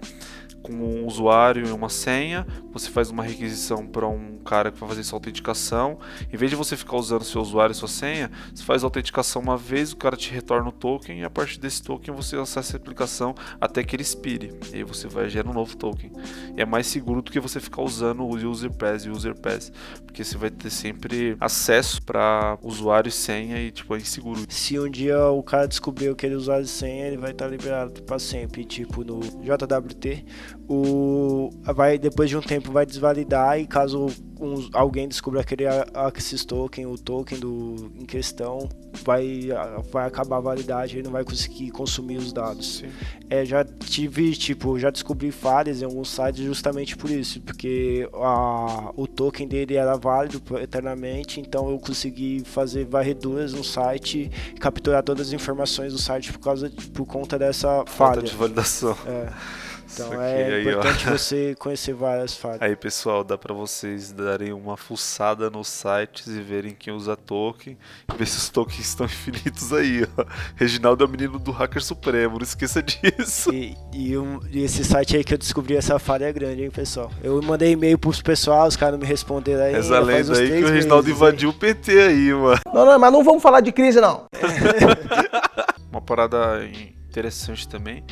com 0.64 0.72
um 0.72 1.06
usuário 1.06 1.68
e 1.68 1.72
uma 1.72 1.90
senha, 1.90 2.48
você 2.72 2.90
faz 2.90 3.10
uma 3.10 3.22
requisição 3.22 3.86
para 3.86 4.08
um 4.08 4.38
cara 4.38 4.72
que 4.72 4.80
vai 4.80 4.88
fazer 4.90 5.02
essa 5.02 5.16
autenticação. 5.16 6.00
Em 6.32 6.38
vez 6.38 6.50
de 6.50 6.56
você 6.56 6.78
ficar 6.78 6.96
usando 6.96 7.24
seu 7.24 7.42
usuário 7.42 7.74
e 7.74 7.76
sua 7.76 7.90
senha, 7.90 8.32
você 8.54 8.64
faz 8.64 8.84
a 8.84 8.88
autenticação 8.88 9.42
uma 9.42 9.58
vez, 9.58 9.92
o 9.92 9.98
cara 9.98 10.16
te 10.16 10.32
retorna 10.32 10.70
o 10.70 10.72
token 10.72 11.20
e 11.20 11.24
a 11.24 11.30
partir 11.30 11.60
desse 11.60 11.84
token 11.84 12.14
você 12.14 12.38
acessa 12.38 12.78
a 12.78 12.80
aplicação 12.80 13.36
até 13.60 13.84
que 13.84 13.96
ele 13.96 14.04
expire. 14.04 14.54
E 14.72 14.78
aí 14.78 14.84
você 14.84 15.08
vai 15.08 15.30
gerar 15.30 15.50
um 15.50 15.54
novo 15.54 15.76
token. 15.76 16.12
E 16.56 16.62
é 16.62 16.66
mais 16.66 16.88
seguro 16.88 17.22
do 17.22 17.30
que 17.30 17.40
você 17.40 17.60
ficar 17.60 17.82
usando 17.82 18.24
o 18.24 18.34
user 18.34 18.72
pass 18.72 19.04
e 19.04 19.10
user 19.10 19.36
pass, 19.36 19.72
porque 20.06 20.24
você 20.24 20.38
vai 20.38 20.50
ter 20.50 20.70
sempre 20.70 21.36
acesso 21.40 22.02
para 22.02 22.58
usuário 22.62 23.10
e 23.10 23.12
senha 23.12 23.60
e 23.60 23.70
tipo 23.70 23.94
é 23.96 23.98
inseguro. 23.98 24.46
Se 24.48 24.80
um 24.80 24.90
dia 24.90 25.28
o 25.28 25.44
cara 25.44 25.68
descobrir 25.68 26.10
aquele 26.10 26.36
usuário 26.36 26.64
e 26.64 26.68
senha, 26.68 27.08
ele 27.08 27.18
vai 27.18 27.32
estar 27.32 27.48
liberado 27.48 28.02
para 28.04 28.18
sempre, 28.18 28.64
tipo 28.64 29.04
no 29.04 29.20
JWT 29.20 30.24
o 30.68 31.50
vai 31.74 31.98
depois 31.98 32.30
de 32.30 32.38
um 32.38 32.42
tempo 32.42 32.72
vai 32.72 32.86
desvalidar 32.86 33.60
e 33.60 33.68
caso 33.68 34.08
um, 34.40 34.70
alguém 34.74 35.08
descubra 35.08 35.42
aquele 35.42 35.66
Axis 35.94 36.44
Token, 36.44 36.86
o 36.86 36.98
token 36.98 37.40
do 37.40 37.92
em 38.00 38.06
questão, 38.06 38.68
vai 39.04 39.50
vai 39.92 40.06
acabar 40.06 40.38
a 40.38 40.42
validade 40.42 41.00
e 41.00 41.04
não 41.04 41.12
vai 41.12 41.24
conseguir 41.24 41.72
consumir 41.72 42.18
os 42.18 42.34
dados. 42.34 42.84
É, 43.30 43.46
já 43.46 43.64
tive 43.64 44.32
tipo, 44.34 44.78
já 44.78 44.90
descobri 44.90 45.32
falhas 45.32 45.82
em 45.82 45.86
alguns 45.86 46.10
sites 46.10 46.44
justamente 46.44 46.96
por 46.96 47.10
isso, 47.10 47.42
porque 47.42 48.08
a, 48.14 48.92
o 48.96 49.08
token 49.08 49.48
dele 49.48 49.76
era 49.76 49.96
válido 49.96 50.42
eternamente, 50.58 51.40
então 51.40 51.70
eu 51.70 51.80
consegui 51.80 52.44
fazer 52.46 52.86
varreduras 52.86 53.54
no 53.54 53.64
site, 53.64 54.30
capturar 54.60 55.04
todas 55.04 55.28
as 55.28 55.34
informações 55.34 55.94
do 55.94 56.00
site 56.00 56.32
por 56.34 56.40
causa 56.40 56.72
por 56.94 57.06
conta 57.06 57.40
dessa 57.40 57.84
falha. 57.86 58.16
Falta 58.16 58.22
de 58.24 58.36
validação. 58.36 58.98
É. 59.06 59.32
Então 59.94 60.22
é 60.22 60.56
aí, 60.56 60.62
importante 60.62 61.08
ó. 61.08 61.12
você 61.12 61.56
conhecer 61.60 61.94
várias 61.94 62.36
falhas. 62.36 62.62
Aí 62.62 62.76
pessoal, 62.76 63.24
dá 63.24 63.38
para 63.38 63.54
vocês 63.54 64.12
darem 64.12 64.52
uma 64.52 64.76
fuçada 64.76 65.50
nos 65.50 65.68
sites 65.68 66.28
e 66.28 66.42
verem 66.42 66.76
quem 66.78 66.94
usa 66.94 67.16
token 67.16 67.78
e 68.12 68.18
ver 68.18 68.26
se 68.26 68.38
os 68.38 68.50
tokens 68.50 68.88
estão 68.88 69.06
infinitos 69.08 69.72
aí. 69.72 70.08
Ó. 70.18 70.26
Reginaldo 70.56 71.04
é 71.04 71.08
o 71.08 71.10
menino 71.10 71.38
do 71.38 71.52
hacker 71.52 71.84
supremo, 71.84 72.38
não 72.38 72.44
esqueça 72.44 72.82
disso. 72.82 73.54
E, 73.54 73.78
e, 73.94 74.18
um, 74.18 74.40
e, 74.52 74.64
esse 74.64 74.84
site 74.84 75.16
aí 75.16 75.24
que 75.24 75.34
eu 75.34 75.38
descobri 75.38 75.76
essa 75.76 76.00
falha 76.00 76.26
é 76.26 76.34
grande, 76.34 76.64
hein, 76.64 76.72
pessoal. 76.72 77.12
Eu 77.24 77.42
mandei 77.42 77.72
e-mail 77.72 77.98
pros 77.98 78.22
pessoal, 78.22 78.68
os 78.68 78.76
caras 78.76 78.94
não 78.94 79.00
me 79.00 79.06
responderam 79.06 79.64
aí. 79.64 79.76
Essa 79.76 80.00
lenda 80.00 80.38
aí 80.38 80.48
que 80.48 80.64
o 80.64 80.70
Reginaldo 80.70 81.10
invadiu 81.10 81.50
o 81.50 81.54
PT 81.54 81.92
aí, 81.92 82.34
mano. 82.34 82.60
Não, 82.74 82.86
não, 82.86 83.00
mas 83.00 83.14
não 83.14 83.24
vamos 83.24 83.44
falar 83.44 83.62
de 83.62 83.72
crise, 83.72 84.02
não. 84.02 84.26
uma 85.92 86.02
parada 86.02 86.66
interessante 87.10 87.68
também 87.68 88.04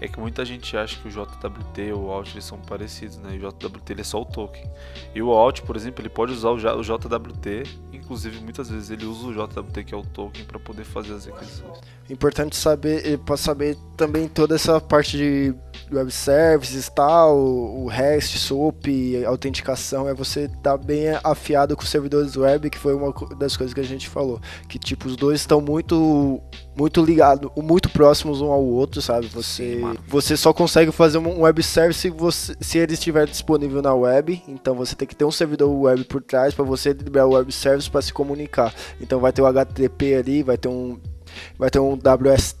é 0.00 0.08
que 0.08 0.18
muita 0.18 0.44
gente 0.44 0.76
acha 0.76 0.98
que 0.98 1.08
o 1.08 1.10
JWT 1.10 1.82
e 1.82 1.92
o 1.92 2.10
Alt 2.10 2.32
eles 2.32 2.44
são 2.44 2.58
parecidos, 2.58 3.18
né? 3.18 3.36
O 3.36 3.38
JWT 3.38 3.92
ele 3.92 4.00
é 4.00 4.04
só 4.04 4.22
o 4.22 4.24
token. 4.24 4.64
E 5.14 5.20
o 5.20 5.30
Alt, 5.30 5.60
por 5.60 5.76
exemplo, 5.76 6.00
ele 6.00 6.08
pode 6.08 6.32
usar 6.32 6.50
o 6.50 6.82
JWT, 6.82 7.64
inclusive 7.92 8.40
muitas 8.40 8.70
vezes 8.70 8.90
ele 8.90 9.04
usa 9.04 9.26
o 9.26 9.32
JWT 9.32 9.84
que 9.84 9.94
é 9.94 9.96
o 9.96 10.02
token 10.02 10.44
para 10.44 10.58
poder 10.58 10.84
fazer 10.84 11.12
as 11.12 11.26
requisições. 11.26 11.78
Importante 12.08 12.56
saber, 12.56 13.18
para 13.18 13.36
saber 13.36 13.76
também 13.96 14.26
toda 14.26 14.54
essa 14.54 14.80
parte 14.80 15.16
de 15.16 15.54
web 15.92 16.10
services, 16.10 16.88
tal, 16.88 17.36
o 17.36 17.86
REST, 17.86 18.38
SOAP, 18.38 19.24
autenticação, 19.26 20.08
é 20.08 20.14
você 20.14 20.42
estar 20.42 20.76
tá 20.76 20.76
bem 20.76 21.08
afiado 21.22 21.76
com 21.76 21.82
os 21.82 21.88
servidores 21.88 22.36
web, 22.36 22.70
que 22.70 22.78
foi 22.78 22.94
uma 22.94 23.12
das 23.36 23.56
coisas 23.56 23.74
que 23.74 23.80
a 23.80 23.84
gente 23.84 24.08
falou, 24.08 24.40
que 24.68 24.78
tipo 24.78 25.08
os 25.08 25.16
dois 25.16 25.40
estão 25.40 25.60
muito 25.60 26.40
muito 26.76 27.04
ligados, 27.04 27.50
muito 27.56 27.90
próximos 27.90 28.40
um 28.40 28.50
ao 28.50 28.64
outro, 28.64 29.02
sabe? 29.02 29.26
Você 29.28 29.80
Sim, 29.80 29.98
você 30.06 30.36
só 30.36 30.52
consegue 30.52 30.90
fazer 30.92 31.18
um 31.18 31.42
web 31.42 31.62
service 31.62 32.00
se, 32.00 32.10
você, 32.10 32.56
se 32.60 32.78
ele 32.78 32.94
estiver 32.94 33.26
disponível 33.26 33.82
na 33.82 33.94
web, 33.94 34.42
então 34.48 34.74
você 34.74 34.94
tem 34.94 35.06
que 35.06 35.14
ter 35.14 35.24
um 35.24 35.30
servidor 35.30 35.70
web 35.70 36.04
por 36.04 36.22
trás 36.22 36.54
para 36.54 36.64
você 36.64 36.92
liberar 36.92 37.26
o 37.26 37.34
web 37.34 37.52
service 37.52 37.90
para 37.90 38.00
se 38.00 38.12
comunicar. 38.12 38.72
Então 39.00 39.20
vai 39.20 39.32
ter 39.32 39.42
o 39.42 39.46
HTTP 39.46 40.14
ali, 40.14 40.42
vai 40.42 40.56
ter 40.56 40.68
um 40.68 40.98
vai 41.58 41.70
ter 41.70 41.78
um 41.78 41.96
WS, 41.96 42.56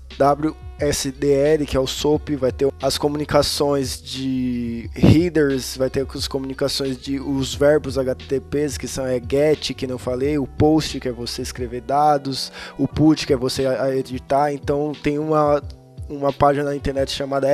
WSDL, 0.80 1.66
que 1.66 1.76
é 1.76 1.80
o 1.80 1.86
SOAP, 1.86 2.30
vai 2.36 2.50
ter 2.50 2.68
as 2.80 2.96
comunicações 2.96 4.00
de 4.00 4.90
headers, 4.94 5.76
vai 5.76 5.90
ter 5.90 6.06
as 6.14 6.26
comunicações 6.26 6.96
de 6.96 7.20
os 7.20 7.54
verbos 7.54 7.98
HTTPs, 7.98 8.78
que 8.78 8.88
são 8.88 9.06
é 9.06 9.20
get, 9.20 9.74
que 9.74 9.86
não 9.86 9.98
falei, 9.98 10.38
o 10.38 10.46
post, 10.46 10.98
que 10.98 11.08
é 11.08 11.12
você 11.12 11.42
escrever 11.42 11.82
dados, 11.82 12.50
o 12.78 12.88
put, 12.88 13.26
que 13.26 13.32
é 13.32 13.36
você 13.36 13.64
editar. 13.96 14.52
Então 14.52 14.92
tem 15.02 15.18
uma 15.18 15.62
uma 16.08 16.32
página 16.32 16.64
na 16.64 16.74
internet 16.74 17.12
chamada 17.12 17.46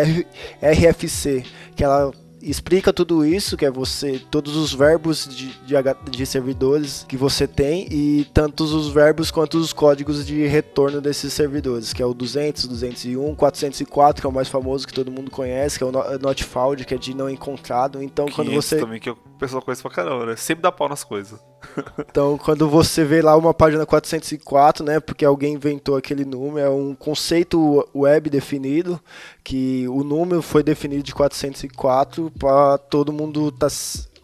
RFC, 0.62 1.44
que 1.74 1.84
ela 1.84 2.10
explica 2.50 2.92
tudo 2.92 3.24
isso, 3.24 3.56
que 3.56 3.64
é 3.64 3.70
você, 3.70 4.20
todos 4.30 4.56
os 4.56 4.72
verbos 4.72 5.26
de, 5.28 5.48
de, 5.66 5.74
de, 6.10 6.26
servidores 6.26 7.04
que 7.08 7.16
você 7.16 7.46
tem 7.46 7.86
e 7.90 8.24
tantos 8.32 8.72
os 8.72 8.88
verbos 8.88 9.30
quanto 9.30 9.58
os 9.58 9.72
códigos 9.72 10.26
de 10.26 10.46
retorno 10.46 11.00
desses 11.00 11.32
servidores, 11.32 11.92
que 11.92 12.02
é 12.02 12.06
o 12.06 12.14
200, 12.14 12.66
201, 12.68 13.34
404, 13.34 14.20
que 14.20 14.26
é 14.26 14.30
o 14.30 14.32
mais 14.32 14.48
famoso 14.48 14.86
que 14.86 14.94
todo 14.94 15.10
mundo 15.10 15.30
conhece, 15.30 15.78
que 15.78 15.84
é 15.84 15.86
o 15.86 16.18
not 16.18 16.44
found, 16.44 16.84
que 16.84 16.94
é 16.94 16.98
de 16.98 17.14
não 17.14 17.28
encontrado. 17.28 18.02
Então, 18.02 18.26
quando 18.26 18.50
você 18.52 18.78
também 18.78 19.00
que 19.00 19.10
o 19.10 19.16
pessoal 19.38 19.62
conhece 19.62 19.82
pra 19.82 19.90
caramba, 19.90 20.26
né? 20.26 20.36
Sempre 20.36 20.62
dá 20.62 20.72
pau 20.72 20.88
nas 20.88 21.04
coisas. 21.04 21.40
Então, 21.98 22.38
quando 22.38 22.68
você 22.68 23.04
vê 23.04 23.22
lá 23.22 23.36
uma 23.36 23.54
página 23.54 23.84
404, 23.84 24.84
né, 24.84 25.00
porque 25.00 25.24
alguém 25.24 25.54
inventou 25.54 25.96
aquele 25.96 26.24
número, 26.24 26.66
é 26.66 26.70
um 26.70 26.94
conceito 26.94 27.86
web 27.94 28.30
definido, 28.30 29.00
que 29.42 29.86
o 29.88 30.02
número 30.02 30.42
foi 30.42 30.62
definido 30.62 31.02
de 31.02 31.14
404 31.14 32.32
para 32.38 32.78
todo 32.78 33.12
mundo 33.12 33.48
estar 33.48 33.68
tá 33.68 34.15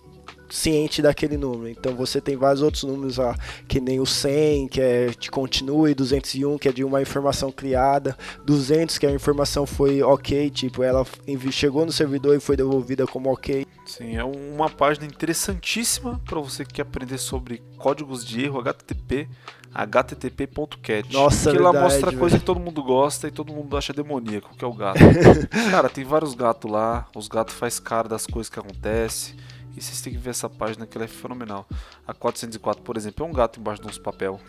ciente 0.53 1.01
daquele 1.01 1.39
número. 1.39 1.69
Então 1.69 1.95
você 1.95 2.21
tem 2.21 2.37
vários 2.37 2.61
outros 2.61 2.85
números 2.85 3.17
lá, 3.17 3.35
que 3.67 3.81
nem 3.81 3.99
o 3.99 4.07
100, 4.07 4.69
que 4.69 4.81
é 4.81 5.07
de 5.07 5.31
continue, 5.31 5.95
201, 5.95 6.59
que 6.59 6.69
é 6.69 6.73
de 6.73 6.85
uma 6.85 7.01
informação 7.01 7.51
criada, 7.51 8.17
200, 8.45 8.99
que 8.99 9.07
a 9.07 9.11
informação 9.11 9.67
foi 9.67 10.03
ok, 10.03 10.51
tipo, 10.51 10.83
ela 10.83 11.07
chegou 11.51 11.87
no 11.87 11.93
servidor 11.93 12.37
e 12.37 12.41
foi 12.41 12.57
devolvida 12.57 13.07
como 13.07 13.33
ok. 13.33 13.67
Sim, 13.87 14.17
é 14.17 14.25
uma 14.25 14.69
página 14.69 15.07
interessantíssima 15.07 16.21
para 16.25 16.39
você 16.39 16.65
que 16.65 16.75
quer 16.75 16.83
aprender 16.83 17.19
sobre 17.19 17.63
códigos 17.79 18.25
de 18.25 18.45
erro 18.45 18.61
HTTP 18.61 19.29
http.cat. 19.75 21.11
Nossa, 21.13 21.51
Que 21.51 21.59
lá 21.59 21.73
mostra 21.73 22.11
velho. 22.11 22.19
coisa 22.19 22.39
que 22.39 22.45
todo 22.45 22.61
mundo 22.61 22.83
gosta 22.83 23.27
e 23.27 23.31
todo 23.31 23.53
mundo 23.53 23.75
acha 23.75 23.93
demoníaco, 23.93 24.55
que 24.55 24.63
é 24.63 24.69
o 24.69 24.73
gato. 24.73 24.99
cara, 25.71 25.89
tem 25.89 26.05
vários 26.05 26.35
gatos 26.35 26.71
lá, 26.71 27.09
os 27.17 27.27
gatos 27.27 27.55
faz 27.55 27.81
cara 27.81 28.07
das 28.07 28.27
coisas 28.27 28.51
que 28.51 28.59
acontecem. 28.59 29.35
E 29.77 29.81
vocês 29.81 30.01
têm 30.01 30.13
que 30.13 30.19
ver 30.19 30.31
essa 30.31 30.49
página 30.49 30.87
que 30.87 30.97
ela 30.97 31.05
é 31.05 31.09
fenomenal. 31.09 31.67
A 32.07 32.13
404, 32.13 32.83
por 32.83 32.97
exemplo, 32.97 33.25
é 33.25 33.29
um 33.29 33.33
gato 33.33 33.59
embaixo 33.61 33.83
de 33.83 33.89
uns 33.89 33.99
papel. 33.99 34.41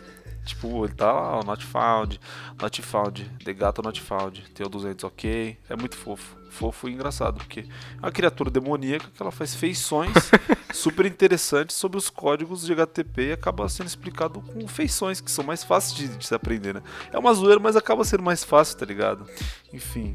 Tipo, 0.44 0.84
ele 0.84 0.94
tá 0.94 1.10
lá, 1.10 1.38
ó, 1.38 1.42
not 1.42 1.64
found, 1.64 2.20
not 2.60 2.82
found, 2.82 3.24
the 3.44 3.52
gato 3.54 3.82
not 3.82 3.98
found, 3.98 4.44
tem 4.54 4.66
o 4.66 4.68
200 4.68 5.04
ok, 5.04 5.58
é 5.68 5.76
muito 5.76 5.96
fofo. 5.96 6.36
Fofo 6.50 6.88
e 6.88 6.92
engraçado, 6.92 7.38
porque 7.38 7.60
é 7.60 7.98
uma 7.98 8.12
criatura 8.12 8.50
demoníaca 8.50 9.08
que 9.12 9.20
ela 9.20 9.32
faz 9.32 9.54
feições 9.54 10.12
super 10.72 11.06
interessantes 11.06 11.74
sobre 11.74 11.96
os 11.96 12.10
códigos 12.10 12.66
de 12.66 12.72
HTTP 12.72 13.28
e 13.28 13.32
acaba 13.32 13.68
sendo 13.68 13.86
explicado 13.86 14.40
com 14.40 14.68
feições 14.68 15.20
que 15.20 15.30
são 15.30 15.42
mais 15.44 15.64
fáceis 15.64 15.96
de, 15.96 16.08
de 16.08 16.26
se 16.26 16.34
aprender, 16.34 16.74
né? 16.74 16.82
É 17.10 17.18
uma 17.18 17.32
zoeira, 17.32 17.58
mas 17.58 17.74
acaba 17.74 18.04
sendo 18.04 18.22
mais 18.22 18.44
fácil, 18.44 18.76
tá 18.76 18.84
ligado? 18.86 19.26
Enfim, 19.72 20.14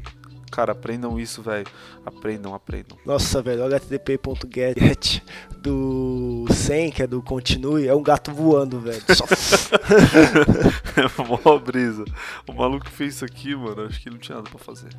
cara, 0.50 0.72
aprendam 0.72 1.18
isso, 1.18 1.42
velho. 1.42 1.66
Aprendam, 2.04 2.54
aprendam. 2.54 2.98
Nossa, 3.04 3.40
velho, 3.40 3.64
o 3.64 3.68
http.get 3.68 5.22
do 5.58 6.46
100, 6.50 6.90
que 6.90 7.02
é 7.02 7.06
do 7.06 7.22
continue, 7.22 7.86
é 7.86 7.94
um 7.94 8.02
gato 8.02 8.32
voando, 8.32 8.80
velho. 8.80 9.02
Só... 9.14 9.24
É 10.96 11.22
mó 11.22 11.58
brisa. 11.58 12.04
O 12.46 12.52
maluco 12.52 12.88
fez 12.88 13.14
isso 13.14 13.24
aqui, 13.24 13.54
mano, 13.54 13.86
acho 13.86 14.00
que 14.00 14.08
ele 14.08 14.16
não 14.16 14.20
tinha 14.20 14.36
nada 14.36 14.50
pra 14.50 14.58
fazer. 14.58 14.90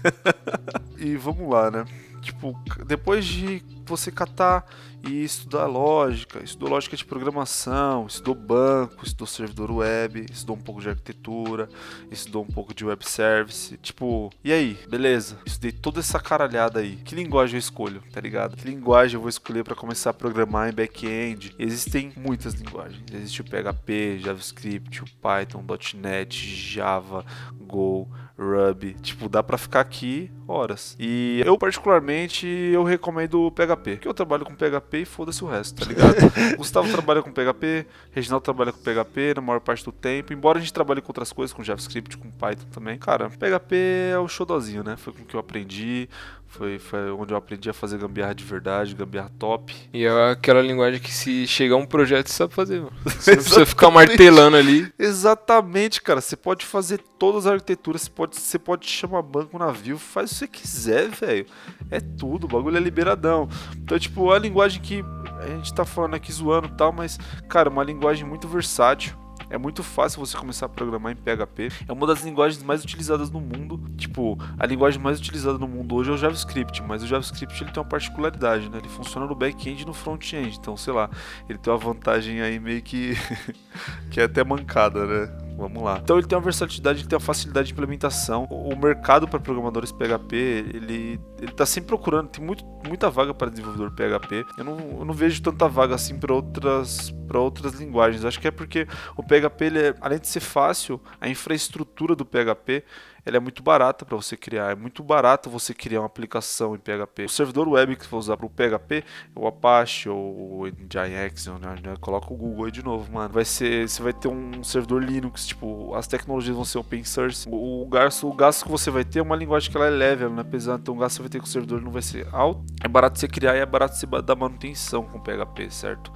e 0.98 1.16
vamos 1.16 1.50
lá, 1.50 1.70
né? 1.70 1.84
Tipo, 2.20 2.58
depois 2.86 3.24
de 3.24 3.62
você 3.84 4.10
catar 4.10 4.64
e 5.02 5.24
estudar 5.24 5.66
lógica, 5.66 6.42
estudou 6.44 6.68
lógica 6.68 6.96
de 6.96 7.04
programação, 7.04 8.06
estudou 8.06 8.34
banco, 8.34 9.04
estudou 9.04 9.26
servidor 9.26 9.70
web, 9.70 10.26
estudou 10.30 10.56
um 10.56 10.60
pouco 10.60 10.80
de 10.80 10.90
arquitetura, 10.90 11.68
estudou 12.10 12.42
um 12.42 12.46
pouco 12.46 12.74
de 12.74 12.84
web 12.84 13.04
service. 13.08 13.76
Tipo, 13.78 14.30
e 14.44 14.52
aí? 14.52 14.78
Beleza, 14.88 15.38
estudei 15.46 15.72
toda 15.72 16.00
essa 16.00 16.20
caralhada 16.20 16.80
aí. 16.80 16.96
Que 16.96 17.14
linguagem 17.14 17.56
eu 17.56 17.58
escolho, 17.58 18.02
tá 18.12 18.20
ligado? 18.20 18.56
Que 18.56 18.68
linguagem 18.68 19.14
eu 19.14 19.20
vou 19.20 19.30
escolher 19.30 19.64
para 19.64 19.74
começar 19.74 20.10
a 20.10 20.14
programar 20.14 20.68
em 20.68 20.72
back-end? 20.72 21.54
Existem 21.58 22.12
muitas 22.16 22.54
linguagens. 22.54 23.02
Existe 23.12 23.40
o 23.40 23.44
PHP, 23.44 24.18
JavaScript, 24.20 25.02
o 25.02 25.06
Python, 25.06 25.64
.NET, 25.94 26.36
Java, 26.36 27.24
Go, 27.54 28.08
Ruby. 28.40 28.94
Tipo, 28.94 29.28
dá 29.28 29.42
pra 29.42 29.58
ficar 29.58 29.80
aqui 29.80 30.30
horas. 30.48 30.96
E 30.98 31.42
eu, 31.44 31.58
particularmente, 31.58 32.46
eu 32.46 32.82
recomendo 32.82 33.42
o 33.42 33.50
PHP. 33.50 33.92
Porque 33.92 34.08
eu 34.08 34.14
trabalho 34.14 34.44
com 34.44 34.54
PHP 34.54 34.98
e 34.98 35.04
foda-se 35.04 35.44
o 35.44 35.46
resto, 35.46 35.80
tá 35.80 35.86
ligado? 35.86 36.16
Gustavo 36.56 36.90
trabalha 36.90 37.22
com 37.22 37.30
PHP, 37.30 37.86
Reginaldo 38.10 38.42
trabalha 38.42 38.72
com 38.72 38.80
PHP 38.80 39.34
na 39.36 39.42
maior 39.42 39.60
parte 39.60 39.84
do 39.84 39.92
tempo. 39.92 40.32
Embora 40.32 40.58
a 40.58 40.60
gente 40.60 40.72
trabalhe 40.72 41.02
com 41.02 41.10
outras 41.10 41.32
coisas, 41.32 41.52
com 41.52 41.62
JavaScript, 41.62 42.16
com 42.16 42.30
Python 42.30 42.66
também. 42.70 42.98
Cara, 42.98 43.28
PHP 43.28 43.76
é 44.12 44.18
o 44.18 44.26
xodózinho, 44.26 44.82
né? 44.82 44.96
Foi 44.96 45.12
com 45.12 45.24
que 45.24 45.34
eu 45.34 45.40
aprendi. 45.40 46.08
Foi, 46.50 46.80
foi 46.80 47.12
onde 47.12 47.32
eu 47.32 47.38
aprendi 47.38 47.70
a 47.70 47.72
fazer 47.72 47.96
gambiarra 47.96 48.34
de 48.34 48.42
verdade, 48.42 48.94
gambiarra 48.94 49.30
top. 49.38 49.74
E 49.94 50.04
é 50.04 50.30
aquela 50.32 50.60
linguagem 50.60 51.00
que 51.00 51.12
se 51.12 51.46
chegar 51.46 51.76
um 51.76 51.86
projeto 51.86 52.26
você 52.26 52.34
sabe 52.34 52.52
fazer, 52.52 52.80
mano. 52.80 52.92
Você 53.06 53.30
não 53.30 53.42
precisa 53.42 53.66
ficar 53.66 53.90
martelando 53.90 54.56
ali. 54.56 54.92
Exatamente, 54.98 56.02
cara. 56.02 56.20
Você 56.20 56.36
pode 56.36 56.66
fazer 56.66 56.98
todas 57.18 57.46
as 57.46 57.52
arquiteturas, 57.52 58.02
você 58.02 58.10
pode, 58.10 58.36
você 58.36 58.58
pode 58.58 58.88
chamar 58.88 59.22
banco, 59.22 59.58
navio, 59.58 59.96
faz 59.96 60.30
o 60.30 60.34
que 60.34 60.38
você 60.38 60.48
quiser, 60.48 61.08
velho. 61.08 61.46
É 61.88 62.00
tudo, 62.00 62.44
o 62.44 62.48
bagulho 62.48 62.76
é 62.76 62.80
liberadão. 62.80 63.48
Então, 63.76 63.98
tipo, 63.98 64.32
a 64.32 64.38
linguagem 64.38 64.82
que 64.82 65.04
a 65.40 65.46
gente 65.46 65.72
tá 65.72 65.84
falando 65.84 66.14
aqui 66.14 66.32
zoando 66.32 66.66
e 66.66 66.76
tal, 66.76 66.92
mas, 66.92 67.18
cara, 67.48 67.70
uma 67.70 67.84
linguagem 67.84 68.26
muito 68.26 68.48
versátil. 68.48 69.19
É 69.50 69.58
muito 69.58 69.82
fácil 69.82 70.24
você 70.24 70.36
começar 70.36 70.66
a 70.66 70.68
programar 70.68 71.12
em 71.12 71.16
PHP. 71.16 71.70
É 71.88 71.92
uma 71.92 72.06
das 72.06 72.22
linguagens 72.22 72.62
mais 72.62 72.84
utilizadas 72.84 73.30
no 73.30 73.40
mundo. 73.40 73.80
Tipo, 73.96 74.38
a 74.56 74.64
linguagem 74.64 75.00
mais 75.00 75.18
utilizada 75.18 75.58
no 75.58 75.66
mundo 75.66 75.96
hoje 75.96 76.10
é 76.10 76.14
o 76.14 76.16
JavaScript, 76.16 76.80
mas 76.84 77.02
o 77.02 77.06
JavaScript 77.06 77.60
ele 77.62 77.72
tem 77.72 77.82
uma 77.82 77.88
particularidade, 77.88 78.70
né? 78.70 78.78
Ele 78.78 78.88
funciona 78.88 79.26
no 79.26 79.34
back-end 79.34 79.82
e 79.82 79.86
no 79.86 79.92
front-end. 79.92 80.56
Então, 80.56 80.76
sei 80.76 80.92
lá, 80.92 81.10
ele 81.48 81.58
tem 81.58 81.72
uma 81.72 81.78
vantagem 81.78 82.40
aí 82.40 82.60
meio 82.60 82.80
que 82.80 83.14
que 84.10 84.20
é 84.20 84.24
até 84.24 84.44
mancada, 84.44 85.04
né? 85.04 85.49
Vamos 85.60 85.82
lá. 85.82 86.00
Então 86.02 86.16
ele 86.16 86.26
tem 86.26 86.38
uma 86.38 86.42
versatilidade, 86.42 87.00
ele 87.00 87.08
tem 87.08 87.16
uma 87.16 87.24
facilidade 87.24 87.66
de 87.66 87.74
implementação. 87.74 88.44
O 88.44 88.74
mercado 88.74 89.28
para 89.28 89.38
programadores 89.38 89.92
PHP, 89.92 90.34
ele, 90.34 91.20
ele 91.38 91.52
tá 91.52 91.66
sempre 91.66 91.88
procurando, 91.88 92.28
tem 92.28 92.42
muito, 92.42 92.64
muita 92.88 93.10
vaga 93.10 93.34
para 93.34 93.50
desenvolvedor 93.50 93.90
PHP. 93.90 94.46
Eu 94.56 94.64
não, 94.64 94.78
eu 95.00 95.04
não 95.04 95.12
vejo 95.12 95.42
tanta 95.42 95.68
vaga 95.68 95.94
assim 95.94 96.18
para 96.18 96.32
outras, 96.32 97.14
outras 97.34 97.74
linguagens. 97.74 98.24
Acho 98.24 98.40
que 98.40 98.48
é 98.48 98.50
porque 98.50 98.88
o 99.14 99.22
PHP, 99.22 99.64
ele 99.66 99.78
é, 99.80 99.94
além 100.00 100.18
de 100.18 100.28
ser 100.28 100.40
fácil, 100.40 100.98
a 101.20 101.28
infraestrutura 101.28 102.16
do 102.16 102.24
PHP 102.24 102.82
ela 103.24 103.36
é 103.36 103.40
muito 103.40 103.62
barata 103.62 104.04
para 104.04 104.16
você 104.16 104.36
criar. 104.36 104.72
É 104.72 104.74
muito 104.74 105.02
barato 105.02 105.50
você 105.50 105.74
criar 105.74 106.00
uma 106.00 106.06
aplicação 106.06 106.74
em 106.74 106.78
PHP. 106.78 107.24
O 107.24 107.28
servidor 107.28 107.68
web 107.68 107.96
que 107.96 108.04
você 108.04 108.10
vai 108.10 108.20
usar 108.20 108.36
para 108.36 108.46
o 108.46 108.50
PHP 108.50 109.04
o 109.34 109.46
Apache 109.46 110.08
ou 110.08 110.62
o 110.62 110.66
Nginx, 110.66 111.46
né? 111.82 111.94
coloca 112.00 112.32
o 112.32 112.36
Google 112.36 112.66
aí 112.66 112.70
de 112.70 112.82
novo, 112.82 113.12
mano. 113.12 113.32
Vai 113.32 113.44
ser, 113.44 113.88
você 113.88 114.02
vai 114.02 114.12
ter 114.12 114.28
um 114.28 114.62
servidor 114.62 115.02
Linux, 115.02 115.46
tipo, 115.46 115.94
as 115.94 116.06
tecnologias 116.06 116.54
vão 116.54 116.64
ser 116.64 116.78
open 116.78 117.04
source. 117.04 117.48
O, 117.48 117.82
o, 117.82 117.88
gasto, 117.88 118.28
o 118.28 118.32
gasto 118.32 118.64
que 118.64 118.70
você 118.70 118.90
vai 118.90 119.04
ter 119.04 119.20
é 119.20 119.22
uma 119.22 119.36
linguagem 119.36 119.70
que 119.70 119.76
ela 119.76 119.86
é 119.86 119.90
leve, 119.90 120.24
ela 120.24 120.32
não 120.32 120.40
é 120.40 120.44
pesada, 120.44 120.80
então 120.80 120.94
o 120.94 120.98
gasto 120.98 121.16
que 121.16 121.16
você 121.16 121.22
vai 121.22 121.30
ter 121.30 121.38
com 121.38 121.46
o 121.46 121.48
servidor 121.48 121.80
não 121.80 121.90
vai 121.90 122.02
ser 122.02 122.26
alto. 122.32 122.64
É 122.82 122.88
barato 122.88 123.18
você 123.18 123.28
criar 123.28 123.56
e 123.56 123.60
é 123.60 123.66
barato 123.66 123.96
você 123.96 124.06
dar 124.22 124.36
manutenção 124.36 125.04
com 125.04 125.20
PHP, 125.20 125.70
certo? 125.70 126.12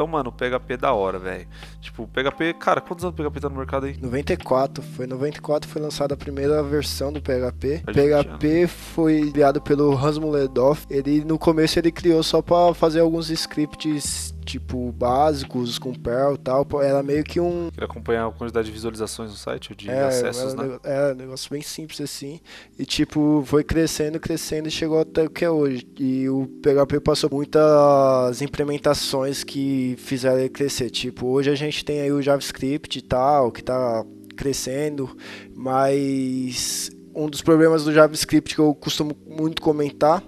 Então, 0.00 0.08
mano, 0.08 0.30
o 0.30 0.32
PHP 0.32 0.72
é 0.72 0.76
da 0.78 0.94
hora, 0.94 1.18
velho. 1.18 1.46
Tipo, 1.78 2.04
o 2.04 2.08
PHP, 2.08 2.54
cara, 2.54 2.80
quantos 2.80 3.04
anos 3.04 3.14
o 3.20 3.22
PHP 3.22 3.38
tá 3.38 3.50
no 3.50 3.56
mercado 3.56 3.84
aí? 3.84 3.98
94. 4.00 4.82
Foi 4.82 5.06
94 5.06 5.68
foi 5.68 5.82
lançada 5.82 6.14
a 6.14 6.16
primeira 6.16 6.62
versão 6.62 7.12
do 7.12 7.20
PHP. 7.20 7.82
PHP 7.84 8.66
foi 8.66 9.30
criado 9.30 9.60
pelo 9.60 9.92
Hans 9.94 10.16
Mullerdoff. 10.16 10.86
Ele 10.88 11.22
no 11.22 11.38
começo 11.38 11.78
ele 11.78 11.92
criou 11.92 12.22
só 12.22 12.40
para 12.40 12.72
fazer 12.72 13.00
alguns 13.00 13.28
scripts 13.28 14.34
tipo, 14.44 14.92
básicos 14.92 15.78
com 15.78 15.92
Perl 15.92 16.34
e 16.34 16.38
tal. 16.38 16.66
Era 16.82 17.02
meio 17.02 17.22
que 17.24 17.40
um. 17.40 17.70
Queria 17.70 17.86
acompanhar 17.86 18.26
a 18.26 18.32
quantidade 18.32 18.66
de 18.66 18.72
visualizações 18.72 19.30
no 19.30 19.36
site, 19.36 19.70
ou 19.70 19.76
de 19.76 19.90
é, 19.90 20.04
acessos, 20.04 20.54
era, 20.54 20.66
né? 20.66 20.78
É, 20.84 21.12
um 21.12 21.16
negócio 21.16 21.50
bem 21.50 21.62
simples 21.62 22.00
assim. 22.00 22.40
E 22.78 22.84
tipo, 22.84 23.42
foi 23.46 23.64
crescendo, 23.64 24.18
crescendo 24.18 24.68
e 24.68 24.70
chegou 24.70 25.00
até 25.00 25.24
o 25.24 25.30
que 25.30 25.44
é 25.44 25.50
hoje. 25.50 25.86
E 25.98 26.28
o 26.28 26.46
PHP 26.62 27.00
passou 27.00 27.30
muitas 27.32 28.42
implementações 28.42 29.44
que 29.44 29.94
fizeram 29.98 30.38
ele 30.38 30.48
crescer. 30.48 30.90
Tipo, 30.90 31.26
hoje 31.26 31.50
a 31.50 31.54
gente 31.54 31.84
tem 31.84 32.00
aí 32.00 32.12
o 32.12 32.22
JavaScript 32.22 32.98
e 32.98 33.02
tal, 33.02 33.52
que 33.52 33.62
tá 33.62 34.04
crescendo, 34.36 35.16
mas 35.54 36.90
um 37.14 37.28
dos 37.28 37.42
problemas 37.42 37.84
do 37.84 37.92
JavaScript 37.92 38.54
que 38.54 38.60
eu 38.60 38.74
costumo 38.74 39.14
muito 39.26 39.60
comentar 39.60 40.22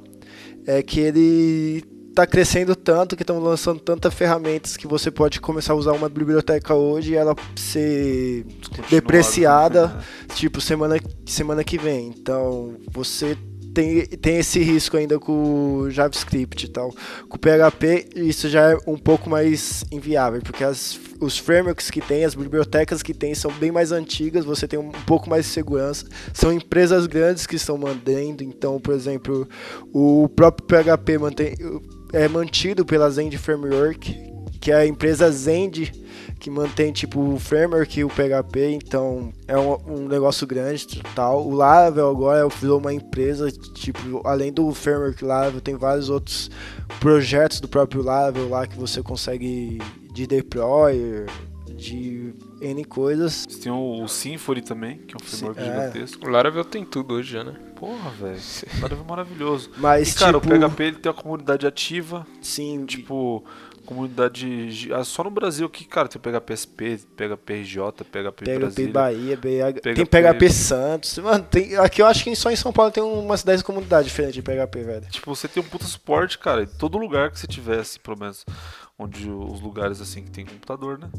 é 0.66 0.82
que 0.82 1.00
ele 1.00 1.82
está 2.12 2.26
crescendo 2.26 2.76
tanto, 2.76 3.16
que 3.16 3.22
estão 3.22 3.40
lançando 3.40 3.80
tantas 3.80 4.12
ferramentas 4.12 4.76
que 4.76 4.86
você 4.86 5.10
pode 5.10 5.40
começar 5.40 5.72
a 5.72 5.76
usar 5.76 5.92
uma 5.92 6.08
biblioteca 6.08 6.74
hoje 6.74 7.12
e 7.12 7.16
ela 7.16 7.34
ser 7.56 8.46
depreciada, 8.90 9.88
né? 9.88 10.02
tipo, 10.34 10.60
semana, 10.60 10.96
semana 11.26 11.64
que 11.64 11.78
vem. 11.78 12.08
Então, 12.08 12.76
você 12.92 13.36
tem, 13.72 14.04
tem 14.06 14.36
esse 14.36 14.60
risco 14.60 14.96
ainda 14.96 15.18
com 15.18 15.76
o 15.76 15.90
JavaScript 15.90 16.66
e 16.66 16.68
tal. 16.68 16.94
Com 17.28 17.36
o 17.36 17.40
PHP, 17.40 18.10
isso 18.16 18.48
já 18.48 18.72
é 18.72 18.76
um 18.86 18.98
pouco 18.98 19.30
mais 19.30 19.82
inviável, 19.90 20.42
porque 20.42 20.62
as, 20.62 21.00
os 21.18 21.38
frameworks 21.38 21.90
que 21.90 22.00
tem, 22.00 22.24
as 22.24 22.34
bibliotecas 22.34 23.02
que 23.02 23.14
tem, 23.14 23.34
são 23.34 23.50
bem 23.52 23.72
mais 23.72 23.90
antigas, 23.90 24.44
você 24.44 24.68
tem 24.68 24.78
um 24.78 24.90
pouco 24.90 25.30
mais 25.30 25.46
de 25.46 25.52
segurança. 25.52 26.06
São 26.34 26.52
empresas 26.52 27.06
grandes 27.06 27.46
que 27.46 27.56
estão 27.56 27.78
mandando, 27.78 28.44
então, 28.44 28.78
por 28.78 28.94
exemplo, 28.94 29.48
o 29.92 30.28
próprio 30.28 30.66
PHP 30.66 31.18
mantém 31.18 31.54
é 32.12 32.28
mantido 32.28 32.84
pela 32.84 33.10
Zend 33.10 33.36
Framework, 33.38 34.32
que 34.60 34.70
é 34.70 34.76
a 34.76 34.86
empresa 34.86 35.30
Zend 35.30 35.92
que 36.42 36.50
mantém 36.50 36.92
tipo 36.92 37.20
o 37.20 37.38
framework 37.38 38.00
e 38.00 38.04
o 38.04 38.08
PHP, 38.08 38.72
então 38.72 39.32
é 39.46 39.56
um, 39.56 39.78
um 39.86 40.08
negócio 40.08 40.44
grande 40.44 41.00
tal. 41.14 41.46
O 41.46 41.54
Laravel 41.54 42.10
agora 42.10 42.48
virou 42.48 42.80
uma 42.80 42.92
empresa, 42.92 43.48
tipo, 43.52 44.20
além 44.26 44.52
do 44.52 44.74
framework 44.74 45.24
Laravel, 45.24 45.60
tem 45.60 45.76
vários 45.76 46.10
outros 46.10 46.50
projetos 46.98 47.60
do 47.60 47.68
próprio 47.68 48.02
Laravel 48.02 48.48
lá 48.48 48.66
que 48.66 48.76
você 48.76 49.00
consegue 49.04 49.78
de 50.12 50.26
deploy, 50.26 51.26
de 51.76 52.34
N 52.62 52.84
coisas. 52.84 53.44
Tem 53.46 53.72
o, 53.72 54.02
o 54.02 54.08
Symfony 54.08 54.62
também, 54.62 54.98
que 54.98 55.14
é 55.14 55.16
um 55.16 55.24
framework 55.24 55.60
Sim, 55.60 55.68
é. 55.68 55.72
gigantesco. 55.72 56.26
O 56.26 56.30
Laravel 56.30 56.64
tem 56.64 56.84
tudo 56.84 57.14
hoje 57.14 57.32
já, 57.32 57.44
né? 57.44 57.54
Porra, 57.76 58.10
velho. 58.10 58.40
Laravel 58.80 59.04
é 59.04 59.08
maravilhoso. 59.08 59.70
Mas, 59.76 60.12
e, 60.12 60.18
cara, 60.18 60.40
tipo... 60.40 60.54
o 60.54 60.58
PHP 60.58 60.82
ele 60.84 60.96
tem 60.96 61.12
uma 61.12 61.20
comunidade 61.20 61.66
ativa. 61.66 62.26
Sim. 62.40 62.86
Tipo, 62.86 63.44
comunidade. 63.84 64.88
Ah, 64.92 65.04
só 65.04 65.24
no 65.24 65.30
Brasil 65.30 65.68
que, 65.68 65.84
cara, 65.84 66.08
tem 66.08 66.20
PHPSP, 66.20 67.00
PHPRJ, 67.16 68.04
PHP, 68.04 68.44
PHP 68.44 68.58
Brasília. 68.58 68.92
Bahia, 68.92 69.36
BH, 69.36 69.80
PHP... 69.80 69.94
tem 69.94 70.06
PHP 70.06 70.50
Santos. 70.50 71.18
Mano, 71.18 71.44
tem, 71.44 71.76
aqui 71.76 72.00
eu 72.00 72.06
acho 72.06 72.24
que 72.24 72.34
só 72.34 72.50
em 72.50 72.56
São 72.56 72.72
Paulo 72.72 72.90
tem 72.90 73.02
umas 73.02 73.42
10 73.42 73.62
comunidades 73.62 74.06
diferentes 74.06 74.34
de 74.34 74.42
PHP, 74.42 74.82
velho. 74.82 75.06
Tipo, 75.10 75.34
você 75.34 75.48
tem 75.48 75.62
um 75.62 75.66
puta 75.66 75.84
suporte, 75.84 76.38
cara, 76.38 76.62
em 76.62 76.66
todo 76.66 76.98
lugar 76.98 77.30
que 77.30 77.38
você 77.38 77.46
tivesse, 77.46 77.98
pelo 77.98 78.18
menos. 78.18 78.44
Onde 78.98 79.28
os 79.28 79.60
lugares 79.60 80.00
assim 80.00 80.22
que 80.22 80.30
tem 80.30 80.44
computador, 80.44 80.98
né? 80.98 81.10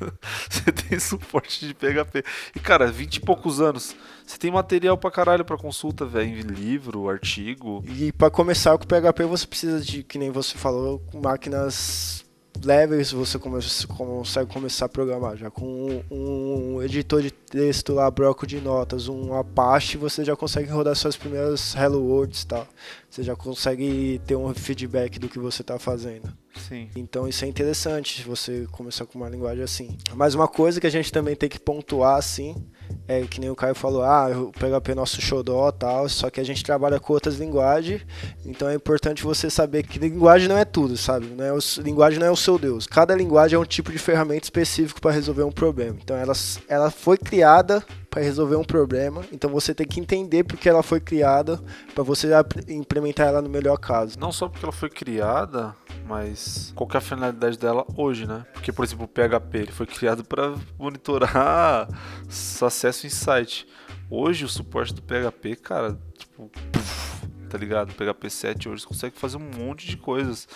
você 0.48 0.72
tem 0.72 0.98
suporte 0.98 1.66
de 1.66 1.74
PHP. 1.74 2.24
E, 2.54 2.60
cara, 2.60 2.90
20 2.90 3.16
e 3.16 3.20
poucos 3.20 3.60
anos. 3.60 3.94
Você 4.26 4.38
tem 4.38 4.50
material 4.50 4.96
pra 4.96 5.10
caralho 5.10 5.44
pra 5.44 5.56
consulta, 5.56 6.04
velho. 6.06 6.40
Livro, 6.42 7.08
artigo. 7.08 7.84
E 7.86 8.12
para 8.12 8.30
começar 8.30 8.76
com 8.78 8.86
PHP 8.86 9.24
você 9.24 9.46
precisa 9.46 9.80
de, 9.80 10.02
que 10.02 10.18
nem 10.18 10.30
você 10.30 10.56
falou, 10.56 11.02
máquinas 11.14 12.24
levels 12.62 13.12
você 13.12 13.38
come- 13.38 13.60
consegue 13.88 14.52
começar 14.52 14.86
a 14.86 14.88
programar. 14.88 15.36
Já 15.36 15.50
com 15.50 16.02
um, 16.10 16.74
um 16.76 16.82
editor 16.82 17.22
de 17.22 17.30
texto 17.30 17.94
lá, 17.94 18.10
bloco 18.10 18.46
de 18.46 18.60
notas, 18.60 19.08
um 19.08 19.34
Apache, 19.34 19.96
você 19.96 20.24
já 20.24 20.36
consegue 20.36 20.70
rodar 20.70 20.94
suas 20.94 21.16
primeiras 21.16 21.74
Hello 21.74 22.00
Worlds 22.02 22.42
e 22.42 22.46
tal. 22.46 22.68
Você 23.08 23.22
já 23.22 23.34
consegue 23.34 24.20
ter 24.26 24.36
um 24.36 24.52
feedback 24.54 25.18
do 25.18 25.28
que 25.28 25.38
você 25.38 25.62
está 25.62 25.78
fazendo. 25.78 26.30
Sim. 26.56 26.88
Então 26.96 27.28
isso 27.28 27.44
é 27.44 27.48
interessante, 27.48 28.22
você 28.22 28.66
começar 28.70 29.06
com 29.06 29.18
uma 29.18 29.28
linguagem 29.28 29.62
assim. 29.62 29.96
Mas 30.14 30.34
uma 30.34 30.48
coisa 30.48 30.80
que 30.80 30.86
a 30.86 30.90
gente 30.90 31.12
também 31.12 31.36
tem 31.36 31.48
que 31.48 31.58
pontuar 31.58 32.16
assim, 32.16 32.54
é 33.06 33.22
que 33.22 33.40
nem 33.40 33.50
o 33.50 33.56
Caio 33.56 33.74
falou, 33.74 34.02
ah, 34.02 34.28
o 34.28 34.52
PHP 34.52 34.92
é 34.92 34.94
nosso 34.94 35.20
xodó 35.20 35.70
tal, 35.70 36.08
só 36.08 36.28
que 36.30 36.40
a 36.40 36.44
gente 36.44 36.62
trabalha 36.62 36.98
com 36.98 37.12
outras 37.12 37.36
linguagens, 37.36 38.02
então 38.44 38.68
é 38.68 38.74
importante 38.74 39.22
você 39.22 39.48
saber 39.48 39.84
que 39.84 39.98
linguagem 39.98 40.48
não 40.48 40.56
é 40.56 40.64
tudo, 40.64 40.96
sabe? 40.96 41.26
Não 41.26 41.44
é 41.44 41.52
o, 41.52 41.58
linguagem 41.78 42.18
não 42.18 42.26
é 42.26 42.30
o 42.30 42.36
seu 42.36 42.58
Deus. 42.58 42.86
Cada 42.86 43.14
linguagem 43.14 43.56
é 43.56 43.58
um 43.58 43.64
tipo 43.64 43.92
de 43.92 43.98
ferramenta 43.98 44.44
específico 44.44 45.00
para 45.00 45.12
resolver 45.12 45.44
um 45.44 45.52
problema. 45.52 45.96
Então 46.02 46.16
ela, 46.16 46.32
ela 46.68 46.90
foi 46.90 47.16
criada 47.16 47.84
para 48.10 48.22
resolver 48.22 48.56
um 48.56 48.64
problema, 48.64 49.24
então 49.32 49.48
você 49.48 49.72
tem 49.72 49.86
que 49.86 50.00
entender 50.00 50.42
porque 50.42 50.68
ela 50.68 50.82
foi 50.82 51.00
criada 51.00 51.62
para 51.94 52.02
você 52.02 52.28
implementar 52.68 53.28
ela 53.28 53.40
no 53.40 53.48
melhor 53.48 53.76
caso. 53.76 54.18
Não 54.18 54.32
só 54.32 54.48
porque 54.48 54.64
ela 54.64 54.72
foi 54.72 54.90
criada, 54.90 55.74
mas 56.06 56.72
qual 56.74 56.90
é 56.92 56.96
a 56.96 57.00
finalidade 57.00 57.56
dela 57.56 57.86
hoje, 57.96 58.26
né? 58.26 58.44
Porque, 58.52 58.72
por 58.72 58.84
exemplo, 58.84 59.04
o 59.04 59.08
PHP 59.08 59.58
ele 59.58 59.72
foi 59.72 59.86
criado 59.86 60.24
para 60.24 60.54
monitorar 60.76 61.88
acesso 62.60 63.06
em 63.06 63.10
site. 63.10 63.66
Hoje 64.10 64.44
o 64.44 64.48
suporte 64.48 64.92
do 64.92 65.02
PHP, 65.02 65.54
cara, 65.56 65.96
tipo, 66.18 66.50
tá 67.48 67.56
ligado? 67.56 67.90
O 67.90 67.94
PHP 67.94 68.28
7 68.28 68.68
hoje 68.68 68.82
você 68.82 68.88
consegue 68.88 69.16
fazer 69.16 69.36
um 69.36 69.50
monte 69.56 69.86
de 69.86 69.96
coisas. 69.96 70.48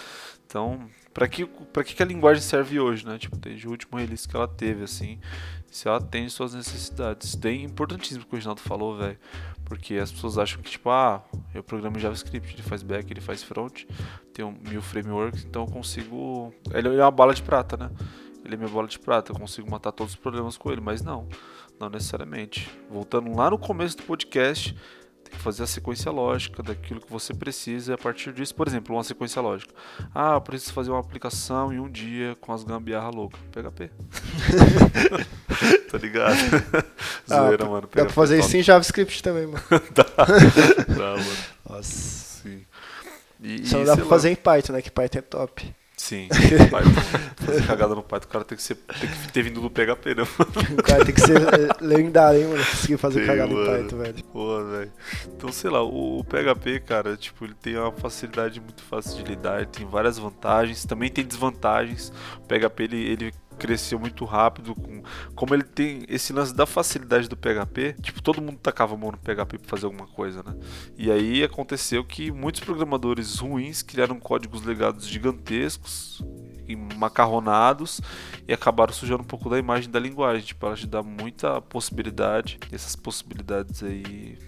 Então, 0.46 0.88
pra 1.12 1.28
que, 1.28 1.46
que 1.46 1.94
que 1.94 2.02
a 2.02 2.06
linguagem 2.06 2.42
serve 2.42 2.80
hoje, 2.80 3.06
né? 3.06 3.18
Tipo, 3.18 3.36
desde 3.36 3.66
o 3.66 3.70
último 3.70 3.98
release 3.98 4.28
que 4.28 4.36
ela 4.36 4.48
teve, 4.48 4.84
assim, 4.84 5.18
se 5.74 5.88
ela 5.88 6.00
tem 6.00 6.28
suas 6.28 6.54
necessidades. 6.54 7.36
É 7.44 7.52
importantíssimo 7.52 8.24
que 8.24 8.32
o 8.32 8.36
Reginaldo 8.36 8.60
falou, 8.60 8.96
velho. 8.96 9.18
Porque 9.64 9.94
as 9.94 10.12
pessoas 10.12 10.38
acham 10.38 10.62
que, 10.62 10.70
tipo, 10.70 10.88
ah, 10.88 11.20
eu 11.52 11.64
programo 11.64 11.98
JavaScript, 11.98 12.54
ele 12.54 12.62
faz 12.62 12.84
back, 12.84 13.12
ele 13.12 13.20
faz 13.20 13.42
front, 13.42 13.82
tem 14.32 14.44
um, 14.44 14.54
mil 14.68 14.80
frameworks, 14.80 15.44
então 15.44 15.64
eu 15.64 15.66
consigo. 15.68 16.54
Ele 16.72 16.96
é 16.96 17.02
uma 17.02 17.10
bala 17.10 17.34
de 17.34 17.42
prata, 17.42 17.76
né? 17.76 17.90
Ele 18.44 18.54
é 18.54 18.56
minha 18.56 18.68
bola 18.68 18.86
de 18.86 19.00
prata, 19.00 19.32
eu 19.32 19.36
consigo 19.36 19.68
matar 19.68 19.90
todos 19.90 20.12
os 20.12 20.18
problemas 20.18 20.56
com 20.56 20.70
ele, 20.70 20.80
mas 20.80 21.02
não, 21.02 21.26
não 21.80 21.90
necessariamente. 21.90 22.70
Voltando 22.88 23.34
lá 23.36 23.50
no 23.50 23.58
começo 23.58 23.96
do 23.96 24.04
podcast, 24.04 24.76
tem 24.76 24.78
fazer 25.38 25.62
a 25.62 25.66
sequência 25.66 26.10
lógica 26.10 26.62
daquilo 26.62 27.00
que 27.00 27.10
você 27.10 27.32
precisa 27.34 27.92
e 27.92 27.94
a 27.94 27.98
partir 27.98 28.32
disso, 28.32 28.54
por 28.54 28.66
exemplo, 28.68 28.94
uma 28.94 29.04
sequência 29.04 29.40
lógica. 29.42 29.72
Ah, 30.14 30.34
eu 30.34 30.40
preciso 30.40 30.72
fazer 30.72 30.90
uma 30.90 31.00
aplicação 31.00 31.72
em 31.72 31.78
um 31.78 31.88
dia 31.90 32.36
com 32.40 32.52
as 32.52 32.64
gambiarra 32.64 33.10
loucas. 33.10 33.40
PHP. 33.52 33.90
tá 35.90 35.98
ligado? 35.98 36.36
Zoeira, 37.28 37.64
Ah, 37.64 37.68
mano. 37.68 37.80
Dá 37.82 37.88
pra 37.88 38.04
PHP 38.04 38.12
fazer 38.12 38.36
top. 38.36 38.46
isso 38.48 38.56
em 38.56 38.62
JavaScript 38.62 39.22
também, 39.22 39.46
mano. 39.46 39.62
Dá, 39.94 41.16
mano. 41.16 41.36
Nossa. 41.68 41.84
Sim. 42.42 42.64
E, 43.42 43.66
Só 43.66 43.76
não 43.76 43.82
e, 43.82 43.86
dá 43.86 43.94
pra 43.94 44.04
lá. 44.04 44.08
fazer 44.10 44.30
em 44.30 44.36
Python, 44.36 44.72
né? 44.72 44.82
Que 44.82 44.90
Python 44.90 45.18
é 45.18 45.22
top. 45.22 45.74
Sim, 46.04 46.28
Python. 46.70 46.90
Fazer 47.46 47.66
cagada 47.66 47.94
no 47.94 48.02
Python, 48.02 48.26
o 48.26 48.28
cara 48.28 48.44
tem 48.44 48.56
que, 48.56 48.62
ser, 48.62 48.74
tem 48.74 49.08
que 49.08 49.32
ter 49.32 49.42
vindo 49.42 49.62
do 49.62 49.70
PHP, 49.70 50.14
né? 50.14 50.22
O 50.78 50.82
cara 50.82 51.02
tem 51.02 51.14
que 51.14 51.20
ser 51.22 51.40
eh, 51.40 51.68
lendário, 51.80 52.40
hein, 52.42 52.46
mano? 52.48 52.62
Conseguir 52.62 52.98
fazer 52.98 53.20
Tem, 53.20 53.26
cagada 53.26 53.50
em 53.50 53.54
mano. 53.54 53.82
Python, 53.84 53.96
velho. 53.96 54.24
Pô, 54.24 54.64
velho. 54.66 54.92
Então, 55.28 55.50
sei 55.50 55.70
lá, 55.70 55.82
o, 55.82 56.18
o 56.18 56.24
PHP, 56.24 56.80
cara, 56.80 57.16
tipo, 57.16 57.46
ele 57.46 57.54
tem 57.54 57.78
uma 57.78 57.90
facilidade 57.90 58.60
muito 58.60 58.82
fácil 58.82 59.16
de 59.16 59.30
lidar, 59.30 59.62
ele 59.62 59.66
tem 59.66 59.86
várias 59.86 60.18
vantagens, 60.18 60.84
também 60.84 61.10
tem 61.10 61.24
desvantagens. 61.24 62.12
O 62.36 62.46
PHP, 62.46 62.82
ele, 62.82 63.10
ele 63.10 63.34
cresceu 63.58 63.98
muito 63.98 64.24
rápido, 64.24 64.74
com, 64.74 65.02
como 65.34 65.54
ele 65.54 65.64
tem 65.64 66.04
esse 66.08 66.32
lance 66.32 66.54
da 66.54 66.66
facilidade 66.66 67.28
do 67.28 67.36
PHP, 67.36 67.96
tipo, 68.02 68.22
todo 68.22 68.40
mundo 68.40 68.58
tacava 68.58 68.94
a 68.94 68.96
mão 68.96 69.12
no 69.12 69.18
PHP 69.18 69.58
pra 69.58 69.68
fazer 69.68 69.86
alguma 69.86 70.06
coisa, 70.06 70.42
né? 70.42 70.54
E 70.96 71.10
aí 71.10 71.42
aconteceu 71.42 72.04
que 72.04 72.30
muitos 72.30 72.60
programadores 72.60 73.38
ruins 73.38 73.82
criaram 73.82 74.18
códigos 74.18 74.62
legados 74.62 75.06
gigantescos 75.06 76.22
e 76.66 76.76
macarronados 76.76 78.00
e 78.48 78.52
acabaram 78.52 78.92
sujando 78.92 79.22
um 79.22 79.26
pouco 79.26 79.48
da 79.48 79.58
imagem 79.58 79.90
da 79.90 79.98
linguagem. 79.98 80.44
Tipo, 80.44 80.66
ela 80.66 80.76
te 80.76 80.88
muita 81.04 81.60
possibilidade 81.60 82.58
e 82.70 82.74
essas 82.74 82.96
possibilidades 82.96 83.82
aí 83.82 84.38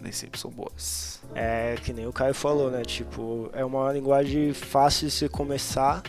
nem 0.00 0.12
sempre 0.12 0.40
são 0.40 0.50
boas. 0.50 1.20
É 1.34 1.76
que 1.82 1.92
nem 1.92 2.06
o 2.06 2.12
Caio 2.12 2.34
falou, 2.34 2.70
né? 2.70 2.82
Tipo, 2.82 3.50
é 3.52 3.64
uma 3.64 3.92
linguagem 3.92 4.52
fácil 4.52 5.08
de 5.08 5.12
se 5.12 5.28
começar, 5.28 6.02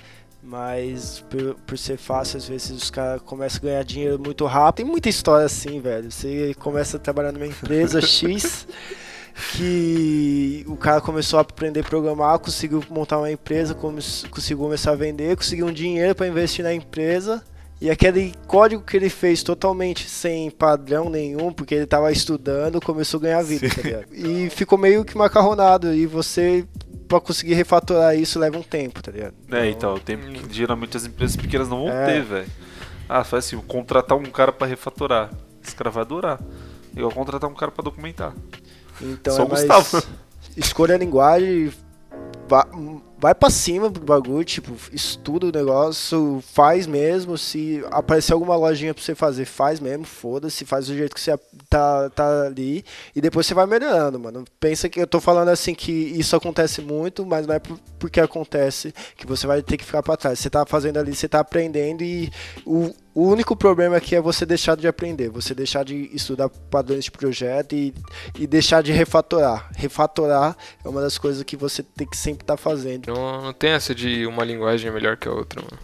mas 0.44 1.24
por, 1.30 1.56
por 1.68 1.78
ser 1.78 1.98
fácil, 1.98 2.38
às 2.38 2.48
vezes 2.48 2.72
os 2.72 2.90
caras 2.90 3.22
começam 3.22 3.60
a 3.60 3.64
ganhar 3.64 3.84
dinheiro 3.84 4.20
muito 4.20 4.46
rápido. 4.46 4.78
Tem 4.78 4.86
muita 4.86 5.10
história 5.10 5.46
assim, 5.46 5.80
velho. 5.80 6.12
Você 6.12 6.56
começa 6.60 6.98
a 6.98 7.00
trabalhar 7.00 7.32
numa 7.32 7.48
empresa 7.48 8.02
X 8.02 8.68
que 9.54 10.66
o 10.68 10.76
cara 10.76 11.00
começou 11.00 11.40
a 11.40 11.42
aprender 11.42 11.80
a 11.82 11.84
programar, 11.84 12.40
conseguiu 12.40 12.84
montar 12.90 13.18
uma 13.18 13.32
empresa, 13.32 13.74
conseguiu 13.74 14.58
começar 14.58 14.92
a 14.92 14.96
vender, 14.96 15.36
conseguiu 15.36 15.68
um 15.68 15.72
dinheiro 15.72 16.16
para 16.16 16.28
investir 16.28 16.64
na 16.64 16.74
empresa. 16.74 17.44
E 17.80 17.90
aquele 17.90 18.36
código 18.46 18.84
que 18.84 18.96
ele 18.96 19.10
fez 19.10 19.42
totalmente 19.42 20.08
sem 20.08 20.52
padrão 20.52 21.10
nenhum, 21.10 21.52
porque 21.52 21.74
ele 21.74 21.88
tava 21.88 22.12
estudando, 22.12 22.80
começou 22.80 23.18
a 23.20 23.24
ganhar 23.24 23.42
vida, 23.42 23.68
tá? 23.70 24.04
E 24.12 24.52
ficou 24.52 24.78
meio 24.78 25.04
que 25.04 25.18
macarronado. 25.18 25.92
E 25.92 26.06
você, 26.06 26.64
pra 27.12 27.20
conseguir 27.20 27.54
refatorar 27.54 28.16
isso, 28.18 28.40
leva 28.40 28.58
um 28.58 28.64
tempo, 28.64 29.02
tá 29.04 29.12
ligado? 29.12 29.34
É, 29.52 29.70
então, 29.70 29.94
o 29.96 30.00
tempo 30.00 30.26
que 30.32 30.54
geralmente 30.54 30.96
as 30.98 31.06
empresas 31.06 31.36
pequenas 31.36 31.68
não 31.70 31.80
vão 31.86 31.90
É. 31.90 32.06
ter, 32.06 32.24
velho. 32.24 32.50
Ah, 33.10 33.24
faz 33.24 33.46
assim, 33.46 33.58
contratar 33.58 34.18
um 34.18 34.24
cara 34.24 34.52
pra 34.52 34.66
refatorar. 34.66 35.30
Esse 35.62 35.76
cara 35.76 35.90
vai 35.90 36.02
adorar. 36.04 36.40
Igual 36.96 37.12
contratar 37.12 37.50
um 37.50 37.54
cara 37.54 37.72
pra 37.72 37.84
documentar. 37.84 38.34
Então 39.02 39.36
Só 39.36 39.42
é 39.44 39.46
o. 39.46 39.48
Gustavo. 39.50 40.04
Escolha 40.56 40.96
a 40.96 40.98
linguagem, 40.98 41.72
vai, 43.22 43.36
pra 43.36 43.50
cima 43.50 43.90
do 43.90 44.00
bagulho, 44.00 44.44
tipo, 44.44 44.74
estuda 44.92 45.46
o 45.48 45.52
negócio, 45.52 46.44
faz 46.54 46.88
mesmo. 46.88 47.38
Se 47.38 47.84
aparecer 47.92 48.34
alguma 48.34 48.56
lojinha 48.56 48.94
pra 48.94 49.04
você 49.04 49.14
fazer, 49.14 49.46
faz 49.46 49.80
mesmo, 49.80 50.04
foda-se, 50.06 50.66
faz 50.66 50.88
do 50.88 50.96
jeito 50.96 51.14
que 51.14 51.22
você 51.22 51.38
tá, 51.70 52.10
tá 52.10 52.48
ali. 52.48 52.84
E 53.16 53.22
depois 53.22 53.46
você 53.46 53.54
vai 53.54 53.66
melhorando, 53.68 54.20
mano. 54.20 54.44
Pensa 54.60 54.90
que 54.90 55.00
eu 55.00 55.08
tô 55.08 55.20
falando 55.22 55.50
assim 55.50 55.76
que 55.76 55.92
isso 55.92 56.36
acontece 56.36 56.82
muito, 56.82 57.26
mas 57.26 57.46
não 57.46 57.54
é 57.56 57.60
por- 57.60 57.80
porque 58.00 58.20
acontece 58.20 58.94
que 59.16 59.28
você 59.28 59.46
vai 59.46 59.62
ter 59.62 59.78
que 59.78 59.86
ficar 59.86 60.02
pra 60.02 60.18
trás. 60.18 60.40
Você 60.40 60.50
tá 60.50 60.66
fazendo 60.66 60.98
ali, 60.98 61.16
você 61.16 61.30
tá 61.30 61.40
aprendendo 61.40 62.04
e 62.04 62.32
o. 62.66 62.92
O 63.14 63.28
único 63.28 63.56
problema 63.58 63.98
aqui 63.98 64.16
é 64.16 64.22
você 64.22 64.46
deixar 64.46 64.78
de 64.78 64.88
aprender, 64.88 65.30
você 65.30 65.54
deixar 65.54 65.84
de 65.84 66.10
estudar 66.14 66.48
padrões 66.50 67.04
de 67.04 67.12
projeto 67.12 67.76
e, 67.76 67.94
e 68.40 68.48
deixar 68.48 68.82
de 68.82 68.92
refatorar. 68.94 69.70
Refatorar 69.76 70.56
é 70.84 70.88
uma 70.88 71.02
das 71.02 71.18
coisas 71.18 71.44
que 71.44 71.58
você 71.58 71.84
tem 71.84 72.08
que 72.08 72.16
sempre 72.16 72.44
estar 72.44 72.56
fazendo. 72.56 73.14
Não, 73.14 73.42
não 73.42 73.54
tem 73.54 73.72
essa 73.72 73.94
de 73.94 74.26
uma 74.26 74.46
linguagem 74.46 74.90
é 74.90 74.94
melhor 74.94 75.18
que 75.18 75.28
a 75.28 75.32
outra, 75.32 75.62
mano. 75.62 75.78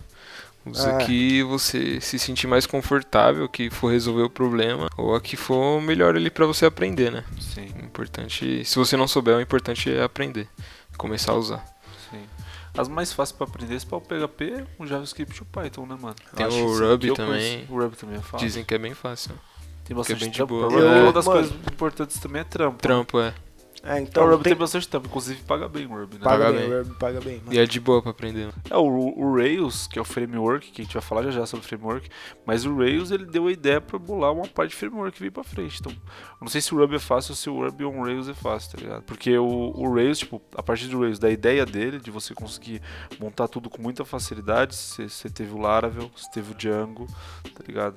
Usa 0.65 0.89
É. 0.91 1.05
que 1.05 1.43
você 1.43 1.99
se 2.01 2.17
sentir 2.19 2.47
mais 2.47 2.65
confortável, 2.65 3.47
que 3.47 3.69
for 3.69 3.91
resolver 3.91 4.23
o 4.23 4.29
problema, 4.29 4.89
ou 4.97 5.15
a 5.15 5.21
que 5.21 5.37
for 5.37 5.81
melhor 5.81 6.15
ali 6.15 6.29
pra 6.29 6.45
você 6.45 6.65
aprender, 6.65 7.11
né? 7.11 7.23
Sim, 7.39 7.67
O 7.81 7.85
importante, 7.85 8.63
se 8.65 8.75
você 8.75 8.97
não 8.97 9.07
souber, 9.07 9.35
o 9.37 9.41
importante 9.41 9.89
é 9.93 10.03
aprender, 10.03 10.47
começar 10.97 11.31
a 11.31 11.35
usar. 11.35 11.76
As 12.77 12.87
mais 12.87 13.11
fáceis 13.11 13.35
pra 13.37 13.47
aprender 13.47 13.83
para 13.85 13.97
o 13.97 14.01
PHP, 14.01 14.65
o 14.79 14.85
JavaScript 14.85 15.37
e 15.37 15.41
o 15.41 15.45
Python, 15.45 15.85
né, 15.85 15.97
mano? 15.99 16.15
Tem 16.35 16.45
Acho 16.45 16.57
o 16.57 16.77
Ruby 16.79 17.13
também. 17.13 17.27
conheço. 17.65 17.73
O 17.73 17.81
Ruby 17.81 17.95
também 17.95 18.15
é 18.17 18.21
fácil. 18.21 18.47
Dizem 18.47 18.63
que 18.63 18.73
é 18.73 18.77
bem 18.77 18.93
fácil. 18.93 19.31
tem 19.83 19.95
bastante 19.95 20.19
bem 20.19 20.29
de 20.29 20.35
trampo. 20.37 20.53
boa. 20.53 20.67
Uma 21.03 21.13
das 21.13 21.25
mano- 21.25 21.39
coisas 21.39 21.57
importantes 21.71 22.19
também 22.19 22.41
é 22.41 22.45
trampo. 22.45 22.77
Trampo, 22.81 23.19
é. 23.19 23.33
É, 23.87 23.99
Então, 23.99 24.23
então 24.23 24.23
o 24.25 24.29
Ruby 24.31 24.43
tem, 24.43 24.51
tem 24.53 24.59
bastante 24.59 24.87
trampo, 24.87 25.07
inclusive 25.07 25.41
paga 25.43 25.67
bem 25.69 25.85
o 25.85 25.89
Ruby, 25.97 26.17
né? 26.17 26.23
paga, 26.23 26.45
Paga 26.45 26.57
bem, 26.57 26.69
bem. 26.69 26.77
o 26.77 26.83
Ruby 26.83 26.95
paga 26.99 27.21
bem. 27.21 27.37
mano. 27.37 27.53
E 27.53 27.57
é 27.59 27.65
de 27.65 27.79
boa 27.79 28.01
pra 28.01 28.11
aprender. 28.11 28.49
É, 28.69 28.75
o, 28.75 28.83
o 28.85 29.35
Rails, 29.35 29.87
que 29.87 29.97
é 29.97 30.01
o 30.01 30.05
framework, 30.05 30.71
que 30.71 30.81
a 30.81 30.83
gente 30.83 30.93
vai 30.93 31.01
falar 31.01 31.23
já 31.23 31.31
já 31.31 31.45
sobre 31.45 31.65
o 31.65 31.69
framework, 31.69 32.09
mas 32.45 32.65
o 32.65 32.75
Rails 32.75 33.11
ele 33.11 33.25
deu 33.25 33.47
a 33.47 33.51
ideia 33.51 33.79
pra 33.79 33.97
bolar 33.97 34.33
uma 34.33 34.47
parte 34.47 34.71
de 34.71 34.75
framework 34.75 35.13
que 35.13 35.19
veio 35.19 35.31
pra 35.31 35.43
frente. 35.43 35.79
Então, 35.79 35.91
eu 35.91 36.37
não 36.41 36.47
sei 36.47 36.59
se 36.61 36.73
o 36.75 36.77
Ruby 36.77 36.95
é 36.95 36.99
fácil 36.99 37.31
ou 37.31 37.35
se 37.35 37.49
o 37.49 37.63
Ruby 37.63 37.85
on 37.85 38.03
Rails 38.03 38.27
é 38.27 38.33
fácil, 38.33 38.71
tá 38.71 38.77
ligado? 38.83 39.03
Porque 39.03 39.37
o, 39.37 39.45
o 39.47 39.93
Rails, 39.93 40.19
tipo, 40.19 40.41
a 40.55 40.61
partir 40.61 40.87
do 40.87 40.99
Rails, 40.99 41.17
da 41.19 41.29
ideia 41.31 41.65
dele, 41.65 41.99
de 41.99 42.11
você 42.11 42.33
conseguir 42.33 42.81
montar 43.19 43.47
tudo 43.47 43.69
com 43.69 43.81
muita 43.81 44.03
facilidade, 44.03 44.75
você, 44.75 45.07
você 45.07 45.29
teve 45.29 45.53
o 45.53 45.57
Laravel, 45.57 46.11
você 46.15 46.29
teve 46.31 46.51
o 46.51 46.55
Django, 46.55 47.07
tá 47.43 47.63
ligado? 47.65 47.95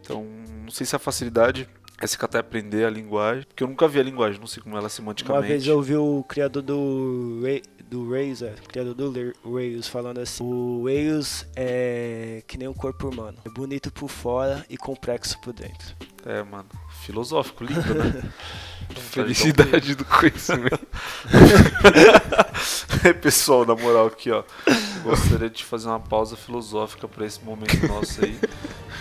Então, 0.00 0.24
não 0.62 0.70
sei 0.70 0.86
se 0.86 0.96
a 0.96 0.98
facilidade 0.98 1.68
é 2.00 2.06
se 2.06 2.16
catar 2.16 2.38
e 2.38 2.40
aprender 2.40 2.84
a 2.84 2.90
linguagem, 2.90 3.44
porque 3.48 3.62
eu 3.62 3.68
nunca 3.68 3.88
vi 3.88 3.98
a 3.98 4.02
linguagem, 4.02 4.38
não 4.40 4.46
sei 4.46 4.62
como 4.62 4.74
ela 4.76 4.82
é 4.82 4.84
Uma 4.84 4.88
semanticamente. 4.90 5.48
vez 5.48 5.66
eu 5.66 5.76
ouvi 5.76 5.96
o 5.96 6.24
criador 6.28 6.62
do, 6.62 7.40
Ra- 7.42 7.84
do 7.84 8.10
Rails, 8.10 8.42
é, 8.42 8.54
o 8.64 8.68
criador 8.68 8.94
do 8.94 9.10
Ra- 9.12 9.32
Rails, 9.58 9.88
falando 9.88 10.18
assim: 10.18 10.42
o 10.44 10.84
Rails 10.84 11.44
é 11.56 12.42
que 12.46 12.56
nem 12.56 12.68
um 12.68 12.74
corpo 12.74 13.08
humano, 13.08 13.36
é 13.44 13.50
bonito 13.50 13.90
por 13.92 14.08
fora 14.08 14.64
e 14.70 14.76
complexo 14.76 15.38
por 15.40 15.52
dentro. 15.52 15.94
É, 16.24 16.42
mano, 16.42 16.68
filosófico, 17.02 17.64
lindo, 17.64 17.94
né? 17.94 18.22
Felicidade 19.10 19.94
do 19.94 20.04
conhecimento. 20.04 20.80
É, 23.04 23.12
pessoal, 23.12 23.64
na 23.64 23.74
moral 23.76 24.06
aqui, 24.08 24.30
ó. 24.30 24.42
Gostaria 25.04 25.48
de 25.48 25.64
fazer 25.64 25.86
uma 25.88 26.00
pausa 26.00 26.36
filosófica 26.36 27.06
pra 27.06 27.24
esse 27.24 27.40
momento 27.44 27.86
nosso 27.86 28.24
aí. 28.24 28.36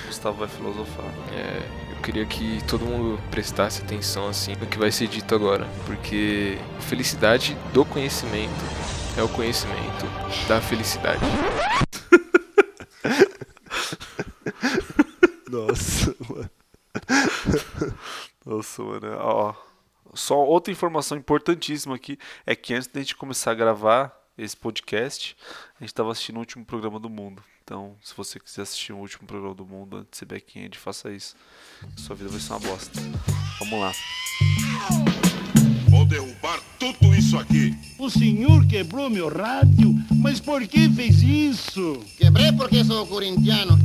Gustavo 0.06 0.38
vai 0.38 0.48
filosofar. 0.48 1.06
É, 1.34 1.87
eu 1.98 2.02
queria 2.02 2.26
que 2.26 2.64
todo 2.66 2.86
mundo 2.86 3.22
prestasse 3.32 3.82
atenção 3.82 4.28
assim 4.28 4.56
no 4.56 4.68
que 4.68 4.78
vai 4.78 4.92
ser 4.92 5.08
dito 5.08 5.34
agora, 5.34 5.68
porque 5.86 6.58
a 6.78 6.82
felicidade 6.82 7.58
do 7.74 7.84
conhecimento 7.84 8.54
é 9.18 9.24
o 9.24 9.30
conhecimento 9.30 10.06
da 10.48 10.62
felicidade. 10.62 11.20
Nossa, 15.50 16.16
mano. 16.30 16.50
Nossa, 18.46 18.84
mano. 18.84 19.18
Ó, 19.20 19.56
só 20.14 20.46
outra 20.46 20.72
informação 20.72 21.18
importantíssima 21.18 21.96
aqui 21.96 22.20
é 22.46 22.56
que 22.56 22.74
antes 22.74 22.88
da 22.88 23.00
gente 23.00 23.16
começar 23.16 23.52
a 23.52 23.56
gravar 23.56 24.16
esse 24.38 24.56
podcast, 24.56 25.36
a 25.78 25.80
gente 25.80 25.90
estava 25.90 26.12
assistindo 26.12 26.38
o 26.38 26.40
último 26.40 26.64
programa 26.64 27.00
do 27.00 27.10
mundo. 27.10 27.44
Então, 27.68 27.98
se 28.02 28.16
você 28.16 28.40
quiser 28.40 28.62
assistir 28.62 28.94
o 28.94 28.98
último 28.98 29.28
programa 29.28 29.54
do 29.54 29.66
mundo 29.66 29.98
antes 29.98 30.12
de 30.12 30.18
ser 30.20 30.26
back-end, 30.26 30.78
faça 30.78 31.12
isso. 31.12 31.36
Sua 31.98 32.16
vida 32.16 32.30
vai 32.30 32.40
ser 32.40 32.54
uma 32.54 32.60
bosta. 32.62 32.98
Vamos 33.60 33.82
lá. 33.82 33.92
Vou 35.98 36.06
derrubar 36.06 36.60
tudo 36.78 37.16
isso 37.16 37.40
aqui. 37.40 37.76
O 37.98 38.08
senhor 38.08 38.64
quebrou 38.68 39.10
meu 39.10 39.36
rádio, 39.36 39.96
mas 40.18 40.40
por 40.40 40.62
que 40.68 40.88
fez 40.92 41.24
isso? 41.24 42.00
Quebrei 42.16 42.52
porque 42.52 42.84
sou 42.84 43.08
corintiano. 43.08 43.76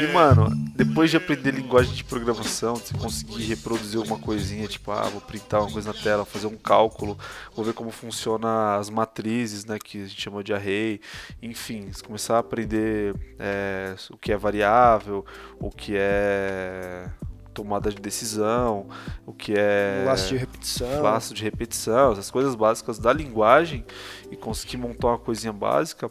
E 0.00 0.10
mano, 0.10 0.48
depois 0.74 1.10
de 1.10 1.18
aprender 1.18 1.50
linguagem 1.50 1.92
de 1.92 2.02
programação, 2.02 2.74
de 2.74 2.80
você 2.80 2.94
conseguir 2.94 3.44
reproduzir 3.44 3.98
alguma 3.98 4.18
coisinha, 4.18 4.66
tipo, 4.66 4.90
ah, 4.90 5.02
vou 5.02 5.20
printar 5.20 5.60
uma 5.60 5.70
coisa 5.70 5.92
na 5.92 5.98
tela, 5.98 6.24
fazer 6.24 6.46
um 6.46 6.56
cálculo, 6.56 7.18
vou 7.54 7.62
ver 7.62 7.74
como 7.74 7.90
funciona 7.90 8.76
as 8.76 8.88
matrizes, 8.88 9.66
né, 9.66 9.78
que 9.78 10.02
a 10.02 10.06
gente 10.06 10.22
chama 10.22 10.42
de 10.42 10.54
array, 10.54 10.98
enfim, 11.42 11.90
começar 12.06 12.36
a 12.36 12.38
aprender 12.38 13.14
é, 13.38 13.94
o 14.10 14.16
que 14.16 14.32
é 14.32 14.36
variável, 14.38 15.26
o 15.60 15.70
que 15.70 15.92
é 15.94 17.10
tomada 17.54 17.90
de 17.90 18.00
decisão, 18.02 18.86
o 19.24 19.32
que 19.32 19.54
é 19.56 20.02
Laço 20.04 20.28
de 20.28 20.36
repetição. 20.36 21.02
laço 21.02 21.32
de 21.34 21.42
repetição, 21.42 22.12
essas 22.12 22.30
coisas 22.30 22.54
básicas 22.54 22.98
da 22.98 23.12
linguagem 23.12 23.84
e 24.30 24.36
conseguir 24.36 24.76
montar 24.76 25.08
uma 25.08 25.18
coisinha 25.18 25.52
básica, 25.52 26.06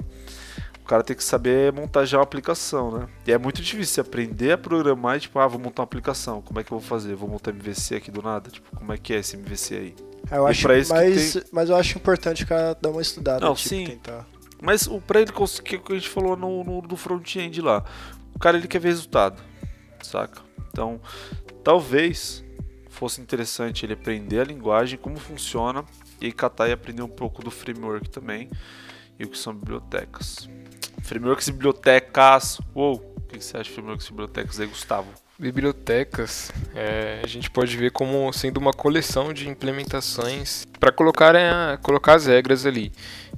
o 0.79 0.85
cara 0.85 1.03
tem 1.03 1.15
que 1.15 1.23
saber 1.23 1.71
montar 1.71 2.05
já 2.05 2.17
uma 2.17 2.23
aplicação, 2.23 2.91
né? 2.91 3.07
E 3.27 3.31
é 3.31 3.37
muito 3.37 3.61
difícil 3.61 4.01
aprender 4.01 4.53
a 4.53 4.57
programar 4.57 5.17
e 5.17 5.19
tipo, 5.21 5.37
ah, 5.39 5.47
vou 5.47 5.59
montar 5.59 5.81
uma 5.81 5.85
aplicação, 5.85 6.41
como 6.41 6.59
é 6.59 6.63
que 6.63 6.71
eu 6.73 6.79
vou 6.79 6.87
fazer? 6.87 7.15
Vou 7.15 7.29
montar 7.29 7.51
MVC 7.51 7.95
aqui 7.95 8.09
do 8.11 8.21
nada? 8.21 8.49
Tipo, 8.49 8.75
como 8.75 8.91
é 8.91 8.97
que 8.97 9.13
é 9.13 9.17
esse 9.19 9.35
MVC 9.37 9.75
aí? 9.75 9.95
É, 10.31 10.37
eu 10.37 10.47
E 10.47 10.51
acho, 10.51 10.67
mas, 10.67 10.87
tem- 11.33 11.43
mas 11.51 11.69
eu 11.69 11.75
acho 11.75 11.97
importante 11.97 12.43
o 12.43 12.47
cara 12.47 12.77
dar 12.81 12.89
uma 12.89 13.01
estudada. 13.01 13.45
Não, 13.45 13.53
tipo, 13.55 13.69
sim. 13.69 13.85
tentar. 13.85 14.25
Mas 14.61 14.87
o 14.87 15.01
pra 15.01 15.19
ele 15.21 15.31
conseguir 15.33 15.75
o 15.75 15.81
que 15.81 15.91
a 15.91 15.95
gente 15.95 16.07
falou 16.09 16.37
no, 16.37 16.63
no 16.63 16.81
do 16.81 16.95
front-end 16.95 17.61
lá, 17.61 17.83
o 18.33 18.39
cara 18.39 18.57
ele 18.57 18.67
quer 18.67 18.79
ver 18.79 18.89
resultado, 18.89 19.41
saca? 20.01 20.41
Então, 20.73 20.99
talvez 21.63 22.43
fosse 22.89 23.21
interessante 23.21 23.85
ele 23.85 23.93
aprender 23.93 24.39
a 24.39 24.43
linguagem, 24.43 24.97
como 24.97 25.17
funciona, 25.17 25.85
e 26.19 26.31
catar 26.31 26.67
e 26.67 26.71
aprender 26.71 27.03
um 27.03 27.07
pouco 27.07 27.43
do 27.43 27.51
framework 27.51 28.09
também, 28.09 28.49
e 29.19 29.23
o 29.23 29.29
que 29.29 29.37
são 29.37 29.53
bibliotecas. 29.53 30.49
Frameworks 31.03 31.47
e 31.47 31.51
bibliotecas. 31.51 32.59
Uou! 32.73 33.13
O 33.17 33.21
que 33.27 33.37
que 33.37 33.45
você 33.45 33.57
acha 33.57 33.65
de 33.65 33.71
frameworks 33.71 34.07
e 34.07 34.09
bibliotecas 34.09 34.59
aí, 34.59 34.65
Gustavo? 34.65 35.09
Bibliotecas, 35.37 36.51
é, 36.73 37.21
a 37.23 37.27
gente 37.27 37.51
pode 37.51 37.75
ver 37.77 37.91
como 37.91 38.31
sendo 38.33 38.57
uma 38.57 38.71
coleção 38.71 39.31
de 39.31 39.49
implementações 39.49 40.65
para 40.79 40.91
colocar, 40.91 41.35
é, 41.35 41.77
colocar 41.77 42.15
as 42.15 42.25
regras 42.25 42.65
ali. 42.65 42.91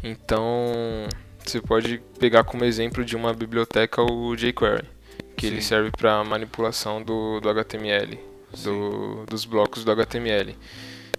Então, 0.03 1.07
você 1.43 1.61
pode 1.61 2.01
pegar 2.19 2.43
como 2.43 2.63
exemplo 2.63 3.03
de 3.03 3.15
uma 3.15 3.33
biblioteca 3.33 4.01
o 4.01 4.35
jQuery, 4.35 4.94
que 5.35 5.45
ele 5.45 5.61
Sim. 5.61 5.67
serve 5.67 5.91
para 5.91 6.23
manipulação 6.23 7.01
do, 7.01 7.39
do 7.39 7.49
HTML, 7.49 8.17
do- 8.63 9.25
dos 9.27 9.45
blocos 9.45 9.83
do 9.83 9.91
HTML. 9.91 10.55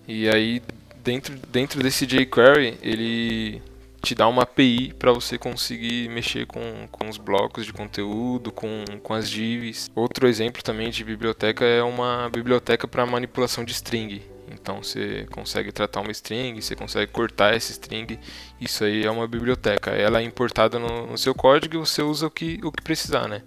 E 0.08 0.28
aí, 0.28 0.62
dentro, 1.02 1.34
dentro 1.50 1.82
desse 1.82 2.06
jQuery, 2.06 2.78
ele 2.82 3.60
te 4.02 4.14
dá 4.14 4.28
uma 4.28 4.42
API 4.42 4.94
para 4.96 5.12
você 5.12 5.36
conseguir 5.36 6.08
mexer 6.08 6.46
com, 6.46 6.86
com 6.92 7.08
os 7.08 7.16
blocos 7.18 7.66
de 7.66 7.72
conteúdo, 7.72 8.52
com, 8.52 8.84
com 9.02 9.14
as 9.14 9.28
divs. 9.28 9.90
Outro 9.96 10.28
exemplo 10.28 10.62
também 10.62 10.90
de 10.90 11.02
biblioteca 11.02 11.64
é 11.64 11.82
uma 11.82 12.28
biblioteca 12.32 12.86
para 12.86 13.04
manipulação 13.04 13.64
de 13.64 13.72
string. 13.72 14.22
Então 14.52 14.80
você 14.80 15.26
consegue 15.32 15.72
tratar 15.72 16.00
uma 16.02 16.12
string, 16.12 16.60
você 16.60 16.76
consegue 16.76 17.10
cortar 17.10 17.54
essa 17.54 17.72
string. 17.72 18.16
Isso 18.60 18.84
aí 18.84 19.04
é 19.04 19.10
uma 19.10 19.26
biblioteca. 19.26 19.90
Ela 19.90 20.20
é 20.20 20.22
importada 20.22 20.78
no, 20.78 21.08
no 21.08 21.18
seu 21.18 21.34
código 21.34 21.74
e 21.74 21.78
você 21.78 22.00
usa 22.00 22.28
o 22.28 22.30
que, 22.30 22.60
o 22.62 22.70
que 22.70 22.82
precisar, 22.82 23.26
né? 23.26 23.42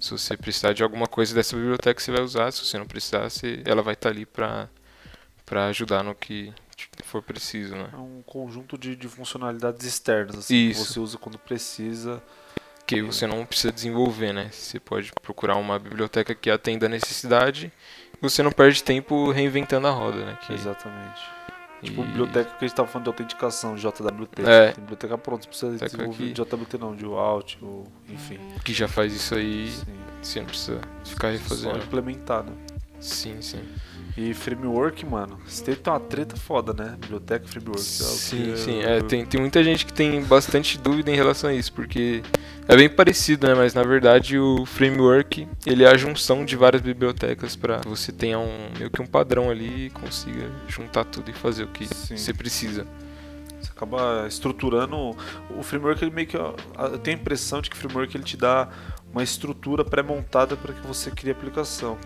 Se 0.00 0.10
você 0.10 0.36
precisar 0.36 0.72
de 0.72 0.82
alguma 0.82 1.06
coisa 1.06 1.34
dessa 1.34 1.56
biblioteca, 1.56 2.00
você 2.00 2.10
vai 2.12 2.20
usar. 2.22 2.50
Se 2.52 2.64
você 2.64 2.78
não 2.78 2.86
precisar, 2.86 3.28
você- 3.28 3.62
ela 3.64 3.82
vai 3.82 3.94
estar 3.94 4.08
ali 4.10 4.26
para 4.26 4.68
para 5.46 5.66
ajudar 5.66 6.02
no 6.02 6.14
que 6.14 6.54
for 7.04 7.22
preciso, 7.22 7.74
né? 7.76 7.90
É 7.92 7.96
um 7.96 8.22
conjunto 8.22 8.78
de, 8.78 8.96
de 8.96 9.06
funcionalidades 9.08 9.86
externas, 9.86 10.36
assim, 10.38 10.70
que 10.70 10.74
você 10.74 10.98
usa 10.98 11.18
quando 11.18 11.38
precisa. 11.38 12.22
que 12.86 13.02
você 13.02 13.26
não 13.26 13.44
precisa 13.46 13.70
desenvolver, 13.72 14.32
né? 14.32 14.48
Você 14.50 14.80
pode 14.80 15.12
procurar 15.22 15.56
uma 15.56 15.78
biblioteca 15.78 16.34
que 16.34 16.50
atenda 16.50 16.86
a 16.86 16.88
necessidade 16.88 17.70
e 18.12 18.18
você 18.20 18.42
não 18.42 18.50
perde 18.52 18.82
tempo 18.82 19.30
reinventando 19.30 19.86
a 19.86 19.90
roda, 19.90 20.24
né? 20.24 20.38
Que, 20.46 20.52
Exatamente. 20.54 21.20
E- 21.84 21.90
Tipo, 21.90 22.02
biblioteca 22.02 22.50
que 22.58 22.64
a 22.64 22.68
gente 22.68 22.76
tava 22.76 22.88
falando 22.88 23.04
de 23.04 23.10
autenticação, 23.10 23.76
JWT. 23.76 24.42
É. 24.44 24.72
Tem 24.72 24.80
biblioteca 24.82 25.18
pronta, 25.18 25.42
não 25.44 25.48
precisa 25.48 25.70
Biblioteca 25.72 25.96
desenvolver 25.96 26.26
que- 26.26 26.32
JWT 26.32 26.78
não, 26.78 26.96
de 26.96 27.04
Alt, 27.04 27.56
ou, 27.62 27.86
enfim. 28.08 28.38
que 28.64 28.72
já 28.72 28.88
faz 28.88 29.12
isso 29.14 29.34
aí, 29.34 29.70
Sim. 29.70 29.94
você 30.22 30.40
não 30.40 30.46
precisa 30.46 30.80
ficar 31.04 31.28
Só 31.28 31.32
refazendo. 31.42 31.78
implementar, 31.78 32.42
né? 32.44 32.52
Sim, 33.00 33.40
sim. 33.42 33.62
E 34.16 34.32
framework, 34.32 35.04
mano, 35.04 35.40
você 35.44 35.64
tem 35.64 35.74
ter 35.74 35.90
uma 35.90 35.98
treta 35.98 36.36
foda, 36.36 36.72
né? 36.72 36.96
Biblioteca 37.00 37.46
e 37.46 37.48
framework. 37.48 37.82
Sim, 37.82 38.56
sim. 38.56 38.80
É, 38.80 39.00
tem, 39.00 39.26
tem 39.26 39.40
muita 39.40 39.62
gente 39.64 39.84
que 39.84 39.92
tem 39.92 40.22
bastante 40.22 40.78
dúvida 40.78 41.10
em 41.10 41.16
relação 41.16 41.50
a 41.50 41.54
isso, 41.54 41.72
porque 41.72 42.22
é 42.68 42.76
bem 42.76 42.88
parecido, 42.88 43.48
né? 43.48 43.54
Mas 43.54 43.74
na 43.74 43.82
verdade 43.82 44.38
o 44.38 44.64
framework 44.66 45.48
ele 45.66 45.82
é 45.82 45.88
a 45.88 45.96
junção 45.96 46.44
de 46.44 46.54
várias 46.54 46.80
bibliotecas 46.80 47.56
para 47.56 47.78
você 47.78 48.12
tenha 48.12 48.38
um 48.38 48.70
meio 48.78 48.88
que 48.88 49.02
um 49.02 49.06
padrão 49.06 49.50
ali 49.50 49.86
e 49.86 49.90
consiga 49.90 50.48
juntar 50.68 51.04
tudo 51.04 51.30
e 51.30 51.34
fazer 51.34 51.64
o 51.64 51.68
que 51.68 51.92
Sim. 51.92 52.16
você 52.16 52.32
precisa. 52.32 52.86
Você 53.60 53.70
acaba 53.70 54.26
estruturando. 54.28 55.16
O 55.50 55.62
framework, 55.62 56.04
ele 56.04 56.14
meio 56.14 56.26
que. 56.28 56.36
Eu 56.36 56.54
tenho 57.02 57.16
a 57.16 57.20
impressão 57.20 57.60
de 57.60 57.70
que 57.70 57.76
o 57.76 57.78
framework 57.78 58.16
ele 58.16 58.24
te 58.24 58.36
dá 58.36 58.68
uma 59.12 59.22
estrutura 59.22 59.84
pré-montada 59.84 60.56
para 60.56 60.74
que 60.74 60.86
você 60.86 61.10
crie 61.10 61.30
a 61.30 61.34
aplicação. 61.34 61.96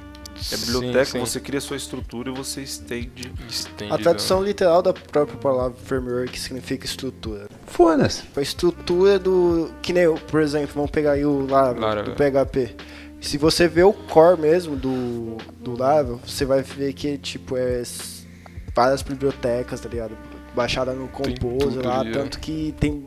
É 0.50 0.54
a 0.54 0.58
biblioteca, 0.58 1.04
Sim, 1.04 1.12
sim. 1.12 1.20
você 1.20 1.40
cria 1.40 1.58
a 1.58 1.60
sua 1.60 1.76
estrutura 1.76 2.30
e 2.30 2.34
você 2.34 2.62
estende. 2.62 3.32
Estende 3.48 3.92
A 3.92 3.98
tradução 3.98 4.42
literal 4.42 4.82
da 4.82 4.92
própria 4.92 5.36
palavra 5.38 5.76
framework 5.84 6.38
significa 6.38 6.86
estrutura. 6.86 7.48
Foda-se. 7.66 8.22
A 8.36 8.40
estrutura 8.40 9.18
do. 9.18 9.70
Que 9.82 9.92
nem, 9.92 10.14
por 10.16 10.40
exemplo, 10.40 10.70
vamos 10.74 10.90
pegar 10.90 11.12
aí 11.12 11.24
o 11.24 11.46
Laravel, 11.46 11.82
Laravel. 11.82 12.14
do 12.14 12.16
PHP. 12.16 12.76
Se 13.20 13.36
você 13.36 13.66
vê 13.66 13.82
o 13.82 13.92
core 13.92 14.40
mesmo 14.40 14.76
do, 14.76 15.36
do 15.60 15.76
Laravel, 15.76 16.20
você 16.24 16.44
vai 16.44 16.62
ver 16.62 16.92
que 16.92 17.18
tipo 17.18 17.56
é 17.56 17.82
várias 18.74 19.02
bibliotecas, 19.02 19.80
tá 19.80 19.88
ligado? 19.88 20.16
Baixada 20.54 20.92
no 20.92 21.08
tudo 21.08 21.84
lá, 21.84 22.00
ali, 22.00 22.12
tanto 22.12 22.38
que 22.38 22.74
tem 22.78 23.04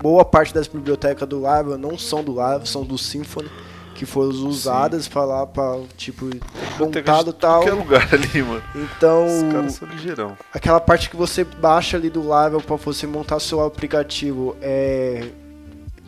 boa 0.00 0.24
parte 0.24 0.52
das 0.52 0.66
bibliotecas 0.66 1.28
do 1.28 1.40
Laravel 1.40 1.78
não 1.78 1.98
são 1.98 2.24
do 2.24 2.32
Laravel, 2.32 2.66
são 2.66 2.82
do 2.82 2.96
Symfony, 2.96 3.48
que 3.94 4.06
foram 4.06 4.30
usadas 4.30 5.08
pra 5.08 5.24
lá, 5.24 5.46
pra, 5.46 5.78
tipo, 5.96 6.30
montado 6.78 7.32
tal. 7.32 7.62
Qualquer 7.62 7.72
lugar 7.74 8.08
ali, 8.12 8.42
mano. 8.42 8.62
Então, 8.74 9.26
Os 9.26 9.52
caras 9.52 9.72
são 9.74 9.88
ligeirão. 9.88 10.36
aquela 10.52 10.80
parte 10.80 11.08
que 11.10 11.16
você 11.16 11.44
baixa 11.44 11.96
ali 11.96 12.10
do 12.10 12.26
Laravel 12.26 12.60
para 12.60 12.76
você 12.76 13.06
montar 13.06 13.40
seu 13.40 13.64
aplicativo 13.64 14.56
é 14.60 15.28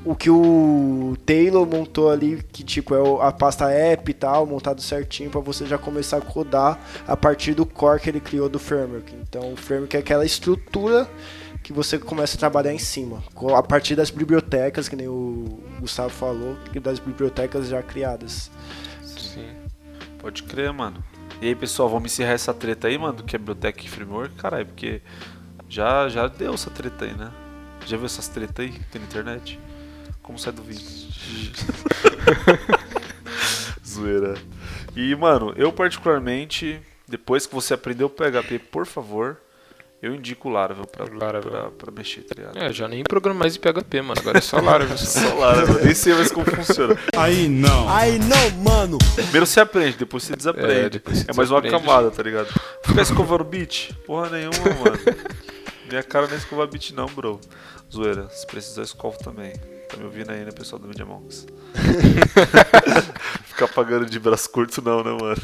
o 0.05 0.15
que 0.15 0.29
o 0.29 1.17
Taylor 1.25 1.67
montou 1.67 2.11
ali, 2.11 2.45
que 2.53 2.63
tipo 2.63 2.95
é 2.95 3.27
a 3.27 3.33
pasta 3.33 3.71
app 3.71 4.11
e 4.11 4.15
tal, 4.15 4.45
montado 4.45 4.83
certinho 4.83 5.31
para 5.31 5.41
você 5.41 5.65
já 5.65 5.79
começar 5.79 6.19
a 6.19 6.21
codar 6.21 6.79
a 7.09 7.17
partir 7.17 7.55
do 7.55 7.65
core 7.65 8.01
que 8.01 8.11
ele 8.11 8.21
criou 8.21 8.49
do 8.49 8.59
framework. 8.59 9.15
Então, 9.23 9.55
o 9.55 9.57
framework 9.57 9.97
é 9.97 10.01
aquela 10.01 10.27
estrutura 10.27 11.09
que 11.65 11.73
você 11.73 11.99
começa 11.99 12.37
a 12.37 12.39
trabalhar 12.39 12.75
em 12.75 12.79
cima, 12.79 13.25
a 13.57 13.63
partir 13.63 13.97
das 13.97 14.11
bibliotecas, 14.11 14.87
que 14.87 14.95
nem 14.95 15.09
o 15.09 15.61
Gustavo 15.81 16.11
falou, 16.11 16.59
que 16.71 16.79
das 16.79 16.99
bibliotecas 16.99 17.69
já 17.69 17.83
criadas. 17.83 18.51
Sim. 19.03 19.49
Pode 20.19 20.43
crer, 20.43 20.71
mano. 20.75 21.03
E 21.41 21.49
aí, 21.49 21.55
pessoal, 21.55 21.89
vamos 21.89 22.13
encerrar 22.13 22.33
essa 22.33 22.53
treta 22.53 22.87
aí, 22.87 22.99
mano, 22.99 23.23
que 23.23 23.35
é 23.35 23.39
biblioteca 23.39 23.83
e 23.83 23.89
framework? 23.89 24.35
Caralho, 24.35 24.67
porque 24.67 25.01
já, 25.67 26.07
já 26.11 26.29
deu 26.29 26.53
essa 26.53 26.69
treta 26.69 27.07
aí, 27.07 27.15
né? 27.15 27.33
Já 27.87 27.97
viu 27.97 28.05
essas 28.05 28.29
tretas 28.29 28.67
aí 28.67 28.71
que 28.71 28.85
tem 28.85 29.01
na 29.01 29.07
internet? 29.07 29.59
Como 30.23 30.39
sai 30.39 30.53
do 30.53 30.63
vídeo? 30.63 30.87
Zoeira. 33.87 34.35
E, 34.95 35.15
mano, 35.15 35.55
eu 35.57 35.73
particularmente, 35.73 36.79
depois 37.09 37.47
que 37.47 37.55
você 37.55 37.73
aprendeu 37.73 38.09
o 38.09 38.11
PHP, 38.11 38.59
por 38.59 38.85
favor, 38.85 39.39
Eu 40.05 40.15
indico 40.15 40.49
o 40.49 40.53
Laravel 40.53 40.87
pra, 40.87 41.07
Laravel. 41.13 41.51
pra, 41.51 41.71
pra 41.71 41.91
mexer, 41.91 42.23
tá 42.23 42.35
ligado? 42.37 42.59
É, 42.59 42.71
já 42.73 42.87
nem 42.87 43.03
programa 43.03 43.41
mais 43.41 43.57
em 43.57 43.61
PHP, 43.61 44.03
mano. 44.03 44.21
Agora 44.21 44.37
é 44.37 44.41
só 44.43 44.61
Laravel. 44.61 44.97
Só 44.99 45.35
Laravel, 45.35 45.83
nem 45.85 45.95
sei 45.95 46.13
mais 46.15 46.31
como 46.31 46.45
funciona. 46.45 46.95
Aí 47.17 47.49
não. 47.49 47.89
Aí 47.89 48.19
não, 48.19 48.51
mano. 48.63 48.99
Primeiro 49.15 49.47
você 49.47 49.61
aprende, 49.61 49.97
depois 49.97 50.25
você 50.25 50.37
desaprende. 50.37 50.73
É, 50.73 50.81
É, 50.85 50.89
depois 50.91 51.19
você 51.21 51.33
mais 51.33 51.51
uma 51.51 51.61
desaprende. 51.63 51.87
camada, 51.87 52.11
tá 52.11 52.23
ligado? 52.23 52.49
Ficar 52.85 53.01
escovando 53.03 53.45
beat? 53.45 53.93
Porra 54.07 54.29
nenhuma, 54.29 54.59
mano. 54.85 54.99
Minha 55.89 56.03
cara 56.03 56.27
não 56.27 56.35
é 56.35 56.37
escovar 56.37 56.67
beat 56.67 56.91
não, 56.93 57.07
bro. 57.07 57.41
Zoeira, 57.91 58.29
se 58.29 58.47
precisar 58.47 58.83
escovo 58.83 59.17
também. 59.19 59.53
Tá 59.89 59.97
me 59.97 60.05
ouvindo 60.05 60.31
aí, 60.31 60.45
né, 60.45 60.51
pessoal 60.51 60.81
do 60.81 60.87
Media 60.89 61.05
Monks? 61.07 61.47
Ficar 63.47 63.69
pagando 63.69 64.05
de 64.07 64.19
braço 64.19 64.51
curto 64.51 64.83
não, 64.83 65.03
né, 65.03 65.17
mano? 65.19 65.37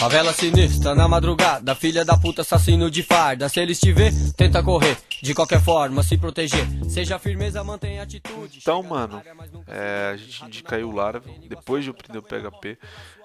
Favela 0.00 0.32
sinistra 0.32 0.94
na 0.94 1.06
madrugada, 1.06 1.74
filha 1.74 2.06
da 2.06 2.16
puta 2.16 2.40
assassino 2.40 2.90
de 2.90 3.02
farda. 3.02 3.50
Se 3.50 3.60
eles 3.60 3.78
te 3.78 3.92
ver, 3.92 4.10
tenta 4.34 4.62
correr. 4.62 4.96
De 5.22 5.34
qualquer 5.34 5.60
forma, 5.60 6.02
se 6.02 6.16
proteger. 6.16 6.66
Seja 6.88 7.18
firmeza, 7.18 7.62
mantenha 7.62 8.02
atitude. 8.02 8.60
Então, 8.62 8.82
mano, 8.82 9.22
é, 9.66 10.12
a 10.14 10.16
gente 10.16 10.42
indica 10.46 10.76
aí 10.76 10.82
o 10.82 10.90
Laravel. 10.90 11.34
Depois 11.46 11.84
de 11.84 11.90
aprender 11.90 12.16
o 12.16 12.22
PHP, 12.22 12.78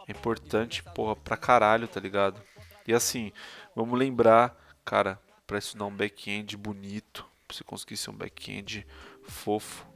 é 0.06 0.12
importante, 0.12 0.84
porra, 0.94 1.16
pra 1.16 1.38
caralho, 1.38 1.88
tá 1.88 2.02
ligado? 2.02 2.42
E 2.86 2.94
assim, 2.94 3.32
vamos 3.74 3.98
lembrar, 3.98 4.54
cara, 4.84 5.18
pra 5.48 5.58
estudar 5.58 5.86
um 5.86 5.96
back-end 5.96 6.58
bonito, 6.58 7.26
pra 7.48 7.56
você 7.56 7.64
conseguir 7.64 7.96
ser 7.96 8.10
um 8.10 8.18
back-end 8.18 8.86
fofo, 9.24 9.88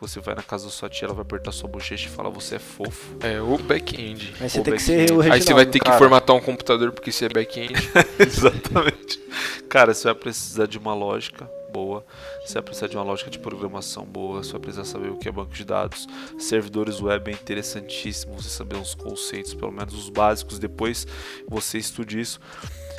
você 0.00 0.20
vai 0.20 0.34
na 0.34 0.42
casa 0.42 0.66
da 0.66 0.70
sua 0.70 0.88
tia, 0.88 1.06
ela 1.06 1.14
vai 1.14 1.22
apertar 1.22 1.52
sua 1.52 1.68
bochecha 1.68 2.08
e 2.08 2.10
falar 2.10 2.30
você 2.30 2.56
é 2.56 2.58
fofo. 2.58 3.16
É 3.20 3.40
o 3.40 3.58
back-end. 3.58 4.34
Aí 4.40 4.48
você 4.48 4.62
tem 4.62 4.74
que 4.74 4.82
ser 4.82 5.10
o 5.12 5.20
Aí 5.20 5.40
você 5.40 5.54
vai 5.54 5.66
ter 5.66 5.78
que 5.78 5.84
cara. 5.84 5.98
formatar 5.98 6.34
um 6.34 6.40
computador 6.40 6.92
porque 6.92 7.12
você 7.12 7.26
é 7.26 7.28
back-end. 7.28 7.74
Exatamente. 8.18 9.20
Cara, 9.68 9.94
você 9.94 10.04
vai 10.04 10.14
precisar 10.14 10.66
de 10.66 10.78
uma 10.78 10.94
lógica 10.94 11.50
boa, 11.76 12.04
você 12.44 12.54
vai 12.54 12.62
precisar 12.62 12.86
de 12.86 12.96
uma 12.96 13.02
lógica 13.02 13.30
de 13.30 13.38
programação 13.38 14.04
boa, 14.06 14.42
você 14.42 14.52
vai 14.52 14.60
precisar 14.62 14.84
saber 14.84 15.10
o 15.10 15.18
que 15.18 15.28
é 15.28 15.32
banco 15.32 15.52
de 15.52 15.64
dados. 15.64 16.06
Servidores 16.38 17.02
web 17.02 17.30
é 17.30 17.34
interessantíssimo 17.34 18.40
você 18.40 18.48
saber 18.48 18.76
uns 18.76 18.94
conceitos, 18.94 19.52
pelo 19.52 19.72
menos 19.72 19.92
os 19.92 20.08
básicos, 20.08 20.58
depois 20.58 21.06
você 21.46 21.76
estude 21.76 22.18
isso. 22.18 22.40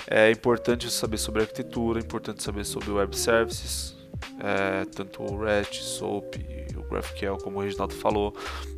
É 0.06 0.30
importante 0.30 0.90
saber 0.92 1.18
sobre 1.18 1.42
arquitetura, 1.42 2.00
é 2.00 2.04
importante 2.04 2.44
saber 2.44 2.66
sobre 2.66 2.92
web 2.92 3.18
services, 3.18 3.97
é, 4.40 4.86
tanto 4.86 5.24
o 5.24 5.44
REST, 5.44 5.82
SOAP 5.82 6.58
o 6.78 6.84
GraphQL, 6.84 7.38
como 7.38 7.60
o 7.60 7.62
Reginaldo 7.62 7.96
falou. 7.96 8.34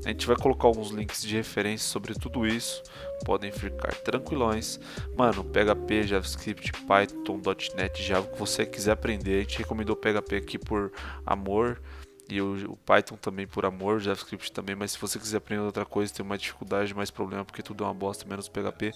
A 0.06 0.10
gente 0.10 0.26
vai 0.26 0.36
colocar 0.36 0.68
alguns 0.68 0.90
links 0.90 1.22
de 1.22 1.36
referência 1.36 1.88
sobre 1.88 2.14
tudo 2.14 2.48
isso. 2.48 2.82
Podem 3.26 3.52
ficar 3.52 3.94
tranquilões. 3.96 4.80
Mano, 5.18 5.44
PHP, 5.44 6.04
JavaScript, 6.04 6.72
Python, 6.72 7.42
.NET, 7.76 8.02
Java, 8.02 8.28
o 8.28 8.32
que 8.32 8.40
você 8.40 8.66
quiser 8.66 8.92
aprender. 8.92 9.38
A 9.38 9.42
gente 9.42 9.58
recomendou 9.60 9.96
o 9.96 9.98
PHP 9.98 10.36
aqui 10.38 10.58
por 10.58 10.92
amor. 11.26 11.82
E 12.30 12.40
o, 12.42 12.78
Python 12.86 13.16
também 13.16 13.48
por 13.48 13.66
amor, 13.66 13.96
o 13.96 14.00
JavaScript 14.00 14.52
também, 14.52 14.76
mas 14.76 14.92
se 14.92 15.00
você 15.00 15.18
quiser 15.18 15.38
aprender 15.38 15.64
outra 15.64 15.84
coisa, 15.84 16.14
tem 16.14 16.24
mais 16.24 16.40
dificuldade, 16.40 16.94
mais 16.94 17.10
problema, 17.10 17.44
porque 17.44 17.64
tudo 17.64 17.84
é 17.84 17.88
uma 17.88 17.94
bosta, 17.94 18.24
menos 18.30 18.48
PHP. 18.48 18.94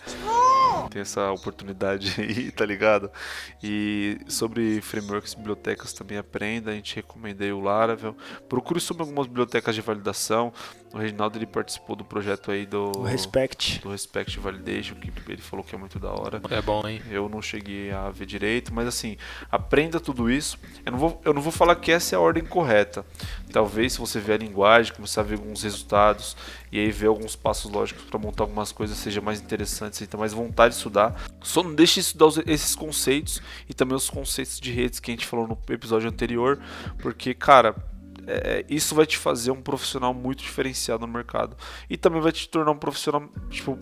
Tem 0.90 1.02
essa 1.02 1.32
oportunidade 1.32 2.16
aí, 2.22 2.52
tá 2.52 2.66
ligado? 2.66 3.10
E 3.62 4.18
sobre 4.28 4.82
frameworks 4.82 5.34
e 5.34 5.38
bibliotecas 5.38 5.94
também 5.94 6.18
aprenda, 6.18 6.72
a 6.72 6.74
gente 6.74 6.96
recomenda 6.96 7.44
aí 7.44 7.52
o 7.52 7.60
Laravel. 7.60 8.16
Procure 8.48 8.80
sobre 8.80 9.04
algumas 9.04 9.28
bibliotecas 9.28 9.76
de 9.76 9.82
validação. 9.82 10.54
O 10.94 10.98
Reginaldo 10.98 11.40
ele 11.40 11.48
participou 11.48 11.96
do 11.96 12.06
projeto 12.06 12.52
aí 12.52 12.68
do 12.68 12.92
O 12.96 13.04
Respect. 13.04 13.80
do 13.82 13.90
Respect 13.90 14.40
Validation, 14.40 14.94
que 14.96 15.12
ele 15.28 15.42
falou 15.42 15.66
que 15.66 15.74
é 15.74 15.78
muito 15.78 15.98
da 15.98 16.12
hora. 16.12 16.40
É 16.52 16.62
bom, 16.62 16.88
hein? 16.88 17.02
Eu 17.10 17.28
não 17.28 17.42
cheguei 17.42 17.92
a 17.92 18.12
ver 18.12 18.28
direito, 18.28 18.72
mas 18.72 18.88
assim, 18.88 19.18
aprenda 19.52 20.00
tudo 20.00 20.30
isso. 20.30 20.60
Eu 20.86 20.92
não 20.92 21.00
vou, 21.00 21.22
eu 21.26 21.34
não 21.34 21.42
vou 21.42 21.52
falar 21.52 21.76
que 21.78 21.92
essa 21.92 22.16
é 22.16 22.18
a 22.18 22.20
ordem 22.20 22.46
correta. 22.46 23.04
Talvez 23.52 23.94
se 23.94 24.00
você 24.00 24.20
ver 24.20 24.34
a 24.34 24.38
linguagem, 24.38 24.94
começar 24.94 25.22
a 25.22 25.24
ver 25.24 25.36
alguns 25.36 25.64
resultados 25.64 26.38
e 26.74 26.80
aí 26.80 26.92
ver 26.92 27.06
alguns 27.06 27.36
passos 27.36 27.72
lógicos 27.72 28.04
para 28.06 28.18
montar 28.18 28.46
algumas 28.46 28.72
coisas 28.72 28.98
seja 28.98 29.22
mais 29.22 29.40
interessante, 29.40 29.96
você 29.96 30.08
tenha 30.08 30.20
mais 30.20 30.34
vontade 30.34 30.74
de 30.74 30.78
estudar. 30.78 31.24
Só 31.40 31.62
não 31.62 31.76
deixe 31.76 32.02
de 32.02 32.08
estudar 32.08 32.32
esses 32.48 32.76
conceitos 32.76 33.40
e 33.70 33.76
também 33.76 33.96
os 33.96 34.10
conceitos 34.10 34.60
de 34.60 34.72
redes 34.72 35.00
que 35.00 35.12
a 35.12 35.14
gente 35.14 35.28
falou 35.28 35.48
no 35.48 35.56
episódio 35.72 36.10
anterior, 36.10 36.60
porque, 36.98 37.36
cara, 37.36 37.76
é, 38.26 38.66
isso 38.68 38.96
vai 38.96 39.06
te 39.06 39.20
fazer 39.20 39.52
um 39.52 39.62
profissional 39.62 40.16
muito 40.16 40.40
diferenciado 40.40 41.06
no 41.06 41.14
mercado. 41.14 41.56
E 41.88 41.96
também 41.96 42.20
vai 42.20 42.32
te 42.32 42.50
tornar 42.50 42.72
um 42.72 42.78
profissional, 42.78 43.30
tipo, 43.52 43.78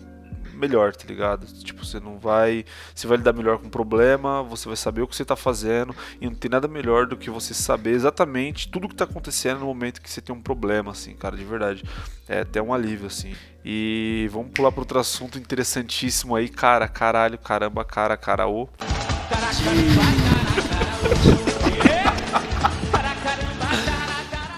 melhor, 0.62 0.94
tá 0.94 1.04
ligado? 1.06 1.46
Tipo, 1.46 1.84
você 1.84 1.98
não 1.98 2.18
vai. 2.18 2.64
Você 2.94 3.06
vai 3.06 3.18
lidar 3.18 3.32
melhor 3.32 3.58
com 3.58 3.66
o 3.66 3.70
problema, 3.70 4.42
você 4.42 4.68
vai 4.68 4.76
saber 4.76 5.02
o 5.02 5.08
que 5.08 5.16
você 5.16 5.24
tá 5.24 5.34
fazendo. 5.34 5.94
E 6.20 6.26
não 6.26 6.34
tem 6.34 6.48
nada 6.50 6.68
melhor 6.68 7.06
do 7.06 7.16
que 7.16 7.28
você 7.28 7.52
saber 7.52 7.90
exatamente 7.90 8.68
tudo 8.68 8.88
que 8.88 8.94
tá 8.94 9.04
acontecendo 9.04 9.60
no 9.60 9.66
momento 9.66 10.00
que 10.00 10.08
você 10.08 10.20
tem 10.20 10.34
um 10.34 10.40
problema, 10.40 10.92
assim, 10.92 11.14
cara, 11.14 11.36
de 11.36 11.44
verdade. 11.44 11.84
É 12.28 12.40
até 12.40 12.62
um 12.62 12.72
alívio, 12.72 13.08
assim. 13.08 13.34
E 13.64 14.28
vamos 14.32 14.52
pular 14.52 14.70
para 14.70 14.80
outro 14.80 14.98
assunto 14.98 15.38
interessantíssimo 15.38 16.36
aí, 16.36 16.48
cara, 16.48 16.86
caralho, 16.86 17.38
caramba, 17.38 17.84
cara, 17.84 18.16
caraô. 18.16 18.68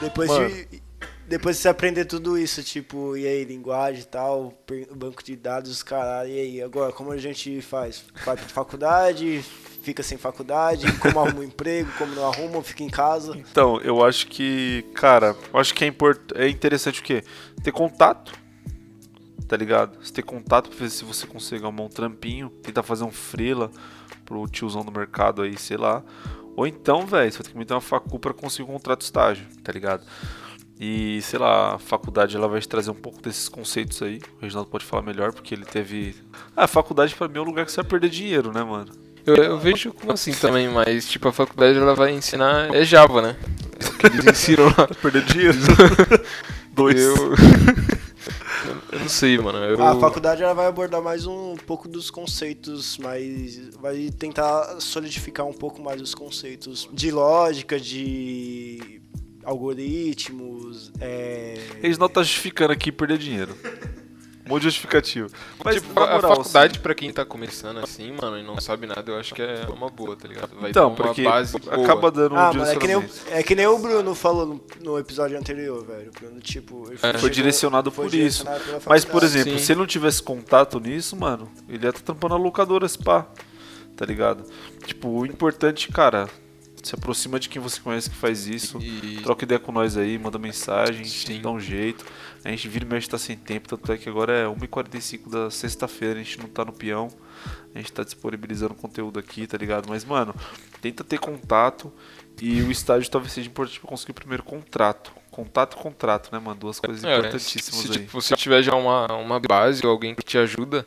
Depois 0.01 0.29
Mano. 0.29 0.49
de. 0.49 0.84
Depois 1.27 1.57
de 1.57 1.63
você 1.63 1.69
aprender 1.69 2.05
tudo 2.05 2.37
isso, 2.37 2.63
tipo, 2.63 3.17
e 3.17 3.27
aí, 3.27 3.45
linguagem 3.45 4.03
e 4.03 4.07
tal, 4.07 4.53
banco 4.95 5.25
de 5.25 5.35
dados, 5.35 5.83
caralho, 5.83 6.31
e 6.31 6.39
aí, 6.39 6.63
agora, 6.63 6.93
como 6.93 7.13
a 7.13 7.17
gente 7.17 7.63
faz? 7.63 8.05
Vai 8.27 8.37
pra 8.37 8.47
faculdade, 8.47 9.43
fica 9.83 10.03
sem 10.03 10.19
faculdade, 10.19 10.87
como 10.99 11.19
arruma 11.19 11.41
um 11.41 11.43
emprego, 11.43 11.91
como 11.97 12.15
não 12.15 12.31
arruma, 12.31 12.63
fica 12.63 12.83
em 12.83 12.91
casa. 12.91 13.35
Então, 13.37 13.81
eu 13.81 14.05
acho 14.05 14.27
que, 14.27 14.85
cara, 14.95 15.35
eu 15.53 15.59
acho 15.59 15.75
que 15.75 15.85
é, 15.85 15.87
import... 15.87 16.21
é 16.35 16.47
interessante 16.47 17.01
o 17.01 17.03
quê? 17.03 17.25
Ter 17.63 17.73
contato, 17.73 18.33
tá 19.49 19.57
ligado? 19.57 19.99
Você 20.05 20.13
ter 20.13 20.23
contato 20.23 20.69
pra 20.69 20.79
ver 20.79 20.91
se 20.91 21.07
você 21.07 21.27
consegue 21.27 21.65
arrumar 21.65 21.85
um 21.85 21.89
trampinho, 21.89 22.51
tentar 22.63 22.83
fazer 22.83 23.05
um 23.05 23.11
freela 23.11 23.71
pro 24.27 24.47
tiozão 24.47 24.85
do 24.85 24.93
mercado 24.93 25.41
aí, 25.41 25.57
sei 25.57 25.79
lá. 25.79 26.03
Ou 26.55 26.67
então, 26.67 27.07
velho, 27.07 27.33
você 27.33 27.39
vai 27.39 27.45
ter 27.45 27.53
que 27.53 27.59
meter 27.59 27.73
uma 27.75 27.81
facu 27.81 28.19
pra 28.19 28.35
conseguir 28.35 28.69
um 28.69 28.73
contrato 28.75 29.01
de 29.01 29.07
estágio, 29.07 29.47
tá 29.63 29.73
ligado? 29.73 30.05
E, 30.79 31.23
sei 31.23 31.39
lá, 31.39 31.75
a 31.75 31.79
faculdade 31.79 32.37
ela 32.37 32.49
vai 32.49 32.61
te 32.61 32.69
trazer 32.69 32.91
um 32.91 32.95
pouco 32.95 33.23
desses 33.23 33.49
conceitos 33.49 34.03
aí. 34.03 34.21
O 34.39 34.43
Reginaldo 34.43 34.69
pode 34.69 34.85
falar 34.85 35.03
melhor, 35.03 35.33
porque 35.33 35.55
ele 35.55 35.65
teve. 35.65 36.17
Ah, 36.57 36.65
a 36.65 36.69
faculdade 36.69 37.15
pra 37.15 37.29
mim 37.29 37.39
é 37.39 37.41
um 37.41 37.45
lugar 37.45 37.65
que 37.65 37.73
você 37.73 37.81
vai 37.81 37.91
perder 37.91 38.11
dinheiro, 38.11 38.53
né, 38.53 38.63
mano? 38.65 38.91
Eu, 39.25 39.37
eu 39.37 39.59
vejo 39.59 39.93
como 39.93 40.13
assim 40.13 40.33
também, 40.33 40.69
mas 40.69 41.09
tipo, 41.09 41.29
a 41.29 41.33
faculdade 41.33 41.79
ela 41.79 41.95
vai 41.95 42.13
ensinar 42.13 42.75
é 42.75 42.85
Java, 42.85 43.23
né? 43.23 43.37
É 43.81 43.89
o 43.89 43.99
que 43.99 44.07
eles 44.07 44.27
ensinam 44.27 44.67
lá. 44.67 44.87
Perder 45.01 45.25
dinheiro. 45.25 45.59
Dois. 46.75 47.01
Eu, 47.01 47.35
eu 48.93 48.99
não 48.99 49.09
sei, 49.09 49.39
mano. 49.39 49.59
Eu, 49.59 49.83
A 49.83 49.99
faculdade 49.99 50.43
ela 50.43 50.55
vai 50.55 50.67
abordar 50.67 51.01
mais 51.01 51.25
um 51.25 51.55
pouco 51.67 51.89
dos 51.89 52.11
conceitos, 52.11 52.99
mas 52.99 53.71
vai 53.81 54.11
tentar 54.11 54.81
solidificar 54.81 55.47
um 55.47 55.53
pouco 55.53 55.81
mais 55.81 56.03
os 56.03 56.15
conceitos 56.15 56.89
de 56.93 57.11
lógica, 57.11 57.79
de 57.79 59.01
algoritmos, 59.45 60.93
é... 61.01 61.55
Eles 61.83 61.99
não 61.99 62.09
tá 62.09 62.23
justificando 62.23 62.73
aqui 62.73 62.91
perder 62.91 63.19
dinheiro. 63.19 63.57
Um 64.47 64.51
monte 64.51 64.63
de 64.63 64.69
justificativo. 64.69 65.31
Mas, 65.65 65.77
tipo, 65.77 65.95
na 65.95 66.05
a 66.05 66.15
moral, 66.17 66.37
faculdade 66.37 66.79
pra 66.79 66.95
quem 66.95 67.11
tá 67.11 67.25
começando 67.25 67.79
assim, 67.79 68.13
mano, 68.13 68.39
e 68.39 68.43
não 68.43 68.61
sabe 68.61 68.87
nada, 68.87 69.11
eu 69.11 69.19
acho 69.19 69.35
que 69.35 69.41
é 69.41 69.67
uma 69.75 69.89
boa, 69.89 70.15
tá 70.17 70.29
ligado? 70.29 70.55
Vai 70.61 70.69
Então, 70.69 70.95
porque 70.95 71.23
base 71.23 71.59
boa. 71.59 71.83
acaba 71.83 72.11
dando 72.11 72.35
um 72.35 72.39
Ah, 72.39 72.53
mano, 72.53 72.71
é 72.71 72.77
que, 72.77 72.87
nem 72.87 72.97
o, 72.97 73.05
é 73.31 73.43
que 73.43 73.55
nem 73.55 73.67
o 73.67 73.79
Bruno 73.79 74.15
falou 74.15 74.45
no, 74.45 74.61
no 74.83 74.99
episódio 74.99 75.39
anterior, 75.39 75.83
velho. 75.87 76.11
O 76.11 76.21
Bruno, 76.21 76.41
tipo, 76.43 76.89
ele 76.89 76.99
Foi 77.19 77.31
direcionado 77.31 77.91
foi 77.91 78.05
por 78.05 78.11
direcionado 78.11 78.59
isso. 78.59 78.69
pela 78.69 78.83
Mas, 78.87 79.05
por 79.07 79.23
exemplo, 79.23 79.59
se 79.59 79.73
ele 79.73 79.81
não 79.81 79.87
tivesse 79.87 80.23
contato 80.23 80.79
nisso, 80.79 81.17
mano, 81.17 81.51
ele 81.67 81.83
ia 81.87 81.89
estar 81.89 82.03
tampando 82.03 82.35
a 82.35 82.39
locadora 82.39 82.87
spa. 82.87 83.27
Tá 83.97 84.05
ligado? 84.05 84.45
Tipo, 84.85 85.09
o 85.21 85.25
importante, 85.25 85.91
cara, 85.91 86.29
se 86.89 86.95
aproxima 86.95 87.39
de 87.41 87.49
quem 87.49 87.61
você 87.61 87.81
conhece 87.81 88.11
que 88.11 88.17
faz 88.17 88.47
isso. 88.47 88.79
E- 88.81 89.21
Troca 89.23 89.45
ideia 89.45 89.59
com 89.59 89.73
nós 89.73 89.97
aí, 89.97 90.19
manda 90.19 90.39
mensagem, 90.39 91.05
dá 91.41 91.51
um 91.51 91.61
jeito. 91.61 92.05
A 92.45 92.51
gente 92.51 92.69
vira 92.69 92.85
e 92.85 92.89
mexe 92.89 93.09
tá 93.09 93.17
sem 93.19 93.37
tempo, 93.37 93.69
tanto 93.69 93.91
é 93.91 93.97
que 93.97 94.09
agora 94.09 94.33
é 94.33 94.47
1h45 94.47 95.31
da 95.31 95.51
sexta-feira, 95.51 96.21
a 96.21 96.23
gente 96.23 96.39
não 96.39 96.49
tá 96.49 96.65
no 96.65 96.73
peão. 96.73 97.09
A 97.75 97.79
gente 97.79 97.93
tá 97.93 98.05
disponibilizando 98.05 98.75
conteúdo 98.75 99.19
aqui, 99.19 99.47
tá 99.47 99.57
ligado? 99.59 99.89
Mas, 99.89 100.05
mano, 100.05 100.35
tenta 100.81 101.03
ter 101.03 101.19
contato 101.19 101.93
e 102.41 102.63
o 102.63 102.71
estágio 102.71 103.11
talvez 103.11 103.33
seja 103.33 103.49
importante 103.49 103.81
pra 103.81 103.89
conseguir 103.89 104.13
o 104.13 104.15
primeiro 104.15 104.43
contrato. 104.43 105.13
Contato 105.31 105.77
contrato, 105.77 106.29
né, 106.33 106.39
mano? 106.39 106.61
Duas 106.61 106.79
coisas 106.79 107.03
É, 107.03 107.17
importantíssimas 107.19 107.81
se, 107.81 107.87
aí. 107.91 107.93
tipo, 107.99 108.13
você 108.13 108.37
tiver 108.37 108.63
já 108.63 108.77
uma, 108.77 109.07
uma 109.15 109.41
base 109.41 109.85
ou 109.85 109.91
alguém 109.91 110.15
que 110.15 110.23
te 110.23 110.39
ajuda, 110.39 110.87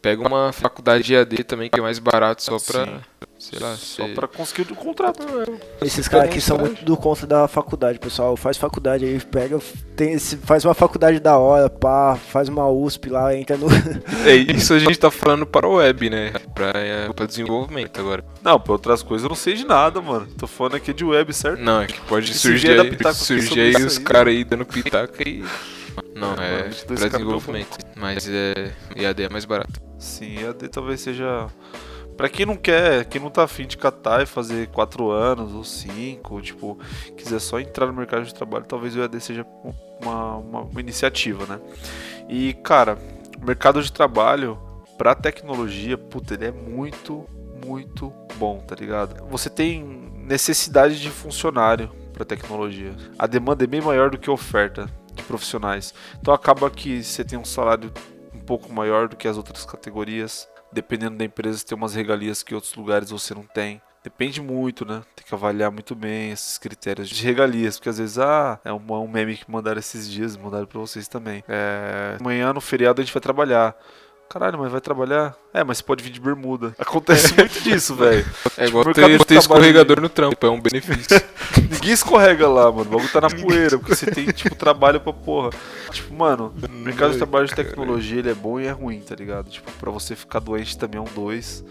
pega 0.00 0.26
uma 0.26 0.50
faculdade 0.52 1.04
de 1.04 1.14
AD 1.14 1.44
também, 1.44 1.68
que 1.68 1.78
é 1.78 1.82
mais 1.82 1.98
barato 1.98 2.42
só 2.42 2.58
pra, 2.58 2.86
Sim, 2.86 3.00
sei 3.42 3.58
lá, 3.58 3.74
Só 3.76 4.06
pra 4.14 4.28
conseguir 4.28 4.70
o 4.72 4.76
contrato. 4.76 5.20
Esses 5.80 6.04
Você 6.06 6.10
caras 6.10 6.26
pega 6.26 6.30
aqui 6.30 6.38
um 6.38 6.40
são 6.40 6.56
cara- 6.56 6.68
muito 6.68 6.84
do 6.84 6.96
conta 6.96 7.26
da 7.26 7.48
faculdade, 7.48 7.98
pessoal. 7.98 8.36
Faz 8.36 8.56
faculdade 8.56 9.04
aí, 9.04 9.18
pega, 9.20 9.58
tem 9.96 10.16
faz 10.18 10.64
uma 10.64 10.74
faculdade 10.74 11.18
da 11.18 11.36
hora, 11.36 11.68
pá, 11.68 12.16
faz 12.16 12.48
uma 12.48 12.68
USP 12.68 13.08
lá, 13.10 13.34
entra 13.36 13.56
no. 13.56 13.66
É, 14.24 14.34
isso 14.36 14.72
a 14.72 14.78
gente 14.78 14.96
tá 14.98 15.10
falando 15.10 15.44
para 15.44 15.66
o 15.66 15.74
web, 15.74 16.08
né? 16.08 16.32
Pra, 16.54 16.70
é, 16.76 17.12
pra 17.12 17.26
desenvolvimento 17.26 17.98
agora. 18.00 18.24
Não, 18.42 18.60
pra 18.60 18.72
outras 18.74 19.02
coisas 19.02 19.24
eu 19.24 19.28
não 19.28 19.36
sei 19.36 19.54
de 19.54 19.64
nada, 19.66 20.00
mano. 20.00 20.26
Tô 20.38 20.46
falando 20.46 20.76
aqui 20.76 20.92
de 20.92 21.04
web, 21.04 21.32
certo? 21.32 21.60
Não, 21.60 21.82
é 21.82 21.86
que 21.88 22.00
pode 22.02 22.30
E 22.30 22.34
surgir 22.34 22.78
aí, 22.78 22.90
pitaco 22.90 23.14
surgir 23.16 23.60
aí 23.60 23.84
os 23.84 23.98
caras 23.98 24.32
aí 24.32 24.44
dando 24.44 24.64
pitaca 24.64 25.28
e. 25.28 25.44
Não, 26.14 26.32
É, 26.34 26.60
é, 26.60 26.62
pra 26.86 26.96
caras 26.96 27.10
desenvolvimento. 27.12 27.76
Mas 27.96 28.28
é. 28.28 28.72
EAD 28.96 29.24
é 29.24 29.28
mais 29.28 29.44
barato. 29.44 29.80
Sim, 29.98 30.38
EAD 30.38 30.68
talvez 30.68 31.00
seja. 31.00 31.48
Pra 32.22 32.28
quem 32.28 32.46
não 32.46 32.54
quer, 32.54 33.04
quem 33.06 33.20
não 33.20 33.30
tá 33.30 33.42
afim 33.42 33.66
de 33.66 33.76
catar 33.76 34.22
e 34.22 34.26
fazer 34.26 34.68
4 34.68 35.10
anos 35.10 35.52
ou 35.52 35.64
5, 35.64 36.40
tipo, 36.40 36.78
quiser 37.16 37.40
só 37.40 37.58
entrar 37.58 37.86
no 37.86 37.92
mercado 37.92 38.24
de 38.24 38.32
trabalho, 38.32 38.64
talvez 38.64 38.94
o 38.94 39.00
EAD 39.00 39.20
seja 39.20 39.44
uma, 40.00 40.36
uma, 40.36 40.60
uma 40.60 40.80
iniciativa, 40.80 41.44
né? 41.46 41.60
E, 42.28 42.54
cara, 42.62 42.96
mercado 43.44 43.82
de 43.82 43.90
trabalho 43.90 44.56
pra 44.96 45.16
tecnologia, 45.16 45.98
puta, 45.98 46.34
ele 46.34 46.44
é 46.44 46.52
muito, 46.52 47.26
muito 47.66 48.12
bom, 48.36 48.60
tá 48.60 48.76
ligado? 48.76 49.26
Você 49.28 49.50
tem 49.50 49.82
necessidade 49.82 51.00
de 51.00 51.10
funcionário 51.10 51.90
pra 52.12 52.24
tecnologia. 52.24 52.94
A 53.18 53.26
demanda 53.26 53.64
é 53.64 53.66
bem 53.66 53.80
maior 53.80 54.10
do 54.10 54.16
que 54.16 54.30
a 54.30 54.32
oferta 54.32 54.88
de 55.12 55.24
profissionais. 55.24 55.92
Então 56.20 56.32
acaba 56.32 56.70
que 56.70 57.02
você 57.02 57.24
tem 57.24 57.36
um 57.36 57.44
salário 57.44 57.92
um 58.32 58.38
pouco 58.38 58.72
maior 58.72 59.08
do 59.08 59.16
que 59.16 59.26
as 59.26 59.36
outras 59.36 59.64
categorias. 59.64 60.51
Dependendo 60.72 61.16
da 61.16 61.24
empresa, 61.24 61.64
tem 61.64 61.76
umas 61.76 61.94
regalias 61.94 62.42
que 62.42 62.54
outros 62.54 62.74
lugares 62.74 63.10
você 63.10 63.34
não 63.34 63.42
tem. 63.42 63.80
Depende 64.02 64.40
muito, 64.40 64.84
né? 64.84 65.02
Tem 65.14 65.24
que 65.24 65.34
avaliar 65.34 65.70
muito 65.70 65.94
bem 65.94 66.32
esses 66.32 66.58
critérios 66.58 67.08
de 67.08 67.22
regalias, 67.22 67.76
porque 67.76 67.88
às 67.88 67.98
vezes, 67.98 68.18
ah, 68.18 68.58
é 68.64 68.72
um, 68.72 68.80
um 68.92 69.06
meme 69.06 69.36
que 69.36 69.48
mandaram 69.48 69.78
esses 69.78 70.10
dias, 70.10 70.36
mandaram 70.36 70.66
pra 70.66 70.80
vocês 70.80 71.06
também. 71.06 71.44
É, 71.46 72.16
amanhã 72.18 72.52
no 72.52 72.60
feriado 72.60 73.00
a 73.00 73.04
gente 73.04 73.14
vai 73.14 73.20
trabalhar. 73.20 73.76
Caralho, 74.32 74.58
mas 74.58 74.72
vai 74.72 74.80
trabalhar? 74.80 75.36
É, 75.52 75.62
mas 75.62 75.76
você 75.76 75.84
pode 75.84 76.02
vir 76.02 76.08
de 76.08 76.18
bermuda. 76.18 76.74
Acontece 76.80 77.34
muito 77.36 77.60
disso, 77.60 77.94
velho. 77.94 78.24
É 78.56 78.66
igual 78.66 78.82
Tipo, 78.82 78.94
ter, 78.94 79.24
ter 79.26 79.34
escorregador 79.34 80.00
no 80.00 80.08
trampo, 80.08 80.46
é 80.46 80.48
um 80.48 80.58
benefício. 80.58 81.20
Ninguém 81.70 81.92
escorrega 81.92 82.48
lá, 82.48 82.72
mano. 82.72 82.88
O 82.88 82.92
bagulho 82.94 83.12
tá 83.12 83.20
na 83.20 83.28
poeira, 83.28 83.78
porque 83.78 83.94
você 83.94 84.06
tem, 84.10 84.24
tipo, 84.28 84.54
trabalho 84.54 85.02
pra 85.02 85.12
porra. 85.12 85.50
Tipo, 85.90 86.14
mano, 86.14 86.54
o 86.66 86.72
mercado 86.78 87.12
de 87.12 87.18
trabalho 87.18 87.46
de 87.46 87.54
tecnologia, 87.54 88.20
ele 88.20 88.30
é 88.30 88.34
bom 88.34 88.58
e 88.58 88.64
é 88.64 88.70
ruim, 88.70 89.00
tá 89.00 89.14
ligado? 89.14 89.50
Tipo, 89.50 89.70
pra 89.72 89.90
você 89.90 90.16
ficar 90.16 90.38
doente 90.38 90.78
também 90.78 90.98
é 90.98 91.02
um 91.02 91.14
dois. 91.14 91.62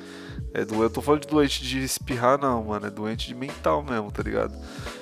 É 0.54 0.64
doente. 0.64 0.84
Eu 0.84 0.90
tô 0.92 1.02
falando 1.02 1.22
de 1.22 1.30
doente 1.30 1.64
de 1.64 1.84
espirrar, 1.84 2.40
não, 2.40 2.66
mano. 2.66 2.86
É 2.86 2.92
doente 2.92 3.28
de 3.28 3.34
mental 3.34 3.82
mesmo, 3.82 4.12
tá 4.12 4.22
ligado? 4.22 4.54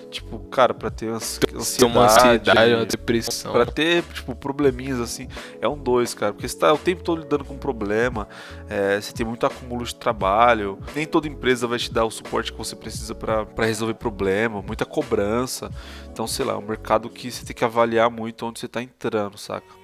Tipo, 0.10 0.40
cara, 0.50 0.74
pra 0.74 0.90
ter 0.90 1.08
ansi- 1.10 1.40
ansiedade. 1.56 1.86
uma 1.86 2.06
ansiedade, 2.06 2.74
uma 2.74 2.86
depressão. 2.86 3.52
Pra 3.52 3.66
ter, 3.66 4.02
tipo, 4.04 4.36
probleminhas 4.36 5.00
assim, 5.00 5.28
é 5.62 5.68
um 5.68 5.78
dois, 5.78 6.14
cara. 6.16 6.34
Porque 6.34 6.48
você 6.48 6.58
tá 6.58 6.74
o 6.74 6.78
tempo 6.80 7.04
todo 7.04 7.22
lidando 7.22 7.46
com 7.46 7.56
problema, 7.58 8.28
é, 8.68 9.00
você 9.00 9.14
tem 9.14 9.26
muito 9.26 9.46
acúmulo 9.46 9.86
de 9.86 9.94
trabalho. 9.96 10.80
Nem 10.96 11.06
toda 11.06 11.28
empresa 11.28 11.68
vai 11.68 11.78
te 11.78 11.94
dar 11.94 12.06
o 12.06 12.12
suporte 12.12 12.52
que 12.52 12.58
você 12.58 12.76
precisa 12.76 13.14
pra 13.14 13.46
resolver 13.60 13.94
problema, 13.94 14.62
muita 14.64 14.84
cobrança. 14.86 15.70
Então, 16.12 16.26
sei 16.26 16.44
lá, 16.44 16.54
é 16.54 16.58
um 16.58 16.62
mercado 16.66 17.10
que 17.10 17.32
você 17.32 17.46
tem 17.46 17.56
que 17.56 17.64
avaliar 17.64 18.10
muito 18.10 18.46
onde 18.46 18.60
você 18.60 18.68
tá 18.68 18.82
entrando, 18.82 19.38
saca? 19.38 19.79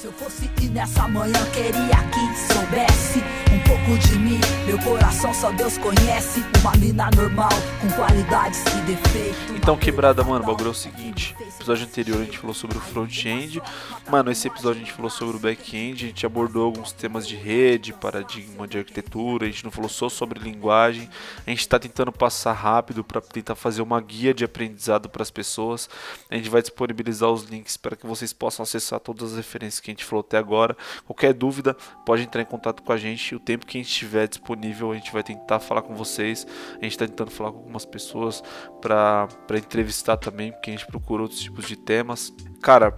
Se 0.00 0.06
eu 0.06 0.12
fosse 0.12 0.48
ir 0.62 0.68
nessa 0.68 1.08
manhã, 1.08 1.44
queria 1.52 1.72
que 1.72 2.54
soubesse 2.54 3.18
um 3.52 3.58
pouco 3.66 3.98
de 3.98 4.16
mim. 4.16 4.38
Meu 4.64 4.78
coração 4.78 5.34
só 5.34 5.50
Deus 5.50 5.76
conhece. 5.76 6.40
Uma 6.60 6.70
mina 6.76 7.10
normal, 7.16 7.48
com 7.80 7.90
qualidades 7.96 8.62
e 8.64 8.80
defeitos. 8.82 9.56
Então, 9.56 9.76
quebrada, 9.76 10.22
mano, 10.22 10.44
o 10.44 10.46
bagulho 10.46 10.68
é 10.68 10.70
o 10.70 10.74
seguinte. 10.74 11.34
Episódio 11.40 11.84
anterior 11.84 12.20
a 12.20 12.24
gente 12.24 12.38
falou 12.38 12.54
sobre 12.54 12.78
o 12.78 12.80
front-end. 12.80 13.60
Mano, 14.08 14.30
esse 14.30 14.46
episódio 14.46 14.80
a 14.80 14.84
gente 14.84 14.92
falou 14.92 15.10
sobre 15.10 15.36
o 15.36 15.40
back-end. 15.40 16.04
A 16.04 16.08
gente 16.08 16.24
abordou 16.24 16.64
alguns 16.64 16.92
temas 16.92 17.26
de 17.26 17.34
rede, 17.34 17.92
paradigma 17.92 18.68
de 18.68 18.78
arquitetura. 18.78 19.46
A 19.46 19.50
gente 19.50 19.64
não 19.64 19.72
falou 19.72 19.90
só 19.90 20.08
sobre 20.08 20.38
linguagem. 20.38 21.10
A 21.44 21.50
gente 21.50 21.68
tá 21.68 21.76
tentando 21.76 22.12
passar 22.12 22.52
rápido 22.52 23.02
para 23.02 23.20
tentar 23.20 23.56
fazer 23.56 23.82
uma 23.82 24.00
guia 24.00 24.32
de 24.32 24.44
aprendizado 24.44 25.08
para 25.08 25.22
as 25.22 25.30
pessoas. 25.30 25.90
A 26.30 26.36
gente 26.36 26.48
vai 26.48 26.62
disponibilizar 26.62 27.30
os 27.30 27.42
links 27.42 27.76
para 27.76 27.96
que 27.96 28.06
vocês 28.06 28.32
possam 28.32 28.62
acessar 28.62 29.00
todas 29.00 29.32
as 29.32 29.36
referências 29.36 29.80
que 29.80 29.87
a 29.90 29.94
gente 29.94 30.04
falou 30.04 30.24
até 30.26 30.38
agora. 30.38 30.76
Qualquer 31.04 31.32
dúvida, 31.32 31.74
pode 32.04 32.22
entrar 32.22 32.42
em 32.42 32.46
contato 32.46 32.82
com 32.82 32.92
a 32.92 32.96
gente. 32.96 33.34
O 33.34 33.40
tempo 33.40 33.66
que 33.66 33.78
a 33.78 33.82
gente 33.82 33.94
tiver 33.94 34.28
disponível, 34.28 34.92
a 34.92 34.94
gente 34.94 35.12
vai 35.12 35.22
tentar 35.22 35.60
falar 35.60 35.82
com 35.82 35.94
vocês. 35.94 36.46
A 36.70 36.84
gente 36.84 36.92
está 36.92 37.06
tentando 37.06 37.30
falar 37.30 37.52
com 37.52 37.58
algumas 37.58 37.84
pessoas 37.84 38.42
para 38.80 39.28
entrevistar 39.56 40.16
também, 40.16 40.52
porque 40.52 40.70
a 40.70 40.74
gente 40.74 40.86
procura 40.86 41.22
outros 41.22 41.40
tipos 41.40 41.66
de 41.66 41.76
temas. 41.76 42.32
Cara, 42.62 42.94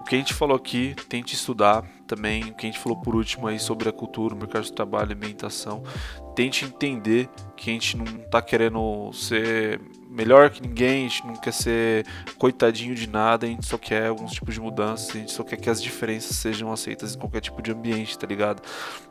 o 0.00 0.04
que 0.04 0.14
a 0.14 0.18
gente 0.18 0.34
falou 0.34 0.56
aqui, 0.56 0.94
tente 1.08 1.34
estudar 1.34 1.84
também. 2.10 2.42
O 2.42 2.54
que 2.54 2.66
a 2.66 2.70
gente 2.70 2.78
falou 2.80 3.00
por 3.00 3.14
último 3.14 3.46
aí 3.46 3.58
sobre 3.58 3.88
a 3.88 3.92
cultura, 3.92 4.34
o 4.34 4.36
mercado 4.36 4.64
de 4.64 4.72
trabalho, 4.72 5.12
alimentação. 5.12 5.82
Tente 6.34 6.64
entender 6.64 7.28
que 7.56 7.70
a 7.70 7.72
gente 7.72 7.96
não 7.96 8.04
tá 8.04 8.42
querendo 8.42 9.12
ser 9.12 9.80
melhor 10.08 10.50
que 10.50 10.60
ninguém, 10.60 11.06
a 11.06 11.08
gente 11.08 11.26
não 11.26 11.36
quer 11.36 11.52
ser 11.52 12.06
coitadinho 12.36 12.94
de 12.94 13.08
nada, 13.08 13.46
a 13.46 13.48
gente 13.48 13.64
só 13.64 13.78
quer 13.78 14.08
alguns 14.08 14.32
tipos 14.32 14.54
de 14.54 14.60
mudanças, 14.60 15.10
a 15.10 15.18
gente 15.18 15.30
só 15.30 15.44
quer 15.44 15.56
que 15.56 15.70
as 15.70 15.80
diferenças 15.80 16.36
sejam 16.36 16.72
aceitas 16.72 17.14
em 17.14 17.18
qualquer 17.18 17.40
tipo 17.40 17.62
de 17.62 17.70
ambiente, 17.70 18.18
tá 18.18 18.26
ligado? 18.26 18.60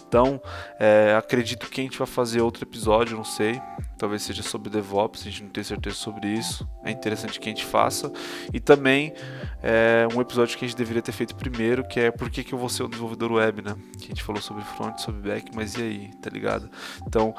Então, 0.09 0.41
é, 0.79 1.15
acredito 1.15 1.69
que 1.69 1.81
a 1.81 1.83
gente 1.83 1.97
vai 1.97 2.07
fazer 2.07 2.41
outro 2.41 2.63
episódio, 2.63 3.15
não 3.15 3.23
sei. 3.23 3.61
Talvez 3.95 4.23
seja 4.23 4.41
sobre 4.41 4.67
DevOps, 4.67 5.21
a 5.21 5.25
gente 5.25 5.43
não 5.43 5.49
tem 5.51 5.63
certeza 5.63 5.97
sobre 5.97 6.27
isso. 6.27 6.67
É 6.83 6.89
interessante 6.89 7.39
que 7.39 7.47
a 7.47 7.51
gente 7.51 7.63
faça. 7.63 8.11
E 8.51 8.59
também 8.59 9.13
é, 9.61 10.07
um 10.15 10.19
episódio 10.19 10.57
que 10.57 10.65
a 10.65 10.67
gente 10.67 10.77
deveria 10.77 11.03
ter 11.03 11.11
feito 11.11 11.35
primeiro, 11.35 11.87
que 11.87 11.99
é 11.99 12.09
por 12.09 12.27
que, 12.31 12.43
que 12.43 12.53
eu 12.53 12.57
vou 12.57 12.69
ser 12.69 12.83
desenvolvedor 12.89 13.31
web, 13.33 13.61
né? 13.61 13.75
Que 13.97 14.05
a 14.05 14.07
gente 14.09 14.23
falou 14.23 14.41
sobre 14.41 14.63
front, 14.63 14.97
sobre 14.99 15.21
back, 15.21 15.51
mas 15.55 15.75
e 15.75 15.81
aí, 15.81 16.11
tá 16.21 16.29
ligado? 16.29 16.69
Então, 17.07 17.33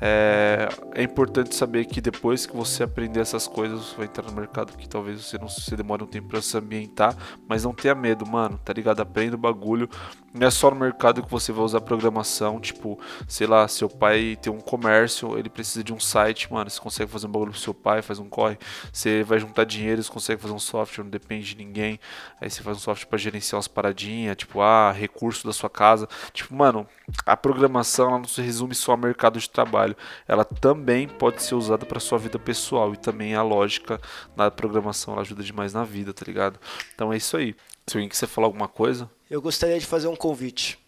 é, 0.00 0.68
é 0.94 1.02
importante 1.02 1.54
saber 1.54 1.84
que 1.84 2.00
depois 2.00 2.46
que 2.46 2.56
você 2.56 2.82
aprender 2.82 3.20
essas 3.20 3.46
coisas, 3.46 3.80
você 3.80 3.96
vai 3.96 4.06
entrar 4.06 4.24
no 4.24 4.32
mercado 4.32 4.76
que 4.76 4.88
talvez 4.88 5.24
você 5.24 5.38
não 5.38 5.48
você 5.48 5.76
demore 5.76 6.02
um 6.02 6.06
tempo 6.06 6.28
para 6.28 6.42
se 6.42 6.56
ambientar, 6.56 7.16
mas 7.46 7.64
não 7.64 7.72
tenha 7.72 7.94
medo, 7.94 8.26
mano, 8.26 8.58
tá 8.64 8.72
ligado? 8.72 9.00
Aprenda 9.00 9.36
o 9.36 9.38
bagulho. 9.38 9.88
Não 10.32 10.46
é 10.46 10.50
só 10.50 10.70
no 10.70 10.76
mercado 10.76 11.22
que 11.22 11.30
você 11.30 11.52
vai 11.52 11.64
usar 11.64 11.80
programação, 11.82 12.58
tipo, 12.58 12.98
sei 13.28 13.46
lá, 13.46 13.68
seu 13.68 13.88
pai 13.88 14.38
tem 14.40 14.52
um 14.52 14.60
comércio, 14.60 15.38
ele 15.38 15.50
precisa 15.50 15.84
de 15.84 15.92
um 15.92 16.00
site, 16.00 16.50
mano, 16.50 16.70
você 16.70 16.80
consegue 16.80 17.10
fazer 17.10 17.26
um 17.26 17.30
bagulho 17.30 17.50
pro 17.50 17.60
seu 17.60 17.74
pai, 17.74 18.00
faz 18.00 18.18
um 18.18 18.28
corre. 18.28 18.58
Você 18.92 19.22
vai 19.22 19.38
juntar 19.38 19.64
dinheiro, 19.64 20.02
você 20.02 20.10
consegue 20.10 20.40
fazer 20.40 20.54
um 20.54 20.58
software, 20.58 21.04
não 21.04 21.10
depende 21.10 21.54
de 21.54 21.56
ninguém. 21.56 22.00
Aí 22.40 22.48
você 22.50 22.62
faz 22.62 22.78
um 22.78 22.80
software 22.80 23.08
para 23.08 23.18
gerenciar 23.18 23.56
umas 23.56 23.68
paradinhas, 23.68 24.36
tipo, 24.36 24.60
ah, 24.60 24.91
recurso 24.92 25.46
da 25.46 25.52
sua 25.52 25.70
casa. 25.70 26.08
Tipo, 26.32 26.54
mano, 26.54 26.86
a 27.26 27.36
programação 27.36 28.08
ela 28.08 28.18
não 28.18 28.28
se 28.28 28.40
resume 28.42 28.74
só 28.74 28.92
ao 28.92 28.98
mercado 28.98 29.38
de 29.38 29.48
trabalho. 29.48 29.96
Ela 30.26 30.44
também 30.44 31.08
pode 31.08 31.42
ser 31.42 31.54
usada 31.54 31.84
para 31.86 32.00
sua 32.00 32.18
vida 32.18 32.38
pessoal 32.38 32.92
e 32.92 32.96
também 32.96 33.34
a 33.34 33.42
lógica 33.42 34.00
da 34.36 34.50
programação 34.50 35.14
ela 35.14 35.22
ajuda 35.22 35.42
demais 35.42 35.72
na 35.72 35.84
vida, 35.84 36.12
tá 36.12 36.24
ligado? 36.26 36.58
Então 36.94 37.12
é 37.12 37.16
isso 37.16 37.36
aí. 37.36 37.54
Se 37.86 37.96
alguém 37.96 38.08
quiser 38.08 38.26
falar 38.26 38.46
alguma 38.46 38.68
coisa, 38.68 39.10
Eu 39.28 39.40
gostaria 39.42 39.78
de 39.78 39.86
fazer 39.86 40.08
um 40.08 40.16
convite. 40.16 40.78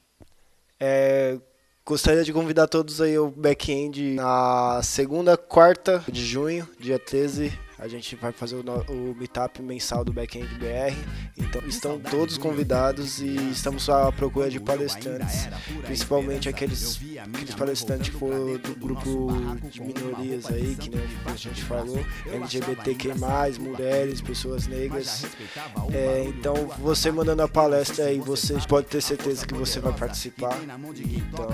É, 0.79 1.39
gostaria 1.85 2.23
de 2.23 2.33
convidar 2.33 2.67
todos 2.67 3.01
aí 3.01 3.17
ao 3.17 3.31
back-end 3.31 4.15
na 4.15 4.81
segunda, 4.83 5.37
quarta 5.37 6.05
de 6.09 6.25
junho, 6.25 6.69
dia 6.79 6.99
13. 6.99 7.64
A 7.85 7.89
gente 7.89 8.17
vai 8.17 8.33
fazer 8.33 8.57
o, 8.57 8.63
o 8.63 9.15
meetup 9.15 9.61
mensal 9.61 10.03
do 10.03 10.11
Backend 10.11 10.49
BR. 10.55 10.97
Então 11.37 11.61
estão 11.69 12.01
todos 12.01 12.39
convidados 12.39 13.21
e 13.21 13.51
estamos 13.51 13.91
à 13.91 14.11
procura 14.11 14.49
de 14.49 14.59
palestrantes, 14.59 15.47
principalmente 15.85 16.49
aqueles, 16.49 16.99
aqueles 17.35 17.55
palestrantes 17.55 18.09
que 18.09 18.17
foram 18.17 18.57
do 18.57 18.75
grupo 18.75 19.29
de 19.71 19.83
minorias 19.83 20.47
aí, 20.47 20.75
que 20.77 20.89
nem 20.89 21.05
a 21.27 21.37
gente 21.37 21.63
falou, 21.63 22.03
LGBTQ+, 22.27 23.13
mulheres, 23.61 24.23
pessoas 24.23 24.67
negras. 24.67 25.27
É, 25.93 26.25
então 26.25 26.55
você 26.79 27.13
mandando 27.13 27.43
a 27.43 27.49
palestra 27.49 28.07
aí, 28.07 28.19
você 28.19 28.55
pode 28.67 28.87
ter 28.87 29.03
certeza 29.03 29.47
que 29.47 29.53
você 29.53 29.79
vai 29.79 29.93
participar. 29.93 30.57
Então 30.59 31.51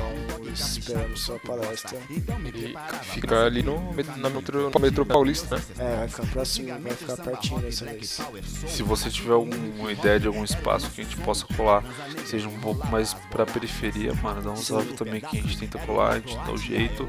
esperamos 0.54 1.22
sua 1.22 1.40
palestra. 1.40 1.98
E 2.08 2.72
fica 3.14 3.46
ali 3.46 3.64
no, 3.64 3.80
na 4.16 4.30
metro, 4.30 4.70
no 4.70 4.80
metrô 4.80 5.04
paulista, 5.04 5.56
né? 5.56 5.62
É, 5.78 5.96
vai 5.96 6.08
ficar 6.08 6.19
ficar 6.20 6.32
próximo, 6.32 6.68
vai 6.80 6.92
ficar 6.92 7.16
pertinho 7.16 7.60
dessa 7.60 7.84
vez. 7.84 8.20
Se 8.66 8.82
você 8.82 9.10
tiver 9.10 9.32
alguma 9.32 9.92
ideia 9.92 10.18
de 10.20 10.26
algum 10.26 10.44
espaço 10.44 10.90
que 10.90 11.00
a 11.00 11.04
gente 11.04 11.16
possa 11.18 11.46
colar, 11.56 11.84
seja 12.26 12.48
um 12.48 12.58
pouco 12.60 12.86
mais 12.88 13.14
pra 13.30 13.46
periferia, 13.46 14.14
mano, 14.14 14.42
dá 14.42 14.50
um 14.50 14.56
salve 14.56 14.94
também 14.94 15.20
que 15.20 15.38
a 15.38 15.42
gente 15.42 15.58
tenta 15.58 15.78
colar, 15.78 16.12
a 16.12 16.18
gente 16.18 16.36
dá 16.36 16.52
o 16.52 16.58
jeito. 16.58 17.08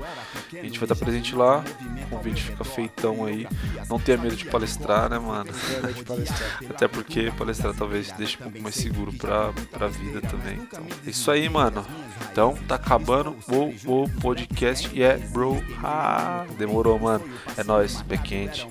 A 0.54 0.64
gente 0.64 0.80
vai 0.80 0.86
estar 0.86 0.96
presente 0.96 1.36
lá, 1.36 1.64
o 2.06 2.10
convite 2.10 2.44
fica 2.44 2.64
feitão 2.64 3.26
aí. 3.26 3.48
Não 3.90 4.00
tenha 4.00 4.18
medo 4.18 4.36
de 4.36 4.46
palestrar, 4.46 5.10
né, 5.10 5.20
mano? 5.20 5.50
Até 6.70 6.88
porque 6.88 7.32
palestrar 7.38 7.74
talvez 7.74 8.12
deixe 8.14 8.38
um 8.38 8.44
pouco 8.44 8.62
mais 8.62 8.76
seguro 8.76 9.14
pra, 9.14 9.54
pra 9.72 9.88
vida 9.88 10.22
também. 10.22 10.56
Então, 10.56 10.86
é 11.06 11.10
isso 11.10 11.32
aí, 11.32 11.48
mano. 11.50 11.86
Então, 12.32 12.56
tá 12.68 12.76
acabando 12.76 13.36
o, 13.48 14.04
o 14.04 14.10
podcast 14.22 14.90
e 14.94 15.02
é 15.04 15.18
bro. 15.18 15.62
Ah, 15.84 16.46
demorou, 16.58 16.98
mano. 17.00 17.24
É 17.58 17.64
nóis, 17.64 18.02
Backend, 18.02 18.68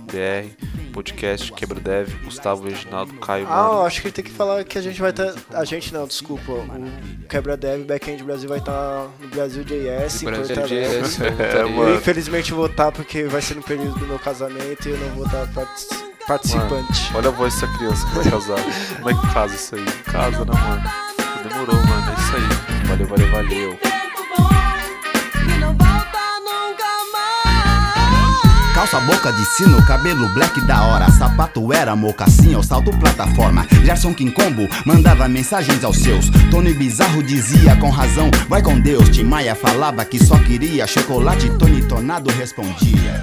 Podcast, 0.92 1.52
Quebra 1.52 1.78
Dev, 1.80 2.08
Gustavo, 2.24 2.64
Reginaldo, 2.68 3.14
Caio, 3.14 3.46
Ah, 3.48 3.62
mano. 3.62 3.72
eu 3.80 3.86
acho 3.86 4.02
que 4.02 4.10
tem 4.10 4.24
que 4.24 4.30
falar 4.30 4.64
que 4.64 4.76
a 4.76 4.82
gente 4.82 5.00
vai 5.00 5.10
estar. 5.10 5.32
A 5.54 5.64
gente 5.64 5.94
não, 5.94 6.06
desculpa. 6.06 6.50
O 6.52 7.28
Quebra 7.28 7.56
Dev 7.56 7.84
Backend 7.86 8.22
Brasil 8.24 8.48
vai 8.48 8.58
estar 8.58 9.08
no 9.20 9.28
Brasil 9.28 9.62
JS, 9.64 10.22
em 10.22 10.26
Brasil. 10.26 10.56
JS, 10.56 11.20
É, 11.20 11.62
Eu 11.62 11.70
mano. 11.70 11.94
infelizmente 11.94 12.52
vou 12.52 12.66
estar 12.66 12.90
porque 12.90 13.24
vai 13.24 13.40
ser 13.40 13.54
no 13.54 13.62
período 13.62 13.98
do 13.98 14.06
meu 14.06 14.18
casamento 14.18 14.88
e 14.88 14.92
eu 14.92 14.98
não 14.98 15.08
vou 15.10 15.26
estar 15.26 15.46
Mano, 15.46 15.68
participante. 16.26 17.10
olha 17.14 17.28
a 17.28 17.32
voz 17.32 17.54
dessa 17.54 17.66
criança 17.78 18.06
que 18.08 18.14
vai 18.16 18.30
casar. 18.30 18.58
Como 18.96 19.10
é 19.10 19.14
que 19.14 19.32
casa 19.34 19.54
isso 19.54 19.74
aí? 19.76 19.84
Casa, 20.04 20.44
né, 20.44 20.52
mano? 20.52 20.90
Demorou, 21.48 21.74
mano. 21.76 22.10
É 22.10 22.14
isso 22.20 22.36
aí. 22.36 22.86
Valeu, 22.88 23.06
valeu, 23.06 23.30
valeu. 23.30 23.99
Calça 28.80 28.98
boca 29.00 29.30
de 29.30 29.44
sino, 29.44 29.84
cabelo 29.84 30.26
black 30.30 30.58
da 30.62 30.82
hora. 30.86 31.10
Sapato 31.10 31.70
era 31.70 31.94
mocassim 31.94 32.54
ou 32.54 32.62
salto 32.62 32.90
plataforma. 32.92 33.66
Gerson 33.84 34.14
Quincombo 34.14 34.66
mandava 34.86 35.28
mensagens 35.28 35.84
aos 35.84 35.98
seus. 35.98 36.30
Tony 36.50 36.72
Bizarro 36.72 37.22
dizia 37.22 37.76
com 37.76 37.90
razão 37.90 38.30
Vai 38.48 38.62
com 38.62 38.80
Deus, 38.80 39.10
Tim 39.10 39.24
Maia 39.24 39.54
falava 39.54 40.02
que 40.06 40.18
só 40.18 40.38
queria 40.38 40.86
Chocolate 40.86 41.50
Tony 41.58 41.86
Tornado 41.86 42.30
respondia. 42.30 43.22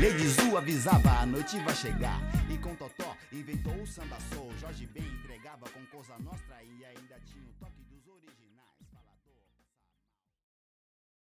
Lady 0.00 0.26
Zu 0.26 0.56
avisava, 0.56 1.20
a 1.20 1.26
noite 1.26 1.58
vai 1.58 1.74
chegar. 1.74 2.18
E 2.48 2.56
com 2.56 2.74
Totó 2.76 3.14
inventou 3.30 3.74
o 3.74 3.86
samba 3.86 4.16
soul. 4.32 4.50
Jorge 4.58 4.88
Ben 4.94 5.04
entregava 5.04 5.66
com 5.74 5.84
Cosa 5.94 6.14
Nostra 6.24 6.53